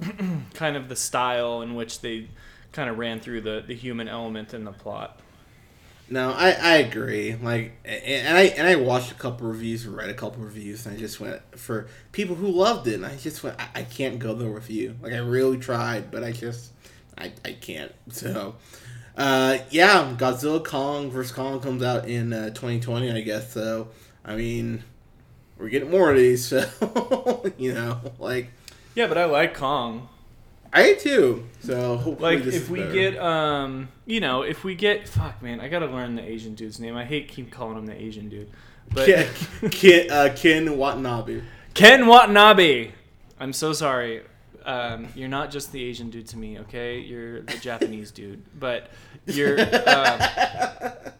kind 0.54 0.76
of 0.76 0.88
the 0.88 0.94
style 0.96 1.62
in 1.62 1.74
which 1.74 2.00
they 2.00 2.28
kind 2.70 2.88
of 2.88 2.96
ran 2.96 3.18
through 3.18 3.40
the, 3.40 3.64
the 3.66 3.74
human 3.74 4.06
element 4.08 4.54
in 4.54 4.64
the 4.64 4.72
plot. 4.72 5.18
No, 6.08 6.32
I, 6.32 6.50
I 6.50 6.74
agree. 6.76 7.34
Like, 7.34 7.72
and 7.84 8.36
I 8.36 8.42
and 8.42 8.66
I 8.66 8.76
watched 8.76 9.10
a 9.12 9.14
couple 9.14 9.48
reviews, 9.48 9.86
read 9.86 10.10
a 10.10 10.14
couple 10.14 10.42
reviews, 10.44 10.84
and 10.84 10.94
I 10.94 10.98
just 10.98 11.20
went 11.20 11.40
for 11.58 11.86
people 12.12 12.36
who 12.36 12.48
loved 12.48 12.86
it. 12.86 12.94
And 12.94 13.06
I 13.06 13.16
just 13.16 13.42
went, 13.42 13.58
I, 13.58 13.80
I 13.80 13.82
can't 13.84 14.18
go 14.18 14.34
there 14.34 14.50
with 14.50 14.70
you. 14.70 14.96
Like, 15.00 15.14
I 15.14 15.18
really 15.18 15.56
tried, 15.58 16.10
but 16.10 16.22
I 16.22 16.32
just, 16.32 16.72
I, 17.16 17.32
I 17.44 17.52
can't. 17.52 17.92
So, 18.12 18.56
uh, 19.16 19.58
yeah, 19.70 20.14
Godzilla 20.18 20.62
Kong 20.64 21.10
vs 21.10 21.32
Kong 21.32 21.60
comes 21.60 21.82
out 21.82 22.06
in 22.08 22.32
uh, 22.32 22.48
2020, 22.50 23.10
I 23.10 23.20
guess. 23.22 23.52
So, 23.52 23.88
I 24.24 24.36
mean, 24.36 24.84
we're 25.58 25.68
getting 25.70 25.90
more 25.90 26.10
of 26.10 26.16
these. 26.16 26.46
So, 26.52 27.44
you 27.58 27.72
know, 27.74 28.00
like 28.18 28.50
Yeah, 28.94 29.06
but 29.06 29.16
I 29.18 29.24
like 29.26 29.54
Kong. 29.54 30.08
I 30.72 30.94
too. 30.94 31.46
So, 31.60 31.96
hopefully 31.96 32.36
Like 32.38 32.46
if 32.46 32.68
we 32.70 32.80
better. 32.80 32.92
get 32.92 33.18
um 33.18 33.88
you 34.06 34.20
know, 34.20 34.42
if 34.42 34.64
we 34.64 34.74
get 34.74 35.08
fuck 35.08 35.42
man, 35.42 35.60
I 35.60 35.68
gotta 35.68 35.86
learn 35.86 36.14
the 36.16 36.22
Asian 36.22 36.54
dude's 36.54 36.80
name. 36.80 36.96
I 36.96 37.04
hate 37.04 37.28
keep 37.28 37.50
calling 37.50 37.76
him 37.76 37.86
the 37.86 38.00
Asian 38.00 38.28
dude. 38.28 38.50
But 38.92 39.06
Ken, 39.06 39.28
Ken, 39.70 40.10
uh, 40.10 40.32
Ken 40.34 40.76
Watanabe. 40.76 41.42
Ken 41.74 42.06
Watanabe. 42.06 42.90
I'm 43.38 43.52
so 43.52 43.72
sorry. 43.72 44.22
Um, 44.64 45.08
you're 45.16 45.28
not 45.28 45.50
just 45.50 45.72
the 45.72 45.82
Asian 45.82 46.10
dude 46.10 46.28
to 46.28 46.36
me, 46.36 46.58
okay? 46.60 47.00
You're 47.00 47.40
the 47.42 47.58
Japanese 47.58 48.10
dude, 48.18 48.42
but 48.58 48.90
you're. 49.26 49.58
Um, 49.60 50.20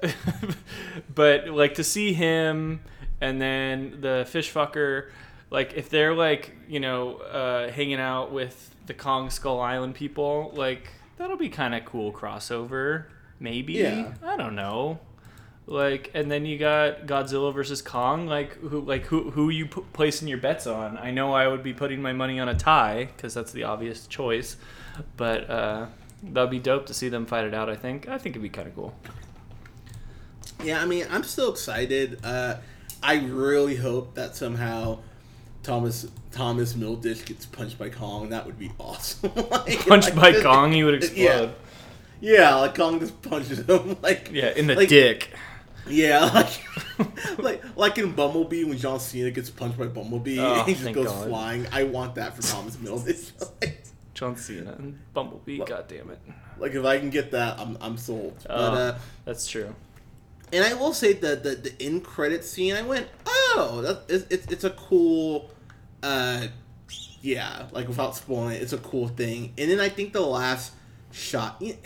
but 1.14 1.48
like 1.48 1.74
to 1.74 1.84
see 1.84 2.12
him 2.12 2.80
and 3.20 3.40
then 3.40 3.98
the 4.00 4.26
fish 4.28 4.52
fucker, 4.52 5.10
like 5.52 5.74
if 5.74 5.88
they're 5.88 6.14
like 6.14 6.56
you 6.68 6.80
know 6.80 7.16
uh, 7.18 7.70
hanging 7.70 8.00
out 8.00 8.32
with 8.32 8.74
the 8.86 8.94
Kong 8.94 9.30
Skull 9.30 9.60
Island 9.60 9.94
people, 9.94 10.50
like 10.54 10.90
that'll 11.18 11.36
be 11.36 11.48
kind 11.48 11.74
of 11.74 11.84
cool 11.84 12.12
crossover. 12.12 13.04
Maybe 13.38 13.74
Yeah. 13.74 14.14
I 14.24 14.36
don't 14.36 14.54
know 14.56 14.98
like 15.66 16.10
and 16.14 16.28
then 16.30 16.44
you 16.44 16.58
got 16.58 17.06
Godzilla 17.06 17.54
versus 17.54 17.80
Kong 17.82 18.26
like 18.26 18.54
who 18.58 18.80
like 18.80 19.04
who 19.04 19.30
who 19.30 19.48
you 19.48 19.66
p- 19.66 19.82
placing 19.92 20.26
your 20.26 20.38
bets 20.38 20.66
on 20.66 20.98
I 20.98 21.12
know 21.12 21.32
I 21.32 21.46
would 21.46 21.62
be 21.62 21.72
putting 21.72 22.02
my 22.02 22.12
money 22.12 22.40
on 22.40 22.48
a 22.48 22.54
tie 22.54 23.08
cuz 23.18 23.32
that's 23.34 23.52
the 23.52 23.62
obvious 23.62 24.08
choice 24.08 24.56
but 25.16 25.48
uh 25.48 25.86
that'd 26.22 26.50
be 26.50 26.58
dope 26.58 26.86
to 26.86 26.94
see 26.94 27.08
them 27.08 27.26
fight 27.26 27.44
it 27.44 27.54
out 27.54 27.70
I 27.70 27.76
think 27.76 28.08
I 28.08 28.18
think 28.18 28.32
it'd 28.34 28.42
be 28.42 28.48
kind 28.48 28.66
of 28.68 28.74
cool 28.74 28.92
Yeah, 30.64 30.80
I 30.82 30.84
mean, 30.86 31.06
I'm 31.10 31.24
still 31.24 31.50
excited. 31.50 32.18
Uh, 32.24 32.56
I 33.02 33.14
really 33.20 33.76
hope 33.76 34.14
that 34.14 34.36
somehow 34.36 34.98
Thomas 35.62 36.07
Thomas 36.31 36.75
Middleditch 36.75 37.25
gets 37.25 37.46
punched 37.46 37.79
by 37.79 37.88
Kong. 37.88 38.31
That 38.31 38.46
would 38.46 38.59
be 38.59 38.70
awesome. 38.79 39.31
like, 39.51 39.87
punched 39.87 40.14
like, 40.14 40.35
by 40.35 40.42
Kong 40.42 40.72
he 40.72 40.83
would 40.85 40.94
explode 41.03 41.22
Yeah, 41.22 41.51
yeah, 42.20 42.55
like 42.57 42.75
Kong 42.75 42.98
just 43.01 43.20
punches 43.22 43.61
him. 43.61 43.96
Like 44.03 44.31
yeah, 44.33 44.51
in 44.57 44.66
the 44.66 44.75
like, 44.75 44.88
dick 44.88 45.31
Yeah, 45.87 46.25
like 46.25 47.38
like 47.38 47.62
like 47.77 47.98
in 47.98 48.12
Bumblebee 48.12 48.64
when 48.64 48.79
John 48.79 48.98
Cena 49.01 49.31
gets 49.31 49.51
punched 49.51 49.79
by 49.79 49.87
Bumblebee 49.87 50.38
Oh, 50.40 50.61
and 50.61 50.68
he 50.68 50.75
just 50.75 50.92
goes 50.92 51.07
God. 51.07 51.29
flying. 51.29 51.66
I 51.72 51.85
want 51.85 52.14
that 52.16 52.35
for 52.37 52.42
Thomas 52.42 52.77
Middleditch. 52.77 53.33
like, 53.61 53.85
John 54.14 54.37
Cena 54.37 54.72
and 54.79 54.98
Bumblebee 55.14 55.59
god 55.59 55.87
damn 55.88 56.11
it 56.11 56.18
like, 56.59 56.75
if 56.75 56.85
I 56.85 56.98
can 56.98 57.11
get 57.11 57.33
that, 57.33 57.59
I'm 57.59 57.77
I'm 57.81 57.96
sold. 57.96 58.37
But 58.46 58.51
Oh. 58.51 58.75
uh, 58.75 58.98
that's 59.25 59.46
true 59.48 59.75
And 60.52 60.62
I 60.62 60.74
will 60.74 60.92
say 60.92 61.14
that 61.14 61.42
the, 61.42 61.54
the 61.54 61.72
end 61.80 62.04
credit 62.04 62.44
scene, 62.44 62.74
I 62.74 62.82
went, 62.82 63.08
oh, 63.24 63.80
that, 63.82 64.02
it's, 64.08 64.26
it's, 64.30 64.52
it's 64.52 64.64
a 64.64 64.70
cool, 64.70 65.50
uh, 66.02 66.48
yeah, 67.22 67.66
like 67.72 67.88
without 67.88 68.14
spoiling 68.14 68.56
it, 68.56 68.62
it's 68.62 68.74
a 68.74 68.78
cool 68.78 69.08
thing. 69.08 69.54
And 69.56 69.70
then 69.70 69.80
I 69.80 69.88
think 69.88 70.12
the 70.12 70.20
last 70.20 70.72
shot, 71.10 71.56
you, 71.60 71.76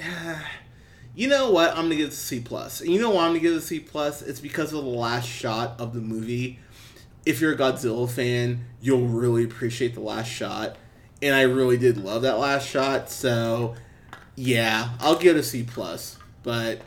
you 1.14 1.28
know 1.28 1.52
what? 1.52 1.70
I'm 1.70 1.84
gonna 1.84 1.94
give 1.94 2.08
it 2.08 2.12
a 2.12 2.16
C 2.16 2.40
plus. 2.40 2.80
And 2.80 2.90
you 2.90 3.00
know 3.00 3.10
why 3.10 3.24
I'm 3.24 3.30
gonna 3.30 3.40
give 3.40 3.52
it 3.52 3.58
a 3.58 3.60
C 3.60 3.78
plus? 3.78 4.20
It's 4.20 4.40
because 4.40 4.72
of 4.72 4.82
the 4.82 4.90
last 4.90 5.28
shot 5.28 5.78
of 5.78 5.94
the 5.94 6.00
movie. 6.00 6.58
If 7.24 7.40
you're 7.40 7.52
a 7.52 7.56
Godzilla 7.56 8.10
fan, 8.10 8.66
you'll 8.80 9.06
really 9.06 9.44
appreciate 9.44 9.94
the 9.94 10.00
last 10.00 10.28
shot. 10.28 10.76
And 11.22 11.34
I 11.34 11.42
really 11.42 11.76
did 11.76 11.98
love 11.98 12.22
that 12.22 12.38
last 12.38 12.68
shot. 12.68 13.10
So, 13.10 13.74
yeah, 14.34 14.90
I'll 15.00 15.18
give 15.18 15.36
it 15.36 15.40
a 15.40 15.42
C 15.42 15.62
plus. 15.62 16.18
But 16.42 16.82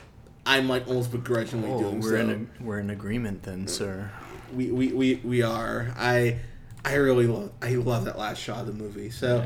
I'm 0.46 0.68
like 0.68 0.88
almost 0.88 1.12
begrudgingly 1.12 1.70
Oh, 1.72 1.80
doing 1.80 2.02
so. 2.02 2.48
we're 2.62 2.80
in 2.80 2.90
agreement 2.90 3.44
then 3.44 3.68
sir 3.68 4.10
we, 4.54 4.72
we, 4.72 4.88
we, 4.94 5.16
we 5.24 5.42
are. 5.44 5.94
I 5.96 6.38
I 6.84 6.96
really 6.96 7.28
love 7.28 7.52
I 7.62 7.76
love 7.76 8.06
that 8.06 8.18
last 8.18 8.40
shot 8.42 8.62
of 8.62 8.66
the 8.68 8.74
movie. 8.74 9.12
So 9.12 9.46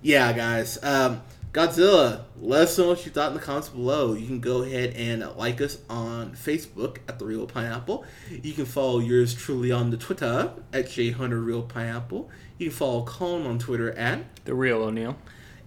yeah, 0.00 0.32
guys. 0.32 0.78
Um, 0.82 1.22
Godzilla, 1.52 2.22
let 2.40 2.62
us 2.62 2.78
know 2.78 2.88
what 2.88 3.04
you 3.04 3.10
thought 3.12 3.28
in 3.28 3.34
the 3.34 3.40
comments 3.40 3.68
below. 3.68 4.12
You 4.12 4.26
can 4.26 4.40
go 4.40 4.62
ahead 4.62 4.94
and 4.94 5.24
like 5.36 5.60
us 5.60 5.78
on 5.88 6.32
Facebook 6.32 6.98
at 7.08 7.18
the 7.18 7.24
Reel 7.24 7.46
Pineapple. 7.46 8.04
You 8.30 8.52
can 8.52 8.64
follow 8.64 8.98
yours 9.00 9.34
truly 9.34 9.70
on 9.72 9.90
the 9.90 9.96
Twitter 9.96 10.52
at 10.72 10.88
J 10.90 11.10
Hunter 11.10 11.40
Reel 11.40 11.62
Pineapple. 11.62 12.28
You 12.58 12.68
can 12.68 12.76
follow 12.76 13.02
Colin 13.04 13.46
on 13.46 13.58
Twitter 13.58 13.90
at 13.92 14.44
the 14.44 14.54
Reel 14.54 14.82
O'Neal 14.82 15.16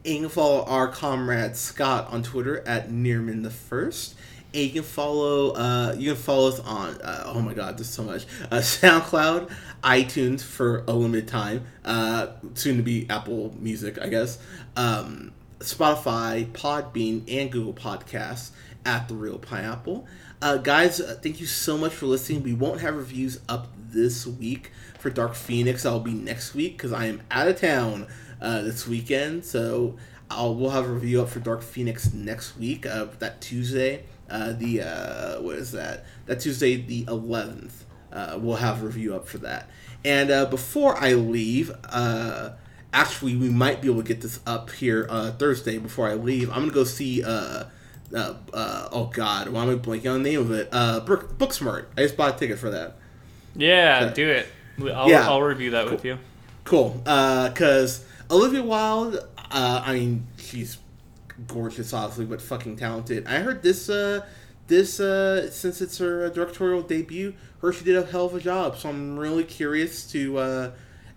and 0.06 0.14
you 0.14 0.20
can 0.22 0.30
follow 0.30 0.64
our 0.66 0.88
comrade 0.88 1.58
Scott 1.58 2.08
on 2.10 2.24
Twitter 2.24 2.66
at 2.68 2.90
Nearman 2.90 3.44
the 3.44 3.50
First. 3.50 4.16
And 4.54 4.64
you 4.64 4.70
can 4.72 4.84
follow 4.84 5.52
uh, 5.52 5.96
you 5.98 6.14
can 6.14 6.22
follow 6.22 6.50
us 6.50 6.60
on 6.62 6.96
uh, 7.02 7.24
oh 7.28 7.42
my 7.42 7.54
god, 7.54 7.78
there's 7.78 7.90
so 7.90 8.04
much 8.04 8.26
uh, 8.52 8.58
SoundCloud, 8.58 9.52
iTunes 9.84 10.42
for 10.42 10.84
a 10.88 10.94
limited 10.94 11.28
time, 11.28 11.66
uh, 11.86 12.28
soon 12.54 12.78
to 12.78 12.84
be 12.84 13.08
Apple 13.10 13.54
Music, 13.60 14.00
I 14.02 14.08
guess, 14.08 14.40
um, 14.76 15.32
Spotify, 15.60 16.46
Podbean, 16.52 17.24
and 17.32 17.52
Google 17.52 17.74
Podcasts 17.74 18.52
at 18.86 19.08
the 19.08 19.16
Reel 19.16 19.38
Pineapple. 19.38 20.08
Uh, 20.42 20.58
guys, 20.58 21.02
uh, 21.02 21.18
thank 21.22 21.40
you 21.40 21.46
so 21.46 21.78
much 21.78 21.94
for 21.94 22.06
listening. 22.06 22.44
We 22.44 22.54
won't 22.54 22.82
have 22.82 22.96
reviews 22.96 23.40
up 23.50 23.68
this 23.76 24.26
week 24.26 24.72
for 25.00 25.10
Dark 25.10 25.36
Phoenix. 25.36 25.86
I'll 25.86 26.00
be 26.00 26.14
next 26.14 26.54
week 26.54 26.78
because 26.78 26.94
I 26.94 27.06
am 27.06 27.22
out 27.32 27.48
of 27.48 27.60
town 27.60 28.08
uh, 28.42 28.62
this 28.62 28.88
weekend. 28.88 29.46
So 29.46 29.98
I'll 30.30 30.56
we'll 30.56 30.70
have 30.72 30.86
a 30.86 30.92
review 30.92 31.22
up 31.22 31.30
for 31.30 31.40
Dark 31.40 31.62
Phoenix 31.62 32.14
next 32.14 32.58
week. 32.58 32.86
Uh, 32.86 33.08
that 33.20 33.42
Tuesday, 33.42 34.04
uh, 34.30 34.54
the 34.54 34.82
uh, 34.82 35.42
what 35.42 35.56
is 35.58 35.72
that? 35.74 36.06
That 36.26 36.40
Tuesday, 36.40 36.76
the 36.78 37.06
eleventh. 37.08 37.84
Uh, 38.12 38.38
we'll 38.42 38.56
have 38.56 38.82
a 38.82 38.86
review 38.86 39.14
up 39.16 39.28
for 39.28 39.38
that. 39.40 39.70
And 40.06 40.32
uh, 40.32 40.46
before 40.46 40.96
I 40.98 41.14
leave, 41.14 41.72
uh, 41.90 42.52
actually, 42.94 43.36
we 43.36 43.50
might 43.50 43.82
be 43.82 43.90
able 43.90 44.02
to 44.02 44.08
get 44.08 44.22
this 44.22 44.40
up 44.48 44.72
here 44.72 45.06
uh, 45.10 45.32
Thursday. 45.32 45.78
Before 45.78 46.08
I 46.08 46.14
leave, 46.14 46.50
I'm 46.50 46.62
gonna 46.62 46.72
go 46.72 46.84
see. 46.84 47.24
Uh, 47.24 47.66
uh, 48.16 48.36
uh, 48.54 48.88
oh 48.94 49.12
God, 49.14 49.50
why 49.50 49.64
am 49.64 49.70
I 49.70 49.76
blanking 49.76 50.14
on 50.14 50.24
the 50.24 50.30
name 50.30 50.40
of 50.40 50.52
it? 50.52 50.70
Uh, 50.72 51.02
Book, 51.02 51.38
Booksmart. 51.38 51.88
I 51.98 52.04
just 52.04 52.16
bought 52.16 52.36
a 52.36 52.40
ticket 52.40 52.58
for 52.58 52.70
that. 52.70 52.96
Yeah, 53.56 54.06
Okay. 54.06 54.14
do 54.14 54.30
it. 54.30 54.48
I'll, 54.96 55.10
Yeah. 55.10 55.28
I'll 55.28 55.42
review 55.42 55.72
that 55.72 55.90
with 55.92 56.06
you. 56.06 56.18
Cool. 56.64 56.92
Because 57.04 58.06
Olivia 58.32 58.64
Wilde, 58.64 59.16
uh, 59.52 59.82
I 59.86 59.94
mean, 59.94 60.26
she's 60.38 60.78
gorgeous, 61.46 61.94
obviously, 61.94 62.26
but 62.26 62.42
fucking 62.42 62.78
talented. 62.78 63.28
I 63.28 63.40
heard 63.40 63.62
this, 63.62 63.90
uh, 63.90 64.26
this, 64.68 65.00
uh, 65.00 65.50
since 65.52 65.82
it's 65.82 65.98
her 66.00 66.30
directorial 66.30 66.82
debut, 66.82 67.34
her 67.62 67.72
she 67.72 67.86
did 67.86 67.96
a 67.96 68.06
hell 68.06 68.26
of 68.26 68.36
a 68.36 68.40
job. 68.40 68.78
So 68.78 68.90
I'm 68.90 69.18
really 69.18 69.44
curious 69.44 70.10
to 70.12 70.38
uh, 70.38 70.72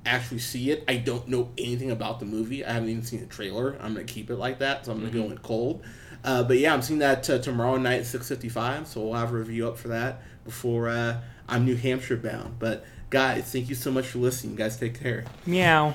actually 0.04 0.38
see 0.38 0.70
it. 0.70 0.84
I 0.88 0.96
don't 0.96 1.28
know 1.28 1.50
anything 1.58 1.90
about 1.90 2.20
the 2.20 2.26
movie. 2.26 2.64
I 2.64 2.72
haven't 2.72 2.88
even 2.88 3.02
seen 3.02 3.20
the 3.20 3.26
trailer. 3.26 3.76
I'm 3.80 3.94
gonna 3.94 4.04
keep 4.04 4.30
it 4.30 4.36
like 4.36 4.58
that. 4.60 4.86
So 4.86 4.92
I'm 4.92 4.98
gonna 5.00 5.10
go 5.10 5.24
in 5.30 5.38
cold. 5.38 5.82
Uh, 6.22 6.42
but 6.42 6.58
yeah, 6.58 6.74
I'm 6.74 6.82
seeing 6.82 6.98
that 7.00 7.28
uh, 7.30 7.38
tomorrow 7.38 7.76
night 7.76 8.00
at 8.00 8.06
6:55. 8.06 8.86
So 8.86 9.00
we'll 9.02 9.14
have 9.14 9.32
a 9.32 9.36
review 9.36 9.66
up 9.68 9.78
for 9.78 9.88
that 9.88 10.22
before 10.44 10.88
uh, 10.88 11.20
I'm 11.48 11.64
New 11.64 11.76
Hampshire 11.76 12.16
bound. 12.16 12.58
But 12.58 12.84
guys, 13.10 13.52
thank 13.52 13.68
you 13.68 13.74
so 13.74 13.90
much 13.90 14.06
for 14.06 14.18
listening. 14.18 14.52
You 14.52 14.58
guys, 14.58 14.78
take 14.78 15.00
care. 15.00 15.24
Meow. 15.46 15.94